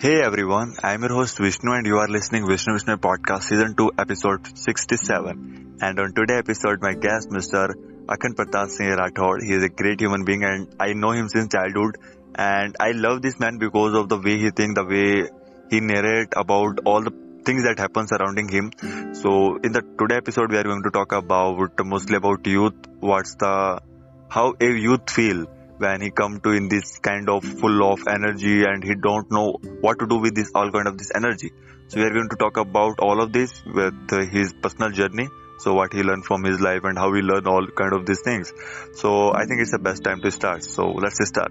Hey 0.00 0.20
everyone, 0.22 0.76
I'm 0.80 1.02
your 1.02 1.12
host 1.12 1.38
Vishnu 1.38 1.72
and 1.72 1.84
you 1.84 1.98
are 1.98 2.06
listening 2.06 2.46
Vishnu 2.46 2.74
Vishnu 2.74 2.98
podcast 2.98 3.42
season 3.42 3.74
2 3.74 3.90
episode 3.98 4.56
67. 4.56 5.78
And 5.82 5.98
on 5.98 6.12
today's 6.14 6.38
episode 6.38 6.80
my 6.80 6.94
guest 6.94 7.30
Mr. 7.30 7.74
Akhand 8.06 8.36
Pratap 8.36 8.68
Singh 8.68 8.92
Rathod. 9.00 9.42
He 9.42 9.54
is 9.54 9.64
a 9.64 9.68
great 9.68 10.00
human 10.00 10.24
being 10.24 10.44
and 10.44 10.72
I 10.78 10.92
know 10.92 11.10
him 11.10 11.28
since 11.28 11.52
childhood 11.52 11.96
and 12.36 12.76
I 12.78 12.92
love 12.92 13.22
this 13.22 13.40
man 13.40 13.58
because 13.58 13.94
of 13.94 14.08
the 14.08 14.18
way 14.18 14.38
he 14.38 14.50
thinks, 14.50 14.76
the 14.76 14.84
way 14.84 15.28
he 15.68 15.80
narrate 15.80 16.32
about 16.36 16.78
all 16.84 17.02
the 17.02 17.10
things 17.44 17.64
that 17.64 17.80
happen 17.80 18.06
surrounding 18.06 18.48
him. 18.48 18.70
So 19.14 19.56
in 19.56 19.72
the 19.72 19.82
today 19.98 20.18
episode 20.18 20.52
we 20.52 20.58
are 20.58 20.62
going 20.62 20.84
to 20.84 20.92
talk 20.92 21.10
about 21.10 21.72
mostly 21.84 22.14
about 22.14 22.46
youth, 22.46 22.86
what's 23.00 23.34
the 23.34 23.80
how 24.28 24.54
a 24.60 24.64
youth 24.64 25.10
feel 25.10 25.46
when 25.78 26.00
he 26.00 26.10
come 26.10 26.40
to 26.40 26.50
in 26.50 26.68
this 26.68 26.98
kind 26.98 27.28
of 27.28 27.44
full 27.44 27.82
of 27.92 28.00
energy 28.08 28.64
and 28.64 28.82
he 28.84 28.94
don't 28.94 29.30
know 29.30 29.56
what 29.80 29.98
to 30.00 30.06
do 30.06 30.18
with 30.18 30.34
this 30.34 30.50
all 30.54 30.70
kind 30.70 30.88
of 30.88 30.98
this 30.98 31.10
energy. 31.14 31.50
So 31.88 31.98
we 32.00 32.04
are 32.06 32.10
going 32.10 32.28
to 32.28 32.36
talk 32.36 32.56
about 32.58 32.98
all 33.00 33.20
of 33.22 33.32
this 33.32 33.62
with 33.64 34.10
his 34.30 34.52
personal 34.62 34.90
journey. 34.90 35.28
So 35.60 35.74
what 35.74 35.92
he 35.92 36.02
learned 36.02 36.24
from 36.24 36.44
his 36.44 36.60
life 36.60 36.82
and 36.84 36.96
how 36.98 37.12
he 37.14 37.20
learned 37.20 37.48
all 37.48 37.66
kind 37.66 37.92
of 37.92 38.06
these 38.06 38.20
things. 38.24 38.52
So 38.94 39.32
i 39.34 39.44
think 39.46 39.60
it's 39.60 39.72
the 39.72 39.78
best 39.80 40.04
time 40.04 40.20
to 40.20 40.30
start. 40.30 40.62
So 40.64 40.86
let's 41.04 41.18
start. 41.26 41.50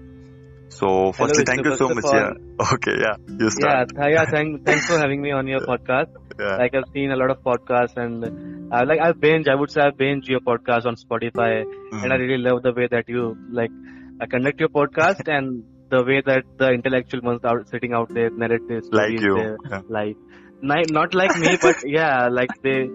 So 0.70 1.12
firstly 1.12 1.44
Hello, 1.46 1.50
thank 1.50 1.66
you 1.66 1.76
so 1.76 1.88
much. 1.88 2.04
all- 2.04 2.20
yeah. 2.20 2.32
Okay 2.74 2.94
yeah 3.00 3.16
you 3.40 3.46
Yeah, 3.46 3.56
start. 3.58 3.88
th- 3.96 4.12
yeah. 4.14 4.24
Thank, 4.30 4.64
thanks 4.66 4.86
for 4.86 4.98
having 4.98 5.20
me 5.20 5.32
on 5.32 5.46
your 5.46 5.60
podcast. 5.72 6.10
yeah, 6.38 6.56
Like 6.56 6.74
I've 6.74 6.88
seen 6.94 7.10
a 7.10 7.16
lot 7.16 7.30
of 7.30 7.38
podcasts 7.42 7.96
and 7.96 8.24
uh, 8.72 8.84
like 8.86 9.00
I've 9.00 9.18
binge. 9.20 9.48
I 9.48 9.54
would 9.54 9.70
say 9.70 9.80
I've 9.82 9.96
binge 9.96 10.28
your 10.28 10.40
podcast 10.40 10.86
on 10.86 10.96
Spotify, 11.04 11.52
and 11.92 12.12
I 12.12 12.16
Mhm. 12.16 12.20
really 12.20 12.38
love 12.48 12.62
the 12.62 12.72
way 12.78 12.86
that 12.94 13.08
you 13.08 13.22
like 13.50 13.70
uh, 14.20 14.26
conduct 14.26 14.60
your 14.60 14.68
podcast 14.68 15.28
and 15.36 15.64
the 15.90 16.04
way 16.04 16.20
that 16.24 16.44
the 16.58 16.70
intellectual 16.70 17.20
ones 17.22 17.44
out 17.44 17.68
sitting 17.68 17.92
out 17.92 18.12
there 18.12 18.30
narrate 18.30 18.66
their 18.68 18.82
like 18.92 19.12
you 19.12 19.34
their 19.34 19.56
yeah. 19.70 19.80
life. 19.88 20.16
Not 20.60 21.14
like 21.14 21.36
me, 21.36 21.56
but 21.60 21.76
yeah, 21.84 22.28
like 22.28 22.50
they, 22.62 22.88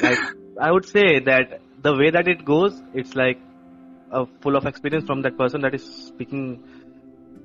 like 0.00 0.18
I 0.60 0.70
would 0.70 0.86
say 0.86 1.20
that 1.20 1.60
the 1.82 1.94
way 1.94 2.10
that 2.10 2.28
it 2.28 2.44
goes, 2.44 2.80
it's 2.92 3.14
like 3.14 3.38
uh, 4.10 4.24
full 4.42 4.56
of 4.56 4.66
experience 4.66 5.06
from 5.06 5.22
that 5.22 5.38
person 5.38 5.62
that 5.62 5.74
is 5.74 5.84
speaking. 6.08 6.62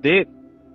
They, 0.02 0.26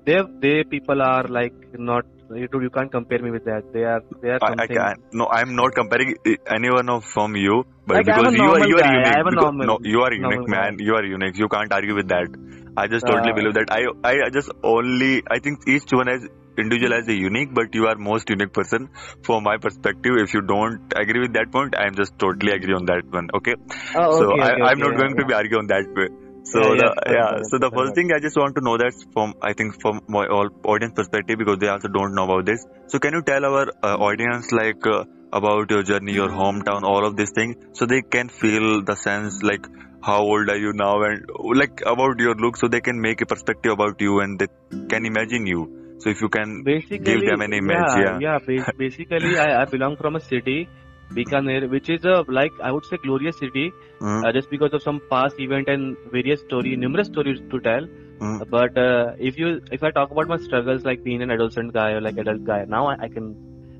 they, 0.05 0.21
they 0.39 0.65
people 0.65 1.03
are 1.03 1.25
like 1.25 1.55
not. 1.79 2.05
You, 2.31 2.49
you 2.61 2.71
can't 2.71 2.91
compare 2.91 3.19
me 3.23 3.31
with 3.31 3.45
that. 3.45 3.63
They 3.73 3.85
are, 3.85 4.01
they 4.23 4.31
are 4.31 4.39
I, 4.41 4.47
I 4.47 4.67
something. 4.67 4.77
can 4.77 4.95
no 5.13 5.27
I'm 5.31 5.55
not 5.57 5.75
comparing 5.75 6.15
anyone 6.47 6.89
of 6.89 7.05
from 7.05 7.37
you 7.37 7.65
but 7.87 7.97
Like, 7.97 8.07
because 8.07 8.35
you 8.35 8.51
are 8.55 8.67
you 8.67 8.79
are 8.79 8.93
unique. 8.95 9.25
Because, 9.29 9.53
normal- 9.53 9.67
no 9.67 9.79
you 9.83 10.01
are 10.01 10.13
unique 10.13 10.23
normal 10.23 10.47
guy. 10.47 10.71
man. 10.71 10.77
You 10.79 10.95
are 10.95 11.05
unique. 11.05 11.37
You 11.37 11.49
can't 11.49 11.73
argue 11.73 11.95
with 11.95 12.09
that. 12.09 12.29
I 12.77 12.87
just 12.89 13.07
totally 13.07 13.31
Uh, 13.33 13.35
believe 13.41 13.55
that. 13.55 13.69
I 13.71 13.83
I 14.13 14.31
just 14.39 14.51
only 14.63 15.23
I 15.31 15.39
think 15.39 15.69
each 15.69 15.93
one 15.93 16.09
as 16.09 16.27
individual 16.57 16.95
as 16.95 17.09
a 17.09 17.15
unique 17.21 17.53
but 17.53 17.75
you 17.75 17.87
are 17.93 17.97
most 18.09 18.31
unique 18.31 18.53
person. 18.55 18.89
From 19.23 19.45
my 19.45 19.57
perspective 19.59 20.17
if 20.27 20.33
you 20.35 20.41
don't 20.41 20.81
agree 21.05 21.21
with 21.29 21.35
that 21.35 21.53
point 21.53 21.75
I'm 21.77 21.95
just 22.03 22.19
totally 22.19 22.53
agree 22.59 22.75
on 22.75 22.87
that 22.87 23.05
one 23.21 23.29
okay? 23.43 23.55
Oh, 23.97 24.19
so 24.19 24.33
okay, 24.33 24.43
I, 24.49 24.53
okay, 24.53 24.63
I'm 24.73 24.79
okay, 24.79 24.81
not 24.89 24.93
yeah, 24.93 24.99
going 25.05 25.17
to 25.17 25.25
be 25.27 25.35
argue 25.35 25.59
on 25.59 25.67
that 25.67 25.85
way. 26.03 26.09
So 26.45 26.61
Yeah, 26.61 26.77
the 26.81 26.89
yeah, 27.07 27.13
yeah, 27.13 27.43
so 27.51 27.59
the 27.59 27.71
first 27.75 27.95
thing 27.95 28.13
I 28.13 28.21
just 28.21 28.37
want 28.37 28.55
to 28.57 28.61
know 28.61 28.77
that 28.77 28.93
from 29.13 29.35
I 29.41 29.55
think 29.55 29.81
from 29.81 30.01
my 30.09 30.27
all 30.27 30.51
audience 30.65 30.93
perspective 30.95 31.39
because 31.39 31.59
they 31.59 31.69
also 31.69 31.89
don't 31.89 32.15
know 32.15 32.25
about 32.25 32.45
this. 32.47 32.67
So 32.89 32.99
can 32.99 33.15
you 33.15 33.23
tell 33.23 33.45
our 33.45 33.69
uh, 33.83 33.97
audience 34.09 34.53
like 34.53 34.87
uh, 34.87 35.05
about 35.33 35.71
your 35.71 35.83
journey, 35.83 36.13
your 36.13 36.29
hometown, 36.29 36.83
all 36.83 37.07
of 37.07 37.17
these 37.17 37.33
things, 37.39 37.57
so 37.73 37.87
they 37.87 38.03
can 38.03 38.29
feel 38.29 38.83
the 38.83 38.95
sense 38.95 39.43
like 39.43 39.67
how 40.03 40.21
old 40.21 40.51
are 40.51 40.59
you 40.59 40.75
now 40.75 41.03
and 41.03 41.25
like 41.63 41.81
about 41.87 42.21
your 42.21 42.35
look, 42.35 42.59
so 42.59 42.69
they 42.69 42.83
can 42.83 43.01
make 43.01 43.23
a 43.23 43.27
perspective 43.27 43.73
about 43.73 44.01
you 44.01 44.21
and 44.21 44.39
they 44.39 44.49
can 44.89 45.07
imagine 45.07 45.47
you. 45.47 45.65
So 46.01 46.11
if 46.11 46.21
you 46.21 46.29
can 46.29 46.63
Basically, 46.63 46.99
give 46.99 47.25
them 47.25 47.41
an 47.41 47.55
image, 47.55 47.93
yeah, 47.97 48.19
yeah. 48.21 48.39
yeah. 48.49 48.69
Basically, 48.77 49.39
I, 49.39 49.63
I 49.63 49.65
belong 49.65 49.97
from 49.97 50.17
a 50.17 50.21
city, 50.21 50.69
Bikaner, 51.13 51.69
which 51.69 51.89
is 51.89 52.05
a 52.05 52.25
like 52.29 52.55
I 52.63 52.71
would 52.73 52.85
say 52.85 52.99
glorious 52.99 53.39
city, 53.39 53.75
Mm, 54.01 54.25
uh, 54.25 54.33
just 54.33 54.49
because 54.51 54.73
of 54.73 54.83
some 54.83 55.01
past 55.11 55.39
event 55.39 55.69
and 55.69 55.97
various 56.05 56.41
story, 56.41 56.77
numerous 56.77 57.09
stories 57.09 57.41
to 57.51 57.61
tell. 57.61 57.87
mm, 58.21 58.43
But 58.49 58.77
uh, 58.77 59.13
if 59.19 59.37
you 59.39 59.61
if 59.71 59.83
I 59.83 59.91
talk 59.91 60.11
about 60.11 60.29
my 60.29 60.37
struggles, 60.37 60.85
like 60.85 61.03
being 61.03 61.23
an 61.23 61.31
adolescent 61.31 61.73
guy 61.73 61.91
or 61.93 62.01
like 62.01 62.17
adult 62.19 62.45
guy, 62.45 62.65
now 62.67 62.87
I, 62.89 62.97
I 63.01 63.09
can 63.09 63.37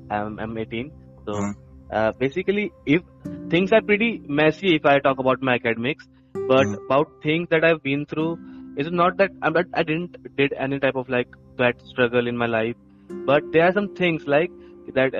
I'm, 0.09 0.39
I'm 0.39 0.57
18. 0.57 0.91
So 1.25 1.45
Mm. 1.45 1.53
uh, 1.91 2.11
basically, 2.19 2.73
if 2.85 3.01
things 3.49 3.71
are 3.71 3.81
pretty 3.81 4.21
messy, 4.27 4.75
if 4.75 4.85
I 4.85 4.99
talk 4.99 5.19
about 5.19 5.41
my 5.41 5.55
academics, 5.55 6.05
but 6.47 6.67
Mm. 6.67 6.79
about 6.89 7.09
things 7.21 7.47
that 7.51 7.63
I've 7.63 7.81
been 7.83 8.05
through, 8.05 8.37
it's 8.75 8.89
not 8.91 9.17
that 9.17 9.31
I'm 9.41 9.53
not, 9.53 9.65
I 9.73 9.83
didn't 9.83 10.15
did 10.37 10.53
any 10.57 10.79
type 10.79 10.95
of 10.95 11.09
like 11.09 11.27
bad 11.57 11.75
struggle 11.83 12.27
in 12.27 12.37
my 12.37 12.45
life, 12.47 12.75
but 13.25 13.43
there 13.51 13.65
are 13.65 13.73
some 13.73 13.89
things 13.89 14.23
like 14.27 14.51
that. 14.93 15.13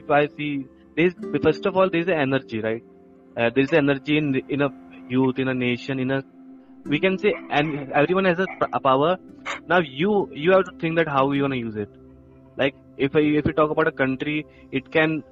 If 0.00 0.10
I 0.10 0.22
see, 0.36 0.52
there's 0.96 1.14
first 1.42 1.66
of 1.66 1.76
all 1.76 1.90
there's 1.96 2.06
the 2.12 2.16
energy, 2.26 2.60
right? 2.60 2.82
Uh, 3.36 3.50
there's 3.54 3.70
the 3.74 3.78
energy 3.78 4.16
in 4.22 4.30
in 4.56 4.62
a 4.66 4.70
youth, 5.08 5.38
in 5.44 5.48
a 5.48 5.54
nation, 5.54 6.00
in 6.06 6.10
a 6.16 6.22
we 6.94 7.00
can 7.04 7.18
say, 7.18 7.32
and 7.50 7.92
everyone 8.02 8.26
has 8.30 8.40
a 8.40 8.80
power. 8.80 9.12
Now 9.68 9.80
you 10.02 10.28
you 10.32 10.52
have 10.52 10.64
to 10.70 10.74
think 10.80 10.96
that 11.02 11.08
how 11.16 11.30
you 11.38 11.42
wanna 11.48 11.60
use 11.62 11.76
it. 11.76 11.88
Like 12.56 12.74
if 12.96 13.16
I, 13.16 13.20
if 13.42 13.44
we 13.50 13.52
talk 13.52 13.70
about 13.70 13.88
a 13.88 13.96
country, 14.02 14.46
it 14.70 14.90
can 14.98 15.22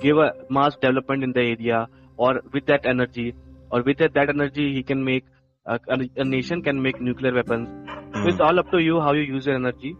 give 0.00 0.18
a 0.18 0.32
mass 0.50 0.76
development 0.76 1.24
in 1.28 1.32
the 1.32 1.44
area, 1.54 1.86
or 2.16 2.40
with 2.52 2.66
that 2.66 2.86
energy, 2.94 3.34
or 3.70 3.82
with 3.82 3.98
that, 3.98 4.14
that 4.14 4.28
energy, 4.28 4.74
he 4.74 4.82
can 4.82 5.04
make 5.04 5.24
a, 5.66 5.78
a, 5.88 5.98
a 6.16 6.24
nation 6.24 6.62
can 6.62 6.80
make 6.80 7.00
nuclear 7.00 7.34
weapons. 7.34 7.68
So 8.14 8.28
it's 8.28 8.38
mm, 8.38 8.46
all 8.46 8.58
up 8.58 8.70
to 8.72 8.78
you 8.78 9.00
how 9.00 9.12
you 9.12 9.22
use 9.22 9.46
your 9.46 9.56
energy. 9.56 9.96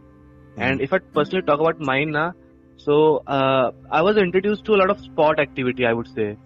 And 0.57 0.81
if 0.81 0.93
I 0.93 0.99
personally 0.99 1.45
talk 1.47 1.61
about 1.61 1.81
mine 1.81 2.13
now, 2.13 2.33
so 2.77 3.23
uh, 3.27 3.71
I 3.91 4.03
was 4.03 4.17
introduced 4.17 4.65
to 4.67 4.75
a 4.75 4.79
lot 4.79 4.91
of 4.91 5.01
sport 5.01 5.39
activity. 5.41 5.87
I 5.87 5.93
would 5.93 6.09
say 6.09 6.37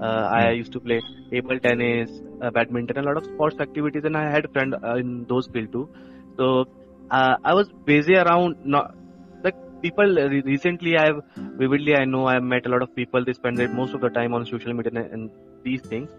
uh, 0.00 0.28
I 0.40 0.50
used 0.50 0.72
to 0.72 0.80
play 0.80 1.00
table 1.30 1.58
tennis, 1.60 2.10
uh, 2.42 2.50
badminton, 2.50 2.98
a 2.98 3.02
lot 3.02 3.16
of 3.16 3.24
sports 3.24 3.56
activities, 3.60 4.04
and 4.04 4.16
I 4.16 4.30
had 4.30 4.44
a 4.44 4.48
friend 4.48 4.74
uh, 4.82 4.94
in 4.96 5.26
those 5.28 5.46
field 5.48 5.72
too. 5.72 5.88
So 6.36 6.66
uh, 7.10 7.36
I 7.44 7.54
was 7.54 7.68
busy 7.84 8.16
around 8.16 8.56
not 8.64 8.94
like 9.42 9.54
people 9.82 10.18
uh, 10.18 10.28
recently. 10.28 10.96
I've 10.96 11.20
vividly 11.36 11.94
I 11.96 12.04
know 12.04 12.26
I've 12.26 12.42
met 12.42 12.66
a 12.66 12.68
lot 12.68 12.82
of 12.82 12.94
people. 12.94 13.24
They 13.24 13.34
spend 13.34 13.58
most 13.74 13.94
of 13.94 14.00
the 14.00 14.10
time 14.10 14.34
on 14.34 14.46
social 14.46 14.72
media 14.72 14.92
and, 14.94 15.12
and 15.12 15.30
these 15.64 15.82
things. 15.82 16.10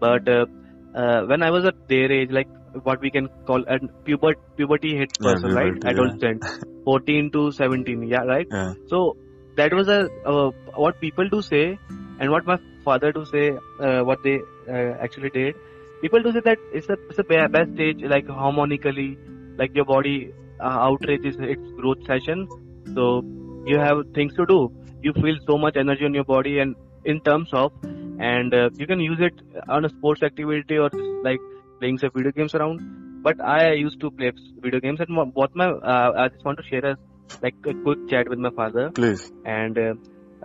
But 0.00 0.28
uh, 0.28 0.46
uh, 0.94 1.22
when 1.26 1.42
I 1.42 1.50
was 1.50 1.64
at 1.64 1.88
their 1.88 2.10
age, 2.10 2.30
like 2.30 2.48
what 2.82 3.00
we 3.00 3.10
can 3.10 3.28
call 3.46 3.62
a 3.68 3.78
puber 4.06 4.34
puberty 4.56 4.96
hit 4.96 5.10
Yeah, 5.20 5.34
person, 5.34 5.52
right? 5.52 5.74
puberty, 5.74 5.80
yeah. 5.84 5.90
Adolescent, 5.90 6.42
14 6.84 7.30
to 7.32 7.52
17, 7.52 8.02
yeah, 8.08 8.22
right. 8.22 8.46
yeah. 8.50 8.72
So 8.88 9.16
that 9.56 9.72
was 9.72 9.88
a 9.88 10.08
uh, 10.26 10.50
what 10.74 11.00
people 11.00 11.28
do 11.28 11.42
say, 11.42 11.78
and 12.18 12.30
what 12.30 12.46
my 12.46 12.58
father 12.84 13.12
do 13.12 13.24
say, 13.24 13.50
uh, 13.80 14.00
what 14.02 14.22
they 14.22 14.38
uh, 14.68 14.94
actually 15.06 15.30
did. 15.30 15.54
People 16.02 16.22
do 16.22 16.32
say 16.32 16.40
that 16.44 16.58
it's 16.72 16.88
a 16.88 16.96
it's 17.08 17.18
a 17.18 17.24
best 17.24 17.72
stage, 17.74 18.02
like 18.02 18.26
harmonically, 18.28 19.18
like 19.58 19.74
your 19.74 19.84
body 19.84 20.32
uh, 20.60 20.78
outrages 20.88 21.36
its 21.40 21.72
growth 21.80 22.02
session. 22.06 22.48
So 22.94 23.22
you 23.66 23.78
have 23.78 23.98
things 24.14 24.34
to 24.34 24.46
do. 24.46 24.70
You 25.02 25.12
feel 25.14 25.36
so 25.46 25.58
much 25.58 25.76
energy 25.76 26.04
in 26.04 26.14
your 26.14 26.24
body, 26.24 26.58
and 26.58 26.74
in 27.04 27.20
terms 27.20 27.52
of, 27.52 27.72
and 28.18 28.54
uh, 28.54 28.70
you 28.76 28.86
can 28.86 29.00
use 29.00 29.18
it 29.20 29.34
on 29.68 29.84
a 29.84 29.88
sports 29.88 30.22
activity 30.22 30.78
or 30.78 30.90
like 31.22 31.40
playing 31.80 31.98
some 31.98 32.10
video 32.14 32.32
games 32.32 32.54
around. 32.54 32.80
But 33.24 33.40
I 33.44 33.72
used 33.72 34.00
to 34.00 34.10
play 34.10 34.32
video 34.62 34.80
games, 34.80 35.00
and 35.00 35.16
wha- 35.16 35.30
what 35.40 35.50
my 35.54 35.68
uh, 35.70 36.12
I 36.24 36.28
just 36.28 36.44
want 36.44 36.58
to 36.58 36.64
share 36.70 36.86
a 36.92 36.96
like 37.42 37.56
a 37.66 37.74
quick 37.84 37.98
chat 38.08 38.28
with 38.28 38.38
my 38.38 38.50
father, 38.50 38.90
Please. 38.94 39.30
and 39.44 39.78
uh, 39.78 39.94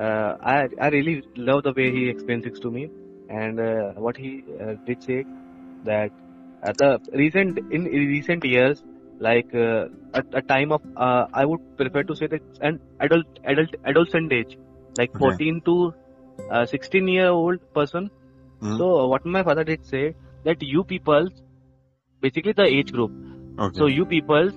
uh, 0.01 0.35
I 0.56 0.57
I 0.81 0.90
really 0.90 1.24
love 1.38 1.63
the 1.63 1.74
way 1.78 1.91
he 1.91 2.09
explains 2.09 2.44
things 2.44 2.59
to 2.62 2.72
me, 2.72 2.90
and 3.29 3.59
uh, 3.59 3.94
what 4.07 4.18
he 4.18 4.44
uh, 4.62 4.74
did 4.85 5.03
say 5.03 5.24
that 5.84 6.12
at 6.63 6.77
the 6.77 7.00
recent 7.13 7.60
in 7.71 7.86
recent 7.86 8.44
years, 8.45 8.83
like 9.19 9.54
uh, 9.54 9.86
at 10.13 10.25
a 10.33 10.42
time 10.42 10.71
of 10.71 10.81
uh, 10.98 11.25
I 11.33 11.45
would 11.45 11.62
prefer 11.77 12.04
to 12.04 12.15
say 12.15 12.27
that 12.27 12.42
an 12.62 12.80
adult 13.00 13.25
adult 13.44 13.69
adolescent 13.86 14.31
age, 14.33 14.57
like 14.98 15.12
Okay. 15.15 15.27
14 15.27 15.62
to 15.65 15.94
uh, 16.51 16.65
16 16.65 17.07
year 17.07 17.30
old 17.30 17.60
person. 17.74 18.10
Mm, 18.62 18.77
So 18.77 19.07
what 19.07 19.25
my 19.25 19.44
father 19.44 19.63
did 19.63 19.86
say 19.86 20.15
that 20.44 20.62
you 20.62 20.85
people, 20.85 21.29
basically 22.20 22.52
the 22.52 22.64
age 22.64 22.93
group. 22.93 23.12
okay. 23.58 23.79
So 23.79 23.87
you 23.87 24.06
people 24.06 24.50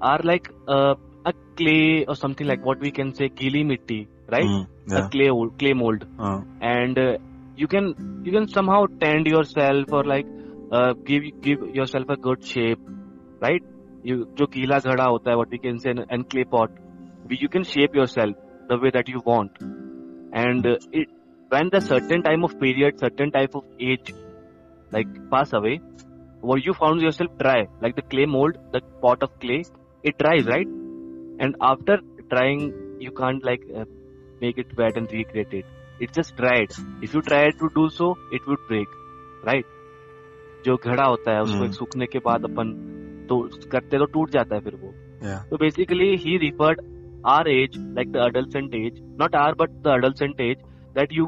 are 0.00 0.20
like 0.22 0.48
uh, 0.68 0.94
a 1.24 1.32
clay 1.56 2.04
or 2.06 2.16
something 2.16 2.46
like 2.46 2.64
what 2.64 2.80
we 2.80 2.90
can 2.90 3.14
say 3.14 3.28
gili 3.28 3.64
mitti, 3.64 4.08
right? 4.30 4.50
Mm, 4.50 4.66
A 4.94 5.02
yeah. 5.02 5.08
clay 5.10 5.28
mold, 5.30 5.58
clay 5.58 5.72
mold, 5.74 6.04
Uh, 6.18 6.40
and 6.60 6.98
uh, 6.98 7.16
you 7.56 7.66
can 7.68 7.94
you 8.24 8.32
can 8.32 8.48
somehow 8.48 8.86
tend 9.00 9.26
yourself 9.26 9.92
or 9.92 10.04
like 10.04 10.26
uh, 10.72 10.92
give 11.04 11.22
give 11.40 11.60
yourself 11.74 12.08
a 12.08 12.16
good 12.16 12.44
shape, 12.44 12.80
right? 13.40 13.62
You 14.02 14.26
जो 14.38 14.46
गीला 14.54 14.78
घड़ा 14.78 15.04
होता 15.04 15.30
है 15.30 15.36
what 15.36 15.50
we 15.50 15.58
can 15.58 15.78
say 15.78 15.90
and, 15.90 16.04
and 16.08 16.28
clay 16.30 16.44
pot, 16.44 16.70
you 17.28 17.48
can 17.48 17.64
shape 17.64 17.94
yourself 17.94 18.34
the 18.68 18.78
way 18.78 18.90
that 18.90 19.08
you 19.08 19.20
want, 19.26 19.52
and 20.32 20.66
uh, 20.66 20.76
it 20.92 21.08
when 21.48 21.70
the 21.72 21.80
certain 21.80 22.22
time 22.22 22.44
of 22.44 22.58
period, 22.58 22.98
certain 22.98 23.30
type 23.30 23.54
of 23.54 23.64
age, 23.80 24.14
like 24.94 25.08
pass 25.30 25.52
away, 25.52 25.80
or 26.42 26.58
you 26.58 26.74
found 26.74 27.00
yourself 27.00 27.30
dry, 27.38 27.66
like 27.80 27.96
the 27.96 28.02
clay 28.02 28.26
mold, 28.26 28.56
the 28.72 28.80
pot 29.02 29.22
of 29.22 29.38
clay, 29.40 29.64
it 30.04 30.18
dries, 30.18 30.46
right? 30.46 30.76
and 31.44 31.54
after 31.66 31.94
trying 32.30 32.64
you 33.00 33.10
can't 33.18 33.44
like 33.44 33.62
uh, 33.74 33.84
make 34.40 34.58
it 34.58 34.72
wet 34.76 34.96
and 35.00 35.10
recreate 35.10 35.54
it 35.58 35.64
it's 35.98 36.14
just 36.18 36.34
dried 36.40 36.70
if 37.06 37.14
you 37.14 37.22
try 37.22 37.38
to 37.60 37.70
do 37.74 37.84
so 37.90 38.08
it 38.38 38.46
would 38.46 38.66
break 38.68 38.96
right 39.44 39.64
जो 40.66 40.76
घड़ा 40.76 41.04
होता 41.04 41.34
है 41.34 41.42
उसको 41.42 41.54
हम्म। 41.54 41.64
एक 41.64 41.74
सूखने 41.74 42.06
के 42.14 42.18
बाद 42.26 42.44
अपन 42.44 42.72
तो 43.28 43.38
करते 43.72 43.98
तो 43.98 44.04
टूट 44.16 44.30
जाता 44.30 44.54
है 44.54 44.60
फिर 44.66 44.74
वो 44.82 44.92
Yeah. 45.22 45.40
so 45.48 45.56
basically 45.60 46.10
he 46.26 46.36
referred 46.42 46.78
our 47.32 47.48
age 47.54 47.74
like 47.96 48.12
the 48.12 48.20
adolescent 48.26 48.76
age 48.82 49.00
not 49.22 49.34
our 49.44 49.54
but 49.62 49.82
the 49.86 49.90
adolescent 49.94 50.38
age 50.48 50.62
that 50.94 51.16
you 51.20 51.26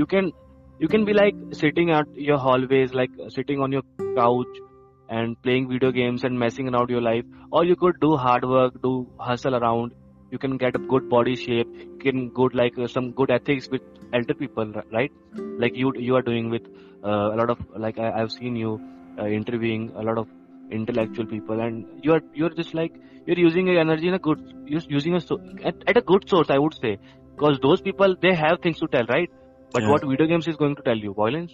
you 0.00 0.06
can 0.14 0.30
you 0.79 0.87
can 0.87 1.05
be 1.05 1.13
like 1.13 1.35
sitting 1.53 1.91
at 1.91 2.07
your 2.15 2.37
hallways 2.37 2.93
like 2.93 3.11
sitting 3.29 3.61
on 3.61 3.71
your 3.71 3.83
couch 4.15 4.61
and 5.09 5.41
playing 5.43 5.69
video 5.69 5.91
games 5.91 6.23
and 6.23 6.37
messing 6.37 6.73
around 6.73 6.89
your 6.89 7.01
life. 7.01 7.25
Or 7.51 7.63
you 7.65 7.75
could 7.75 7.99
do 7.99 8.15
hard 8.15 8.45
work 8.45 8.81
do 8.81 9.07
hustle 9.19 9.55
around. 9.55 9.93
You 10.31 10.39
can 10.39 10.57
get 10.57 10.75
a 10.75 10.79
good 10.79 11.09
body 11.09 11.35
shape. 11.35 11.67
You 11.77 11.99
can 11.99 12.29
go 12.29 12.49
like 12.53 12.77
uh, 12.77 12.87
some 12.87 13.11
good 13.11 13.29
ethics 13.31 13.69
with 13.69 13.81
elder 14.13 14.33
people 14.33 14.73
right? 14.91 15.11
Like 15.35 15.75
you 15.75 15.93
you 15.97 16.15
are 16.15 16.21
doing 16.21 16.49
with 16.49 16.63
uh, 17.03 17.31
a 17.33 17.35
lot 17.35 17.49
of 17.49 17.59
like 17.75 17.99
I, 17.99 18.11
i've 18.21 18.31
seen 18.31 18.55
you 18.55 18.79
uh, 19.19 19.25
interviewing 19.25 19.91
a 19.95 20.03
lot 20.03 20.17
of 20.17 20.27
intellectual 20.71 21.25
people 21.25 21.59
and 21.59 21.85
you're 22.01 22.21
you're 22.33 22.49
just 22.49 22.73
like 22.73 22.93
you're 23.25 23.37
using 23.37 23.67
your 23.67 23.79
energy 23.79 24.07
in 24.07 24.13
a 24.13 24.19
good 24.19 24.39
you're 24.65 24.81
using 24.87 25.15
a 25.15 25.21
so, 25.21 25.39
at, 25.63 25.75
at 25.87 25.97
a 25.97 26.01
good 26.01 26.29
source 26.29 26.49
i 26.49 26.57
would 26.57 26.73
say. 26.73 26.97
Because 27.35 27.59
those 27.61 27.81
people 27.81 28.15
they 28.21 28.33
have 28.33 28.59
things 28.61 28.79
to 28.79 28.87
tell 28.87 29.05
right 29.07 29.29
but 29.73 29.83
Yeah. 29.83 29.89
what 29.89 30.05
video 30.13 30.27
games 30.27 30.47
is 30.47 30.55
going 30.55 30.75
to 30.75 30.83
tell 30.89 30.97
you? 30.97 31.13
Violence? 31.13 31.53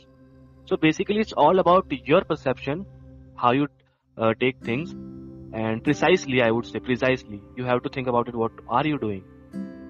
So 0.66 0.78
basically 0.78 1.20
it's 1.26 1.34
all 1.34 1.60
about 1.60 1.94
your 2.12 2.24
perception 2.24 2.86
how 3.36 3.52
you 3.52 3.68
uh, 4.18 4.34
take 4.40 4.58
things. 4.70 4.96
And 5.62 5.84
precisely 5.84 6.42
i 6.48 6.52
would 6.52 6.68
say 6.72 6.80
precisely 6.88 7.42
you 7.60 7.64
have 7.70 7.82
to 7.86 7.90
think 7.90 8.08
about 8.14 8.28
it 8.32 8.36
what 8.36 8.52
are 8.68 8.86
you 8.88 9.00
doing? 9.00 9.24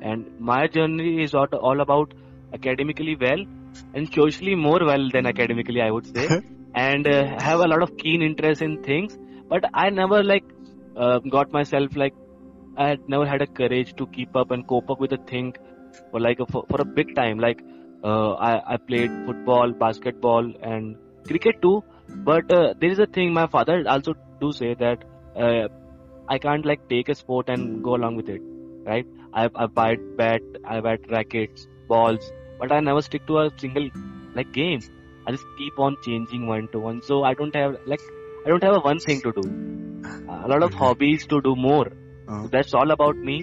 And 0.02 0.40
my 0.40 0.68
journey 0.68 1.24
is 1.24 1.34
all, 1.34 1.48
all 1.70 1.82
about 1.82 2.14
academically 2.54 3.16
well 3.24 3.44
and 3.94 4.14
socially 4.14 4.56
more 4.56 4.80
well 4.92 5.10
than 5.16 5.26
academically 5.26 5.82
i 5.82 5.92
would 5.92 6.08
say. 6.16 6.28
And 6.76 7.08
uh, 7.08 7.40
have 7.40 7.60
a 7.60 7.68
lot 7.68 7.82
of 7.82 7.98
keen 7.98 8.22
interest 8.22 8.62
in 8.62 8.82
things. 8.84 9.18
But 9.50 9.66
i 9.74 9.90
never 9.90 10.24
like 10.24 10.46
uh, 10.96 11.20
got 11.36 11.52
myself 11.52 11.96
like 11.96 12.14
i 12.78 12.88
had 12.90 13.10
never 13.14 13.26
had 13.26 13.42
a 13.42 13.48
courage 13.60 13.96
to 14.02 14.08
keep 14.18 14.36
up 14.42 14.52
and 14.52 14.66
cope 14.68 14.90
up 14.96 15.00
with 15.06 15.12
a 15.12 15.22
thing 15.32 15.54
for 16.12 16.20
like 16.20 16.40
a, 16.40 16.46
for, 16.46 16.66
for 16.70 16.82
a 16.82 16.86
big 16.86 17.16
time. 17.16 17.40
Like 17.40 17.62
uh, 18.04 18.34
I, 18.34 18.74
I 18.74 18.78
played 18.78 19.12
football 19.26 19.72
basketball 19.72 20.52
and 20.62 20.96
cricket 21.28 21.62
too 21.62 21.84
but 22.30 22.52
uh, 22.52 22.74
there 22.80 22.90
is 22.90 23.00
a 23.00 23.06
thing 23.06 23.34
my 23.34 23.48
father 23.48 23.84
also 23.88 24.14
do 24.42 24.52
say 24.52 24.74
that 24.74 25.04
uh, 25.36 25.68
i 26.28 26.38
can't 26.38 26.66
like 26.66 26.88
take 26.90 27.10
a 27.10 27.16
sport 27.16 27.50
and 27.50 27.84
go 27.84 27.96
along 27.96 28.16
with 28.16 28.30
it 28.30 28.42
right 28.86 29.06
i 29.34 29.50
i 29.56 29.66
buy 29.66 29.96
bat 30.18 30.42
i 30.66 30.80
buy 30.80 30.96
rackets 31.10 31.68
balls 31.88 32.32
but 32.60 32.72
i 32.72 32.80
never 32.80 33.02
stick 33.02 33.28
to 33.28 33.38
a 33.40 33.50
single 33.58 33.90
like 34.36 34.52
game 34.54 34.82
I 35.30 35.32
just 35.32 35.46
keep 35.58 35.78
on 35.78 35.96
changing 36.04 36.48
one 36.48 36.68
to 36.72 36.80
one. 36.80 37.04
So 37.04 37.24
I 37.24 37.36
don't 37.36 37.56
have 37.56 37.78
like 37.86 38.02
I 38.46 38.50
don't 38.50 38.64
have 38.64 38.78
a 38.78 38.80
one 38.80 39.00
thing 39.00 39.22
to 39.22 39.32
do. 39.32 39.44
A 40.28 40.48
lot 40.48 40.64
of 40.64 40.74
hobbies 40.74 41.28
to 41.28 41.40
do 41.42 41.56
more. 41.56 41.88
Uh, 42.28 42.48
That's 42.48 42.74
all 42.74 42.90
about 42.90 43.16
me, 43.16 43.36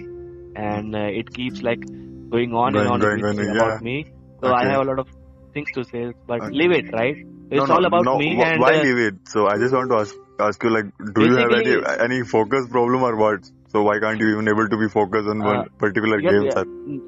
and 0.55 0.95
uh, 0.95 1.07
it 1.21 1.33
keeps 1.33 1.61
like 1.61 1.85
going 2.29 2.53
on 2.53 2.73
Going, 2.73 2.85
and 2.85 2.93
on 2.93 2.99
going, 2.99 3.21
going, 3.21 3.39
about 3.39 3.73
yeah. 3.73 3.79
me. 3.89 3.95
So 4.43 4.51
I 4.53 4.65
have 4.65 4.81
a 4.81 4.85
lot 4.85 4.99
of 4.99 5.07
things 5.53 5.69
to 5.71 5.83
say, 5.83 6.13
but 6.27 6.41
Okay. 6.41 6.51
leave 6.51 6.71
it 6.71 6.85
right. 6.93 7.15
It's 7.49 7.57
no, 7.57 7.65
no, 7.65 7.77
all 7.77 7.85
about 7.85 8.07
no, 8.07 8.13
me, 8.13 8.39
wh- 8.39 8.53
and 8.53 8.63
why 8.63 8.73
uh, 8.75 8.85
leave 8.85 8.97
it? 8.97 9.15
So 9.27 9.47
I 9.47 9.57
just 9.57 9.73
want 9.73 9.89
to 9.91 9.97
ask 9.97 10.15
ask 10.39 10.63
you 10.63 10.69
like, 10.69 10.85
do 11.15 11.25
you 11.25 11.35
have 11.37 11.51
any 11.53 11.75
any 12.07 12.23
focus 12.23 12.67
problem 12.69 13.03
or 13.03 13.15
what? 13.15 13.49
So 13.69 13.83
why 13.83 13.99
can't 13.99 14.19
you 14.19 14.31
even 14.33 14.47
able 14.47 14.67
to 14.69 14.77
be 14.77 14.87
focused 14.89 15.27
on 15.27 15.43
Uh, 15.43 15.49
one 15.51 15.67
particular 15.79 16.21
yeah, 16.21 16.31
game? 16.31 16.49
yeah. 16.49 16.63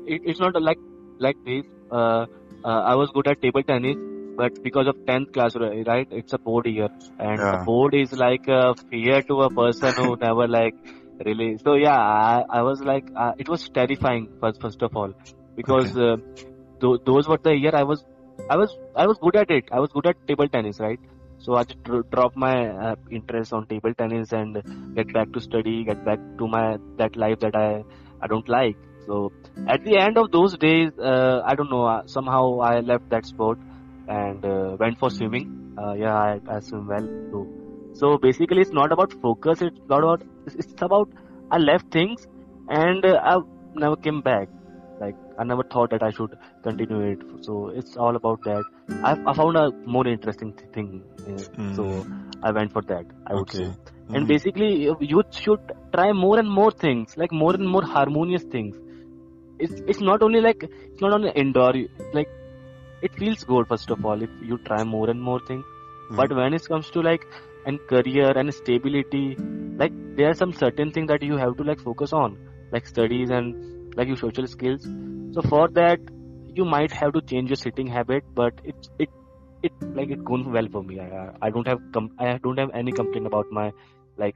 it, 0.06 0.22
it's 0.24 0.40
not 0.40 0.60
like 0.62 0.80
like 1.20 1.38
this. 1.46 1.64
Uh, 1.92 2.26
uh, 2.64 2.82
I 2.92 2.96
was 2.96 3.10
good 3.14 3.28
at 3.28 3.42
table 3.42 3.64
tennis, 3.64 3.98
but 4.38 4.52
because 4.64 4.88
of 4.88 4.96
10th 5.08 5.32
class, 5.32 5.56
right? 5.56 6.08
It's 6.12 6.34
a 6.34 6.40
board 6.40 6.68
year, 6.68 6.90
and 7.18 7.40
Yeah. 7.40 7.52
the 7.52 7.58
board 7.66 7.96
is 7.96 8.12
like 8.14 8.48
a 8.48 8.76
fear 8.90 9.22
to 9.24 9.42
a 9.44 9.50
person 9.52 9.94
who 9.96 10.16
never 10.22 10.48
like 10.48 10.76
really. 11.26 11.58
So 11.64 11.76
yeah, 11.76 11.98
I, 11.98 12.44
I 12.50 12.62
was 12.64 12.82
like, 12.82 13.06
uh, 13.16 13.32
it 13.38 13.48
was 13.50 13.68
terrifying 13.74 14.30
first 14.42 14.62
first 14.62 14.82
of 14.82 14.92
all 14.96 15.14
because 15.56 15.96
uh, 15.98 16.18
th- 16.82 17.02
those 17.06 17.28
were 17.28 17.40
the 17.42 17.56
year 17.56 17.76
I 17.76 17.84
was 17.84 18.04
I 18.50 18.58
was 18.58 18.78
I 18.96 19.06
was 19.08 19.18
good 19.20 19.36
at 19.36 19.52
it. 19.52 19.66
I 19.72 19.80
was 19.80 19.92
good 19.92 20.08
at 20.08 20.28
table 20.28 20.48
tennis, 20.48 20.80
right? 20.80 21.00
So 21.40 21.56
I 21.56 21.64
just 21.64 21.84
dro- 21.84 22.04
dropped 22.12 22.36
my 22.36 22.68
uh, 22.68 22.96
interest 23.12 23.54
on 23.54 23.66
table 23.68 23.94
tennis 23.94 24.32
and 24.34 24.62
get 24.96 25.14
back 25.14 25.32
to 25.34 25.40
study, 25.40 25.84
get 25.84 26.04
back 26.04 26.20
to 26.38 26.48
my 26.48 26.78
that 26.98 27.16
life 27.16 27.40
that 27.40 27.56
I 27.56 27.84
I 28.22 28.28
don't 28.28 28.48
like. 28.50 28.78
So 29.06 29.32
at 29.68 29.84
the 29.84 29.98
end 29.98 30.18
of 30.18 30.32
those 30.32 30.58
days, 30.58 30.92
uh, 31.00 31.42
I 31.46 31.56
don't 31.56 31.70
know. 31.70 31.86
Uh, 31.86 32.02
somehow 32.08 32.60
I 32.60 32.80
left 32.82 33.10
that 33.10 33.26
sport 33.26 33.60
and 34.08 34.46
uh, 34.46 34.76
went 34.80 35.00
for 35.00 35.10
swimming. 35.10 35.48
Uh, 35.78 35.94
yeah, 35.94 36.16
I, 36.16 36.40
I 36.48 36.60
swim 36.60 36.88
well 36.88 37.08
too. 37.32 37.48
So 37.94 38.18
basically, 38.18 38.62
it's 38.62 38.72
not 38.72 38.92
about 38.92 39.14
focus. 39.22 39.62
It's 39.62 39.80
not 39.90 40.04
about. 40.04 40.24
It's, 40.46 40.74
about 40.82 41.10
I 41.52 41.58
left 41.58 41.92
things 41.92 42.28
and 42.68 43.06
uh, 43.06 43.20
I 43.24 43.40
never 43.76 43.96
came 43.96 44.22
back. 44.22 44.50
I 45.40 45.44
never 45.52 45.64
thought 45.64 45.92
that 45.92 46.04
I 46.04 46.12
should 46.18 46.34
continue 46.64 47.02
it. 47.14 47.22
So 47.48 47.70
it's 47.70 47.96
all 47.98 48.16
about 48.16 48.44
that. 48.44 48.66
I, 49.04 49.16
I 49.26 49.34
found 49.34 49.58
a 49.58 49.72
more 49.96 50.08
interesting 50.08 50.54
th- 50.54 50.72
thing. 50.78 50.90
Uh, 51.28 51.46
So 51.78 51.86
I 52.44 52.52
went 52.52 52.74
for 52.74 52.84
that. 52.94 53.06
I 53.28 53.36
would 53.36 53.50
Okay. 53.50 53.60
say. 53.60 53.70
Mhm. 54.10 54.16
And 54.16 54.28
basically, 54.34 54.72
youth 55.14 55.34
should 55.46 55.74
try 55.96 56.12
more 56.26 56.38
and 56.44 56.50
more 56.60 56.72
things, 56.86 57.16
like 57.24 57.32
more 57.44 57.54
and 57.60 57.68
more 57.78 57.84
harmonious 57.96 58.46
things. 58.56 58.76
It's 59.68 59.82
it's 59.94 60.02
not 60.12 60.22
only 60.28 60.42
like 60.42 60.64
it's 60.64 61.02
not 61.02 61.14
only 61.20 61.32
indoor. 61.44 61.74
Like 62.20 62.30
it 63.02 63.14
feels 63.22 63.44
good 63.54 63.68
first 63.68 63.90
of 63.96 64.06
all 64.06 64.22
if 64.30 64.30
you 64.52 64.58
try 64.70 64.84
more 64.84 65.10
and 65.10 65.22
more 65.22 65.40
things. 65.52 65.66
But 66.22 66.34
when 66.36 66.54
it 66.54 66.66
comes 66.68 66.90
to 66.92 67.02
like 67.02 67.26
and 67.66 67.80
career 67.94 68.32
and 68.36 68.54
stability, 68.54 69.38
like 69.84 69.94
there 70.16 70.30
are 70.30 70.34
some 70.44 70.54
certain 70.54 70.92
things 70.92 71.08
that 71.10 71.24
you 71.24 71.38
have 71.38 71.58
to 71.58 71.64
like 71.64 71.80
focus 71.80 72.14
on, 72.14 72.38
like 72.72 72.88
studies 72.88 73.30
and 73.30 73.56
like 74.00 74.08
your 74.14 74.18
social 74.18 74.48
skills. 74.48 74.90
So 75.38 75.42
for 75.54 75.68
that, 75.80 76.00
you 76.60 76.66
might 76.66 76.92
have 76.92 77.14
to 77.14 77.22
change 77.22 77.50
your 77.50 77.62
sitting 77.64 77.88
habit, 77.88 78.24
but 78.42 78.62
it's 78.64 78.90
it 79.00 79.10
it 79.64 79.74
like 80.00 80.10
it 80.18 80.24
going 80.32 80.52
well 80.58 80.70
for 80.76 80.84
me. 80.84 81.00
I 81.00 81.30
I 81.48 81.50
don't 81.58 81.68
have 81.74 81.82
com- 81.98 82.12
I 82.20 82.38
don't 82.48 82.60
have 82.64 82.72
any 82.84 82.92
complaint 83.02 83.28
about 83.32 83.52
my 83.60 83.72
like 84.18 84.36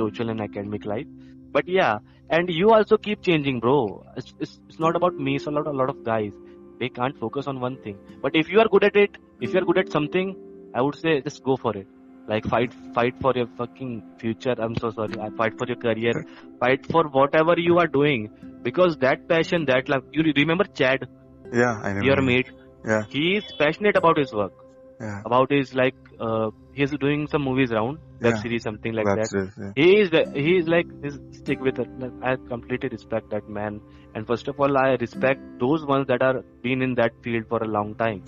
social 0.00 0.30
and 0.34 0.40
academic 0.48 0.84
life. 0.92 1.06
But 1.52 1.68
yeah, 1.68 1.98
and 2.30 2.50
you 2.50 2.72
also 2.78 2.96
keep 3.08 3.22
changing, 3.22 3.60
bro. 3.60 3.78
It's 4.16 4.34
it's, 4.40 4.58
it's 4.68 4.78
not 4.86 4.96
about 4.96 5.14
me. 5.28 5.36
It's 5.36 5.46
a 5.46 5.50
lot 5.58 5.66
a 5.74 5.76
lot 5.82 5.90
of 5.96 6.04
guys. 6.04 6.32
They 6.80 6.88
can't 6.88 7.18
focus 7.18 7.46
on 7.46 7.60
one 7.60 7.76
thing. 7.82 7.98
But 8.22 8.34
if 8.34 8.48
you 8.50 8.60
are 8.60 8.68
good 8.68 8.84
at 8.84 8.96
it, 8.96 9.16
if 9.40 9.54
you 9.54 9.60
are 9.60 9.64
good 9.72 9.78
at 9.78 9.92
something, 9.92 10.34
I 10.74 10.82
would 10.82 10.96
say 10.96 11.20
just 11.20 11.44
go 11.44 11.56
for 11.56 11.76
it. 11.76 11.86
Like 12.26 12.46
fight, 12.46 12.72
fight 12.94 13.14
for 13.20 13.32
your 13.34 13.46
fucking 13.58 14.02
future. 14.18 14.54
I'm 14.58 14.74
so 14.76 14.90
sorry. 14.90 15.18
I 15.20 15.28
fight 15.36 15.58
for 15.58 15.66
your 15.66 15.76
career. 15.76 16.24
Fight 16.60 16.86
for 16.90 17.04
whatever 17.08 17.54
you 17.58 17.78
are 17.78 17.86
doing 17.86 18.30
because 18.62 18.96
that 18.98 19.28
passion, 19.28 19.66
that 19.66 19.88
love. 19.88 20.04
You 20.12 20.32
remember 20.36 20.64
Chad, 20.64 21.06
Yeah, 21.52 21.80
I 21.82 21.92
know. 21.92 22.02
your 22.02 22.22
mate. 22.22 22.50
Yeah, 22.86 23.04
He 23.10 23.36
is 23.36 23.44
passionate 23.58 23.96
about 23.96 24.18
his 24.18 24.32
work. 24.32 24.52
yeah. 25.00 25.20
About 25.26 25.50
his 25.52 25.74
like, 25.74 25.94
uh, 26.20 26.50
he's 26.72 26.90
doing 27.04 27.26
some 27.28 27.42
movies 27.42 27.72
around 27.72 27.98
web 28.22 28.34
Yeah. 28.36 28.42
series, 28.42 28.62
something 28.62 28.92
like 28.94 29.06
Web 29.06 29.18
that. 29.18 29.28
series, 29.28 29.52
yeah. 29.58 29.72
He 29.76 29.88
is 30.00 30.10
he 30.34 30.56
is 30.58 30.68
like 30.68 30.86
his 31.02 31.18
stick 31.40 31.60
with 31.60 31.78
it. 31.78 31.88
Like, 31.98 32.12
I 32.22 32.36
completely 32.48 32.88
respect 32.90 33.30
that 33.30 33.48
man. 33.48 33.80
And 34.14 34.26
first 34.26 34.48
of 34.48 34.58
all, 34.58 34.78
I 34.78 34.90
respect 35.04 35.40
those 35.58 35.84
ones 35.84 36.06
that 36.08 36.22
are 36.22 36.42
been 36.62 36.80
in 36.82 36.94
that 36.94 37.12
field 37.22 37.48
for 37.48 37.62
a 37.62 37.66
long 37.78 37.94
time. 37.96 38.22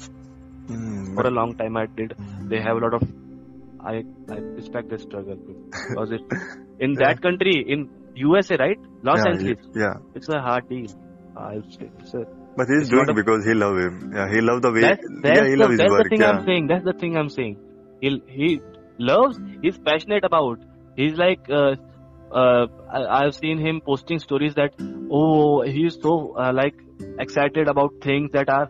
Mm, 0.68 1.14
For 1.14 1.26
a 1.26 1.30
long 1.30 1.54
time, 1.56 1.76
I 1.76 1.86
did 1.86 2.14
Mm. 2.18 2.48
they 2.50 2.60
have 2.60 2.76
a 2.76 2.80
lot 2.86 2.94
of 2.94 3.02
I 3.92 3.94
I 4.34 4.38
respect 4.60 4.88
the 4.94 4.98
struggle 5.06 5.36
because 5.46 6.12
it 6.18 6.22
in 6.86 6.94
that 7.02 7.22
country 7.26 7.54
in 7.74 7.88
USA 8.22 8.56
right 8.64 8.78
Los 9.08 9.18
yeah, 9.24 9.30
Angeles 9.32 9.66
Yeah, 9.84 9.94
it's 10.14 10.28
a 10.28 10.40
hard 10.48 10.68
deal 10.70 10.86
I 11.36 11.54
would 11.56 11.72
say 11.76 11.90
it's 12.00 12.14
a, 12.14 12.22
but 12.58 12.66
he's 12.74 12.88
doing 12.94 13.10
a- 13.10 13.14
because 13.20 13.44
he 13.44 13.54
love 13.62 13.76
him. 13.84 13.96
Yeah, 14.14 14.28
he 14.34 14.40
love 14.40 14.62
the 14.62 14.72
way. 14.76 14.80
that's 14.86 15.02
that's, 15.24 15.38
yeah, 15.38 15.44
he 15.48 15.54
the, 15.56 15.60
love 15.62 15.70
his 15.74 15.78
that's 15.80 15.90
work. 15.96 16.04
the 16.04 16.08
thing 16.14 16.20
yeah. 16.22 16.30
I'm 16.30 16.44
saying 16.46 16.66
that's 16.72 16.84
the 16.90 16.94
thing 17.02 17.16
I'm 17.22 17.28
saying 17.34 17.56
he 18.00 18.10
he 18.38 18.48
loves 19.10 19.38
he's 19.62 19.78
passionate 19.90 20.24
about 20.30 20.58
he's 20.96 21.16
like 21.24 21.50
uh, 21.60 21.74
uh, 22.42 22.66
I, 22.98 23.02
I've 23.18 23.34
seen 23.42 23.58
him 23.66 23.80
posting 23.90 24.18
stories 24.26 24.54
that 24.62 24.72
oh 25.20 25.62
he's 25.76 25.98
so 26.06 26.14
uh, 26.44 26.52
like 26.62 26.74
excited 27.26 27.68
about 27.74 27.92
things 28.08 28.30
that 28.38 28.48
are 28.58 28.68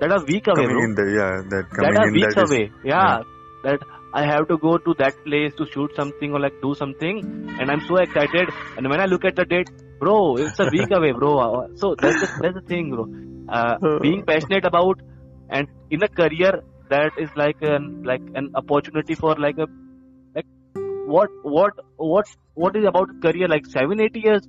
that 0.00 0.12
are 0.16 0.24
week 0.32 0.46
away 0.52 0.62
coming 0.62 0.76
bro 0.76 0.84
in 0.88 0.94
there, 1.00 1.10
yeah, 1.18 1.42
that 1.54 1.70
coming 1.76 1.94
that 1.94 2.02
are 2.04 2.08
in 2.08 2.14
weeks 2.20 2.36
is- 2.36 2.50
away. 2.50 2.64
yeah, 2.84 3.22
that 3.64 3.80
I 4.12 4.24
have 4.24 4.48
to 4.48 4.58
go 4.58 4.78
to 4.78 4.94
that 4.98 5.14
place 5.24 5.54
to 5.56 5.66
shoot 5.66 5.94
something 5.94 6.32
or 6.32 6.40
like 6.40 6.60
do 6.62 6.74
something, 6.74 7.18
and 7.60 7.70
I'm 7.70 7.80
so 7.86 7.96
excited. 7.96 8.48
And 8.76 8.88
when 8.88 9.00
I 9.00 9.06
look 9.06 9.24
at 9.24 9.36
the 9.36 9.44
date, 9.44 9.70
bro, 10.00 10.36
it's 10.36 10.58
a 10.60 10.68
week 10.72 10.90
away, 10.90 11.12
bro. 11.12 11.68
So 11.76 11.94
that's 12.00 12.20
the, 12.20 12.28
that's 12.42 12.54
the 12.54 12.62
thing, 12.62 12.90
bro. 12.90 13.06
Uh, 13.48 13.76
being 14.00 14.24
passionate 14.24 14.64
about 14.64 15.00
and 15.48 15.68
in 15.90 16.02
a 16.02 16.08
career 16.08 16.62
that 16.88 17.12
is 17.18 17.30
like 17.36 17.56
an 17.62 18.02
like 18.04 18.22
an 18.34 18.50
opportunity 18.54 19.14
for 19.14 19.34
like 19.36 19.58
a 19.58 19.66
like 20.34 20.46
what 21.06 21.30
what 21.42 21.72
what 21.96 22.26
what 22.54 22.76
is 22.76 22.84
about 22.84 23.08
career 23.22 23.48
like 23.48 23.66
seven 23.66 24.00
eight 24.00 24.16
years 24.16 24.46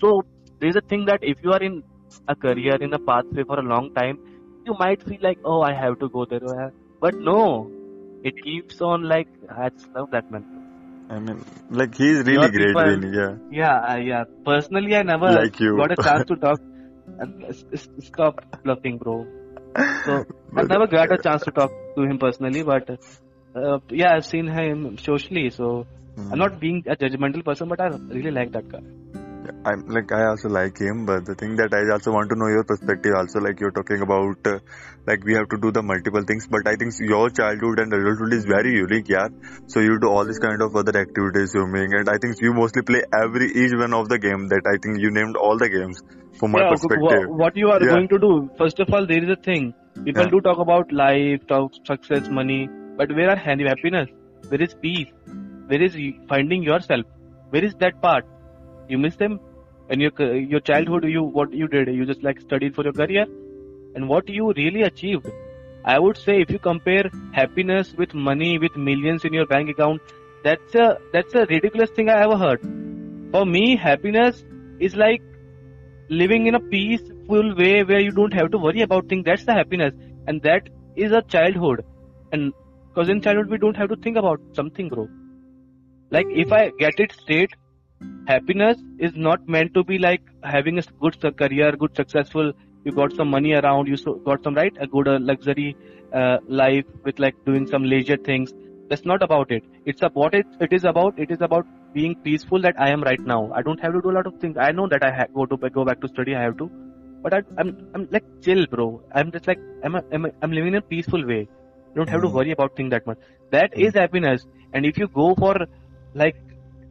So 0.00 0.22
there 0.60 0.68
is 0.68 0.76
a 0.76 0.80
thing 0.80 1.06
that 1.06 1.20
if 1.22 1.38
you 1.42 1.52
are 1.52 1.62
in 1.62 1.82
a 2.28 2.34
career 2.34 2.76
in 2.76 2.92
a 2.94 2.98
pathway 2.98 3.44
for 3.44 3.58
a 3.58 3.62
long 3.62 3.94
time, 3.94 4.18
you 4.66 4.74
might 4.78 5.02
feel 5.02 5.18
like, 5.20 5.38
oh, 5.44 5.60
I 5.62 5.72
have 5.74 5.98
to 6.00 6.08
go 6.08 6.24
there. 6.24 6.72
But 7.00 7.14
no, 7.16 7.70
it 8.24 8.34
keeps 8.42 8.80
on 8.80 9.02
like, 9.02 9.28
I 9.50 9.68
just 9.70 9.88
love 9.94 10.10
that 10.12 10.30
man. 10.30 10.44
I 11.10 11.18
mean, 11.18 11.42
like 11.70 11.96
he's 11.96 12.18
really 12.18 12.32
Your 12.34 12.50
great, 12.50 12.66
people- 12.68 12.82
really. 12.84 13.16
Yeah. 13.16 13.34
Yeah, 13.50 13.76
uh, 13.92 13.96
yeah. 13.96 14.24
Personally, 14.44 14.94
I 14.96 15.02
never 15.02 15.30
Like 15.32 15.58
you. 15.60 15.76
got 15.76 15.92
a 15.92 16.02
chance 16.02 16.24
to 16.28 16.36
talk. 16.36 16.60
And 17.20 17.44
s- 17.48 17.64
s- 17.72 17.88
stop 18.00 18.34
bluffing, 18.62 18.98
bro. 18.98 19.26
So 20.04 20.24
I 20.56 20.62
never 20.64 20.86
got 20.86 21.10
a 21.10 21.16
chance 21.16 21.42
to 21.44 21.50
talk 21.50 21.70
to 21.96 22.02
him 22.02 22.18
personally, 22.18 22.62
but 22.62 22.90
uh, 23.56 23.78
yeah, 23.90 24.14
I've 24.16 24.26
seen 24.26 24.46
him 24.46 24.98
socially. 24.98 25.48
So 25.50 25.86
Hmm. 26.16 26.32
I'm 26.32 26.38
not 26.38 26.60
being 26.60 26.82
a 26.86 26.96
judgmental 26.96 27.44
person, 27.44 27.68
but 27.68 27.80
I 27.80 27.88
really 28.18 28.30
like 28.32 28.52
that 28.52 28.68
guy. 28.68 28.80
I'm 29.68 29.80
like 29.96 30.12
I 30.12 30.26
also 30.26 30.48
like 30.48 30.78
him, 30.78 31.04
but 31.06 31.24
the 31.26 31.34
thing 31.34 31.56
that 31.56 31.74
I 31.78 31.80
also 31.92 32.12
want 32.12 32.30
to 32.30 32.36
know 32.36 32.48
your 32.48 32.64
perspective. 32.64 33.14
Also, 33.20 33.40
like 33.46 33.60
you're 33.60 33.70
talking 33.78 34.00
about, 34.06 34.38
uh, 34.52 34.58
like 35.06 35.24
we 35.24 35.34
have 35.34 35.48
to 35.54 35.58
do 35.64 35.70
the 35.78 35.82
multiple 35.82 36.22
things, 36.30 36.46
but 36.56 36.66
I 36.66 36.76
think 36.76 36.94
your 37.00 37.28
childhood 37.30 37.80
and 37.84 37.92
adulthood 37.92 38.32
is 38.38 38.44
very 38.44 38.72
unique, 38.76 39.08
yeah. 39.08 39.28
So 39.66 39.80
you 39.80 39.98
do 40.00 40.08
all 40.08 40.24
this 40.24 40.38
kind 40.38 40.62
of 40.62 40.76
other 40.82 40.96
activities, 41.00 41.52
swimming, 41.52 41.94
and 42.00 42.08
I 42.08 42.18
think 42.22 42.40
you 42.40 42.54
mostly 42.54 42.82
play 42.82 43.02
every 43.22 43.50
each 43.64 43.74
one 43.84 43.94
of 43.94 44.08
the 44.08 44.18
game 44.18 44.48
that 44.54 44.70
I 44.74 44.76
think 44.86 45.00
you 45.06 45.10
named 45.10 45.36
all 45.36 45.58
the 45.58 45.68
games 45.68 46.00
from 46.38 46.52
my 46.52 46.62
yeah, 46.62 46.70
perspective. 46.70 47.26
wh- 47.28 47.38
what 47.44 47.56
you 47.56 47.68
are 47.76 47.80
Yeah. 47.82 47.94
going 47.96 48.08
to 48.14 48.18
do? 48.26 48.32
First 48.62 48.80
of 48.86 48.92
all, 48.92 49.06
there 49.06 49.22
is 49.22 49.30
a 49.36 49.40
thing. 49.50 49.74
People 50.04 50.24
Yeah. 50.24 50.30
do 50.36 50.40
talk 50.40 50.58
about 50.68 50.92
life, 50.92 51.46
talk 51.48 51.72
success, 51.92 52.30
money, 52.40 52.60
but 52.96 53.14
where 53.20 53.30
are 53.30 53.36
happiness? 53.36 54.08
Where 54.48 54.62
is 54.68 54.74
peace? 54.88 55.12
Where 55.72 55.82
is 55.90 55.96
finding 56.28 56.62
yourself? 56.62 57.06
Where 57.50 57.64
is 57.64 57.74
that 57.86 58.00
part? 58.00 58.24
You 58.88 58.98
miss 58.98 59.16
them? 59.16 59.38
In 59.90 60.00
your 60.00 60.12
your 60.54 60.60
childhood, 60.60 61.02
mm-hmm. 61.02 61.12
you 61.12 61.22
what 61.22 61.52
you 61.52 61.68
did? 61.68 61.88
You 61.88 62.06
just 62.06 62.22
like 62.22 62.40
studied 62.40 62.74
for 62.74 62.84
your 62.84 62.92
career, 62.92 63.26
and 63.94 64.08
what 64.08 64.28
you 64.28 64.52
really 64.56 64.82
achieved. 64.82 65.28
I 65.84 65.98
would 65.98 66.18
say 66.18 66.40
if 66.42 66.50
you 66.50 66.58
compare 66.58 67.10
happiness 67.32 67.94
with 67.96 68.14
money, 68.14 68.58
with 68.58 68.76
millions 68.76 69.24
in 69.24 69.32
your 69.32 69.46
bank 69.46 69.70
account, 69.70 70.02
that's 70.44 70.74
a 70.74 70.98
that's 71.12 71.34
a 71.34 71.46
ridiculous 71.46 71.90
thing 71.90 72.10
I 72.10 72.18
ever 72.24 72.36
heard. 72.36 72.66
For 73.32 73.44
me, 73.46 73.76
happiness 73.76 74.44
is 74.78 74.96
like 74.96 75.22
living 76.08 76.46
in 76.46 76.54
a 76.54 76.60
peaceful 76.60 77.54
way 77.56 77.84
where 77.84 78.00
you 78.00 78.12
don't 78.12 78.32
have 78.34 78.50
to 78.52 78.58
worry 78.58 78.82
about 78.82 79.08
things. 79.08 79.24
That's 79.24 79.44
the 79.44 79.54
happiness, 79.54 79.94
and 80.26 80.42
that 80.42 80.68
is 80.96 81.12
a 81.12 81.22
childhood. 81.22 81.84
And 82.32 82.52
because 82.88 83.08
in 83.08 83.22
childhood 83.22 83.50
we 83.50 83.58
don't 83.58 83.76
have 83.76 83.88
to 83.90 83.96
think 83.96 84.16
about 84.16 84.40
something, 84.52 84.88
bro. 84.88 85.08
Like 86.10 86.26
if 86.30 86.52
I 86.52 86.70
get 86.78 87.00
it 87.00 87.12
straight, 87.12 87.50
happiness 88.26 88.78
is 88.98 89.16
not 89.16 89.40
meant 89.46 89.74
to 89.74 89.84
be 89.84 89.98
like 89.98 90.22
having 90.42 90.78
a 90.78 90.82
good 91.00 91.16
career, 91.36 91.72
good 91.72 91.94
successful. 91.96 92.52
You 92.84 92.92
got 92.92 93.12
some 93.12 93.28
money 93.30 93.52
around, 93.52 93.88
you 93.88 93.96
so, 93.96 94.14
got 94.24 94.42
some 94.42 94.54
right, 94.54 94.72
a 94.80 94.86
good 94.86 95.08
uh, 95.08 95.18
luxury 95.20 95.76
uh, 96.12 96.38
life 96.46 96.84
with 97.04 97.18
like 97.18 97.34
doing 97.44 97.66
some 97.66 97.84
leisure 97.84 98.16
things. 98.16 98.52
That's 98.88 99.04
not 99.04 99.22
about 99.22 99.50
it. 99.50 99.64
It's 99.84 100.02
about 100.02 100.34
it. 100.34 100.46
It 100.60 100.72
is 100.72 100.84
about 100.84 101.14
it 101.18 101.30
is 101.30 101.40
about 101.40 101.66
being 101.92 102.16
peaceful 102.24 102.60
that 102.62 102.74
I 102.78 102.90
am 102.90 103.02
right 103.02 103.20
now. 103.24 103.50
I 103.54 103.62
don't 103.62 103.80
have 103.80 103.92
to 103.94 104.00
do 104.02 104.10
a 104.10 104.16
lot 104.18 104.26
of 104.26 104.34
things. 104.40 104.56
I 104.58 104.72
know 104.72 104.88
that 104.88 105.02
I 105.02 105.10
ha- 105.10 105.26
go 105.34 105.46
to 105.46 105.56
go 105.70 105.84
back 105.84 106.00
to 106.00 106.08
study. 106.08 106.34
I 106.34 106.42
have 106.42 106.56
to, 106.58 106.70
but 107.22 107.34
I, 107.34 107.42
I'm 107.58 107.74
I'm 107.94 108.06
like 108.10 108.24
chill, 108.42 108.66
bro. 108.70 109.02
I'm 109.14 109.30
just 109.32 109.46
like 109.46 109.60
I'm 109.82 109.94
a, 109.96 110.02
I'm, 110.12 110.26
a, 110.26 110.30
I'm 110.42 110.52
living 110.52 110.68
in 110.74 110.76
a 110.76 110.82
peaceful 110.82 111.26
way. 111.26 111.40
You 111.40 111.96
don't 111.96 112.08
have 112.10 112.22
to 112.22 112.28
Mhm. 112.28 112.38
worry 112.38 112.52
about 112.52 112.76
things 112.76 112.90
that 112.90 113.06
much. 113.06 113.18
That 113.50 113.70
is 113.76 113.94
happiness. 113.94 114.46
And 114.72 114.86
if 114.86 114.98
you 114.98 115.08
go 115.08 115.34
for 115.34 115.54
like 116.14 116.36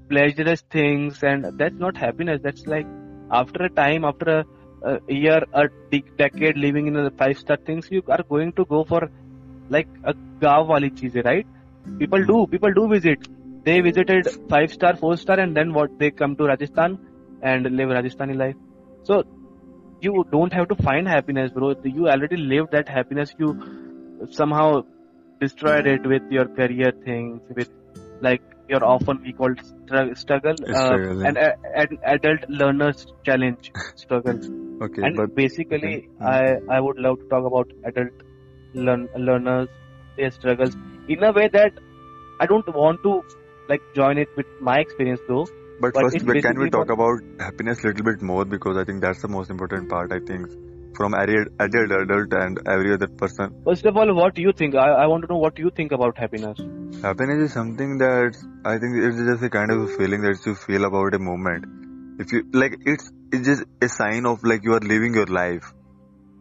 pleasurous 0.10 0.62
things, 0.72 1.24
and 1.24 1.46
that's 1.58 1.76
not 1.76 1.98
happiness. 1.98 2.40
That's 2.44 2.66
like 2.66 2.88
after 3.32 3.64
a 3.66 3.70
time, 3.70 4.06
after 4.06 4.44
a, 4.84 5.00
a 5.08 5.14
year, 5.14 5.44
a 5.54 5.68
de- 5.92 6.04
decade 6.18 6.58
living 6.58 6.88
in 6.88 6.96
a 6.96 7.12
five 7.12 7.38
star 7.38 7.58
things, 7.58 7.88
you 7.92 8.04
are 8.08 8.24
going 8.30 8.54
to 8.54 8.66
go 8.66 8.84
for 8.84 9.10
like 9.70 9.88
a 10.04 10.14
gav 10.42 10.68
wali 10.68 10.90
cheeze, 10.90 11.16
right? 11.26 11.46
People 12.00 12.24
do. 12.26 12.48
People 12.48 12.74
do 12.74 12.88
visit. 12.88 13.28
They 13.64 13.82
visited 13.82 14.28
five 14.50 14.72
star, 14.72 14.96
four 14.96 15.18
star, 15.18 15.40
and 15.40 15.56
then 15.56 15.74
what? 15.74 15.98
They 16.00 16.12
come 16.12 16.36
to 16.38 16.46
Rajasthan 16.46 17.00
and 17.42 17.64
live 17.76 17.90
Rajasthani 17.90 18.38
life. 18.38 18.56
So 19.04 19.24
you 20.02 20.26
don't 20.32 20.54
have 20.54 20.70
to 20.70 20.76
find 20.76 21.08
happiness, 21.08 21.52
bro. 21.52 21.76
You 21.84 22.08
already 22.08 22.38
lived 22.38 22.72
that 22.72 22.88
happiness. 22.88 23.34
You 23.38 23.56
somehow 24.32 24.84
destroyed 25.40 25.88
it 25.88 26.06
with 26.06 26.24
your 26.30 26.46
career 26.46 26.92
things, 27.04 27.42
with 27.56 27.70
like 28.22 28.42
your 28.70 28.84
often 28.84 29.22
we 29.24 29.34
call 29.34 29.50
stru- 29.70 30.18
struggle, 30.18 30.56
uh, 30.76 30.86
Struggle, 30.86 31.22
yeah. 31.22 31.28
and 31.28 31.38
a- 31.38 31.58
an 31.76 31.98
adult 32.16 32.50
learners 32.50 33.06
challenge 33.26 33.72
struggle. 33.96 34.40
Okay, 34.88 35.02
and 35.02 35.16
but 35.16 35.36
basically, 35.36 35.94
okay. 35.96 36.08
I 36.22 36.58
I 36.78 36.80
would 36.80 36.98
love 37.08 37.20
to 37.20 37.28
talk 37.36 37.46
about 37.52 37.72
adult 37.84 38.26
learn, 38.74 39.08
learners 39.18 39.70
their 40.18 40.32
struggles 40.32 40.76
in 41.08 41.24
a 41.24 41.32
way 41.32 41.48
that 41.54 41.74
I 42.40 42.46
don't 42.46 42.68
want 42.76 43.02
to 43.04 43.22
like 43.70 43.82
join 43.96 44.18
it 44.18 44.30
with 44.38 44.46
my 44.60 44.78
experience 44.80 45.22
though. 45.28 45.46
but 45.82 45.94
but 45.94 46.02
first, 46.04 46.26
can 46.46 46.60
we 46.60 46.70
talk 46.70 46.90
about 46.90 47.20
happiness 47.40 47.84
a 47.84 47.88
little 47.88 48.06
bit 48.06 48.22
more 48.22 48.46
because 48.46 48.78
I 48.78 48.84
think 48.84 49.02
that's 49.02 49.22
the 49.22 49.28
most 49.28 49.50
important 49.50 49.90
part. 49.90 50.12
I 50.12 50.20
think 50.20 50.48
from 50.98 51.14
adult, 51.14 51.50
adult, 51.60 51.92
adult, 51.92 52.34
and 52.34 52.60
every 52.68 52.94
other 52.94 53.08
person. 53.08 53.54
First 53.64 53.86
of 53.86 53.96
all, 53.96 54.14
what 54.14 54.34
do 54.36 54.42
you 54.42 54.52
think? 54.52 54.76
I, 54.76 54.88
I 55.04 55.06
want 55.08 55.24
to 55.24 55.28
know 55.32 55.38
what 55.38 55.60
you 55.60 55.70
think 55.70 55.92
about 55.92 56.18
happiness. 56.18 56.60
Happiness 57.04 57.44
is 57.48 57.54
something 57.54 57.98
that 58.00 58.36
I 58.66 58.78
think 58.80 58.98
it's 58.98 59.18
just 59.18 59.44
a 59.44 59.50
kind 59.50 59.72
of 59.72 59.92
feeling 59.96 60.22
that 60.24 60.46
you 60.46 60.56
feel 60.56 60.86
about 60.86 61.14
a 61.14 61.20
moment. 61.20 61.66
If 62.20 62.32
you 62.34 62.44
like, 62.54 62.78
it's 62.86 63.12
it's 63.32 63.46
just 63.46 63.64
a 63.82 63.90
sign 63.90 64.26
of 64.26 64.44
like 64.44 64.64
you 64.64 64.74
are 64.74 64.86
living 64.94 65.14
your 65.14 65.28
life. 65.40 65.74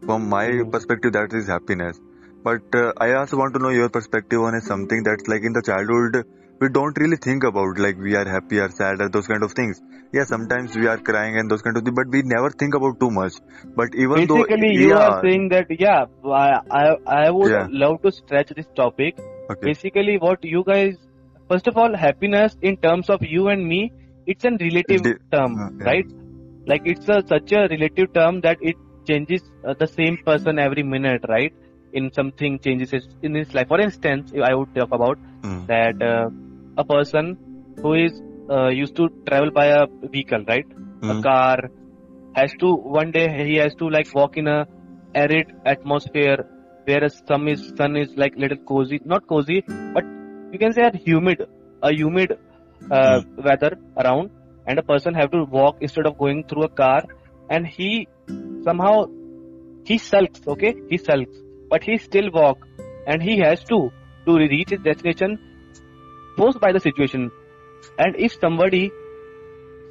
From 0.07 0.29
my 0.35 0.47
Mhm. 0.47 0.73
perspective, 0.77 1.13
that 1.19 1.37
is 1.43 1.53
happiness. 1.55 2.01
But 2.49 2.79
uh, 2.81 2.93
I 3.07 3.13
also 3.21 3.39
want 3.43 3.55
to 3.59 3.63
know 3.67 3.75
your 3.77 3.89
perspective 3.99 4.49
on 4.49 4.61
something 4.71 5.03
that's 5.11 5.29
like 5.35 5.49
in 5.51 5.57
the 5.61 5.63
childhood 5.69 6.19
we 6.61 6.69
don't 6.69 6.97
really 6.99 7.17
think 7.17 7.45
about 7.45 7.79
like 7.79 7.97
we 7.99 8.15
are 8.17 8.25
happy 8.29 8.59
or 8.59 8.69
sad 8.71 9.01
or 9.01 9.09
those 9.09 9.27
kind 9.27 9.43
of 9.43 9.53
things. 9.53 9.81
Yeah, 10.13 10.25
sometimes 10.25 10.75
we 10.77 10.87
are 10.87 10.99
crying 10.99 11.39
and 11.39 11.51
those 11.51 11.63
kind 11.63 11.77
of 11.77 11.85
things, 11.85 11.95
but 11.97 12.09
we 12.11 12.23
never 12.25 12.51
think 12.51 12.75
about 12.75 12.99
too 13.01 13.11
much. 13.11 13.35
But 13.75 13.89
even 13.95 14.27
Basically, 14.27 14.27
though 14.27 14.47
you 14.71 14.93
yeah, 14.93 14.99
are 14.99 15.13
saying 15.21 15.49
that 15.51 15.67
yeah, 15.79 16.05
I 16.25 16.61
I, 16.71 16.97
I 17.07 17.31
would 17.31 17.53
Yeah. 17.53 17.69
love 17.69 18.01
to 18.03 18.11
stretch 18.13 18.51
this 18.57 18.67
topic. 18.75 19.17
okay, 19.51 19.71
Basically, 19.71 20.17
what 20.19 20.43
you 20.45 20.63
guys, 20.65 20.97
first 21.49 21.67
of 21.67 21.77
all, 21.77 21.95
happiness 21.95 22.57
in 22.63 22.77
terms 22.79 23.09
of 23.11 23.21
you 23.23 23.49
and 23.49 23.67
me, 23.67 23.93
it's 24.27 24.45
a 24.45 24.51
relative 24.51 25.09
term, 25.33 25.63
right? 25.85 26.07
Like 26.67 26.83
it's 26.85 27.09
a, 27.09 27.23
such 27.27 27.53
a 27.53 27.69
relative 27.69 28.13
term 28.15 28.41
that 28.43 28.59
it 28.61 28.77
changes 29.07 29.43
uh, 29.67 29.75
the 29.79 29.87
same 29.87 30.19
person 30.25 30.59
every 30.59 30.83
minute, 30.83 31.23
right? 31.29 31.53
In 31.93 32.13
something 32.13 32.59
changes 32.61 32.91
his, 32.91 33.07
in 33.23 33.35
his 33.35 33.53
life. 33.55 33.69
For 33.69 33.81
instance, 33.81 34.33
I 34.43 34.55
would 34.55 34.75
talk 34.75 34.89
about 34.93 35.19
Mm, 35.45 35.69
that 35.69 36.01
uh, 36.03 36.31
a 36.77 36.85
person 36.85 37.37
who 37.83 37.95
is 37.95 38.23
uh, 38.51 38.69
used 38.69 38.97
to 38.97 39.09
travel 39.29 39.51
by 39.51 39.67
a 39.67 39.87
vehicle, 40.03 40.45
right? 40.47 40.67
A 41.03 41.15
mm, 41.15 41.23
car 41.23 41.71
has 42.35 42.53
to 42.61 42.75
one 42.75 43.11
day 43.11 43.27
he 43.47 43.57
has 43.57 43.75
to 43.77 43.89
like 43.89 44.15
walk 44.15 44.37
in 44.37 44.47
a 44.47 44.67
arid 45.15 45.53
atmosphere 45.65 46.45
where 46.85 47.09
sun 47.09 47.49
is 47.49 47.73
sun 47.77 47.97
is 47.97 48.11
like 48.17 48.37
little 48.37 48.59
cozy, 48.59 49.01
not 49.05 49.27
cozy, 49.27 49.63
but 49.95 50.05
you 50.53 50.59
can 50.59 50.73
say 50.73 50.83
a 50.83 50.97
humid, 50.97 51.43
a 51.83 51.93
humid 51.93 52.39
uh, 52.91 53.21
weather 53.37 53.73
around, 53.97 54.31
and 54.67 54.79
a 54.79 54.83
person 54.83 55.15
have 55.15 55.31
to 55.33 55.45
walk 55.45 55.77
instead 55.81 56.07
of 56.07 56.19
going 56.19 56.45
through 56.45 56.65
a 56.65 56.69
car, 56.69 57.03
and 57.51 57.67
he 57.67 58.07
somehow 58.65 59.07
he 59.85 59.99
sulks, 59.99 60.41
okay, 60.47 60.75
he 60.89 60.99
sulks, 60.99 61.39
but 61.71 61.83
he 61.83 61.99
still 61.99 62.31
walk, 62.33 62.59
and 63.07 63.23
he 63.23 63.39
has 63.39 63.65
to 63.65 63.91
to 64.27 64.37
reach 64.37 64.71
his 64.71 64.81
destination 64.81 65.39
forced 66.37 66.61
by 66.61 66.73
the 66.73 66.81
situation, 66.81 67.31
and 67.99 68.17
if 68.17 68.33
somebody 68.41 68.91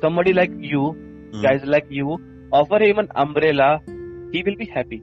somebody 0.01 0.33
like 0.33 0.51
you 0.59 0.83
mm. 1.31 1.41
guys 1.41 1.63
like 1.65 1.85
you 1.89 2.17
offer 2.51 2.79
him 2.83 2.99
an 2.99 3.09
umbrella, 3.15 3.81
he 4.31 4.43
will 4.43 4.55
be 4.55 4.65
happy. 4.65 5.01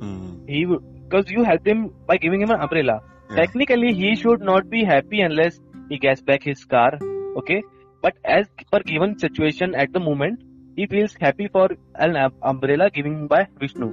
Mm, 0.00 0.48
He 0.48 0.64
because 0.64 1.30
you 1.30 1.44
helped 1.44 1.66
him 1.66 1.90
by 2.06 2.16
giving 2.16 2.40
him 2.42 2.50
an 2.50 2.60
umbrella. 2.60 3.00
yeah. 3.30 3.36
Technically, 3.36 3.92
he 3.94 4.14
should 4.16 4.40
not 4.40 4.68
be 4.70 4.84
happy 4.84 5.20
unless 5.20 5.58
he 5.88 5.98
gets 5.98 6.22
back 6.22 6.42
his 6.42 6.64
car. 6.64 6.98
Okay, 7.42 7.62
but 8.02 8.14
as 8.24 8.46
per 8.72 8.80
given 8.80 9.18
situation 9.18 9.74
at 9.74 9.92
the 9.92 10.00
moment, 10.00 10.40
he 10.76 10.86
feels 10.86 11.14
happy 11.20 11.48
for 11.48 11.68
an 11.94 12.16
um- 12.16 12.34
umbrella 12.42 12.90
given 12.90 13.26
by 13.26 13.46
Vishnu. 13.60 13.90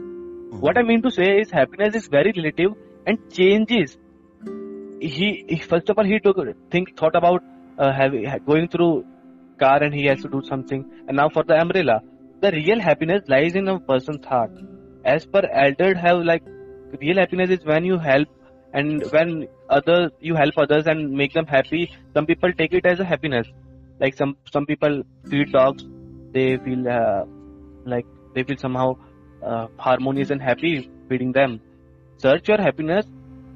What 0.66 0.78
I 0.78 0.84
mean 0.84 1.02
to 1.04 1.12
say 1.12 1.30
is 1.42 1.52
happiness 1.52 1.96
is 1.96 2.08
very 2.08 2.34
relative 2.38 2.74
and 3.08 3.18
changes. 3.32 3.98
He, 5.04 5.46
he 5.50 5.58
first 5.58 5.90
of 5.90 5.98
all 5.98 6.06
he 6.06 6.20
took 6.20 6.38
think 6.72 6.98
thought 6.98 7.16
about 7.16 7.44
uh, 7.78 7.92
having 7.92 8.26
going 8.46 8.68
through 8.68 9.06
car 9.60 9.84
and 9.84 9.94
he 9.94 10.06
has 10.06 10.22
to 10.22 10.30
do 10.30 10.42
something. 10.44 10.86
And 11.08 11.18
now 11.18 11.30
for 11.30 11.44
the 11.44 11.56
umbrella 11.60 12.02
the 12.42 12.52
real 12.52 12.80
happiness 12.80 13.24
lies 13.28 13.56
in 13.56 13.68
a 13.68 13.80
person's 13.80 14.26
heart. 14.26 14.52
As 15.04 15.26
per 15.26 15.42
elder 15.52 15.96
have 15.96 16.20
like 16.20 16.44
real 17.02 17.18
happiness 17.18 17.50
is 17.50 17.66
when 17.66 17.86
you 17.86 17.98
help 17.98 18.28
and 18.74 19.04
when 19.12 19.48
other 19.70 20.12
you 20.20 20.36
help 20.36 20.58
others 20.58 20.88
and 20.88 21.12
make 21.12 21.34
them 21.34 21.46
happy. 21.46 21.92
Some 22.14 22.26
people 22.26 22.54
take 22.54 22.74
it 22.74 22.86
as 22.86 23.00
a 23.00 23.06
happiness. 23.06 23.48
Like 24.00 24.16
some 24.16 24.38
some 24.52 24.66
people 24.66 25.04
feed 25.30 25.52
dogs. 25.52 25.84
They 26.32 26.58
feel 26.58 26.88
uh, 26.90 27.26
like 27.86 28.06
they 28.36 28.44
feel 28.44 28.58
somehow 28.58 28.96
uh, 29.44 29.68
harmonious 29.78 30.32
and 30.32 30.42
happy 30.42 30.90
feeding 31.10 31.32
them. 31.32 31.60
Search 32.18 32.48
your 32.48 32.62
happiness 32.62 33.06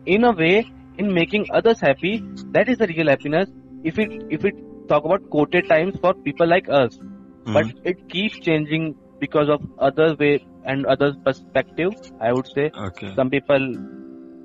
in 0.06 0.24
a 0.24 0.32
way 0.32 0.72
in 0.98 1.13
making 1.13 1.46
others 1.51 1.80
happy. 1.80 2.24
That 2.51 2.70
is 2.70 2.77
the 2.77 2.88
real 2.88 3.08
happiness. 3.08 3.50
If 3.84 3.98
it 4.00 4.10
if 4.30 4.46
it 4.46 4.56
talk 4.89 5.06
about 5.06 5.24
quoted 5.30 5.68
times 5.70 5.96
for 6.01 6.13
people 6.25 6.48
like 6.48 6.70
us, 6.70 7.00
Mhm. 7.46 7.54
but 7.54 7.72
it 7.84 7.98
keeps 8.10 8.39
changing 8.39 8.96
because 9.20 9.50
of 9.50 9.62
other 9.77 10.16
way 10.20 10.39
and 10.63 10.86
other 10.86 11.13
perspective. 11.25 11.94
I 12.20 12.34
would 12.34 12.48
say 12.56 12.72
Okay. 12.75 13.16
some 13.16 13.30
people 13.30 13.70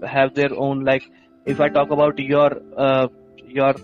have 0.04 0.34
their 0.34 0.52
own 0.54 0.84
like. 0.84 1.04
If 1.46 1.60
I 1.60 1.68
talk 1.68 1.90
about 1.90 2.18
your 2.18 2.50
uh, 2.76 3.08
your 3.44 3.74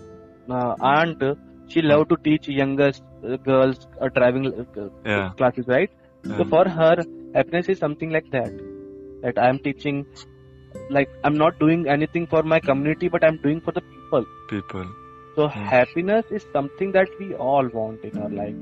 uh, 0.49 0.75
aunt, 0.79 1.21
she 1.67 1.81
loved 1.81 2.09
to 2.09 2.17
teach 2.23 2.47
youngest 2.47 3.03
uh, 3.27 3.37
girls 3.37 3.77
uh, 4.01 4.09
driving 4.15 4.47
uh, 4.47 4.89
Yeah. 5.05 5.33
classes, 5.37 5.65
right? 5.67 5.89
So 6.37 6.45
for 6.45 6.67
her, 6.67 7.05
happiness 7.33 7.69
is 7.69 7.79
something 7.79 8.09
like 8.11 8.29
that. 8.31 8.51
That 9.23 9.37
I 9.37 9.49
am 9.49 9.59
teaching, 9.59 10.05
like 10.89 11.09
I'm 11.23 11.37
not 11.37 11.59
doing 11.59 11.87
anything 11.87 12.27
for 12.27 12.43
my 12.43 12.59
community, 12.59 13.07
but 13.09 13.23
I'm 13.23 13.37
doing 13.37 13.61
for 13.61 13.71
the 13.71 13.81
people. 13.81 14.25
People. 14.49 14.87
So 15.35 15.47
Hmm. 15.53 15.65
happiness 15.69 16.25
is 16.31 16.45
something 16.53 16.91
that 16.93 17.09
we 17.19 17.33
all 17.35 17.67
want 17.73 18.03
in 18.03 18.17
our 18.17 18.29
life, 18.29 18.55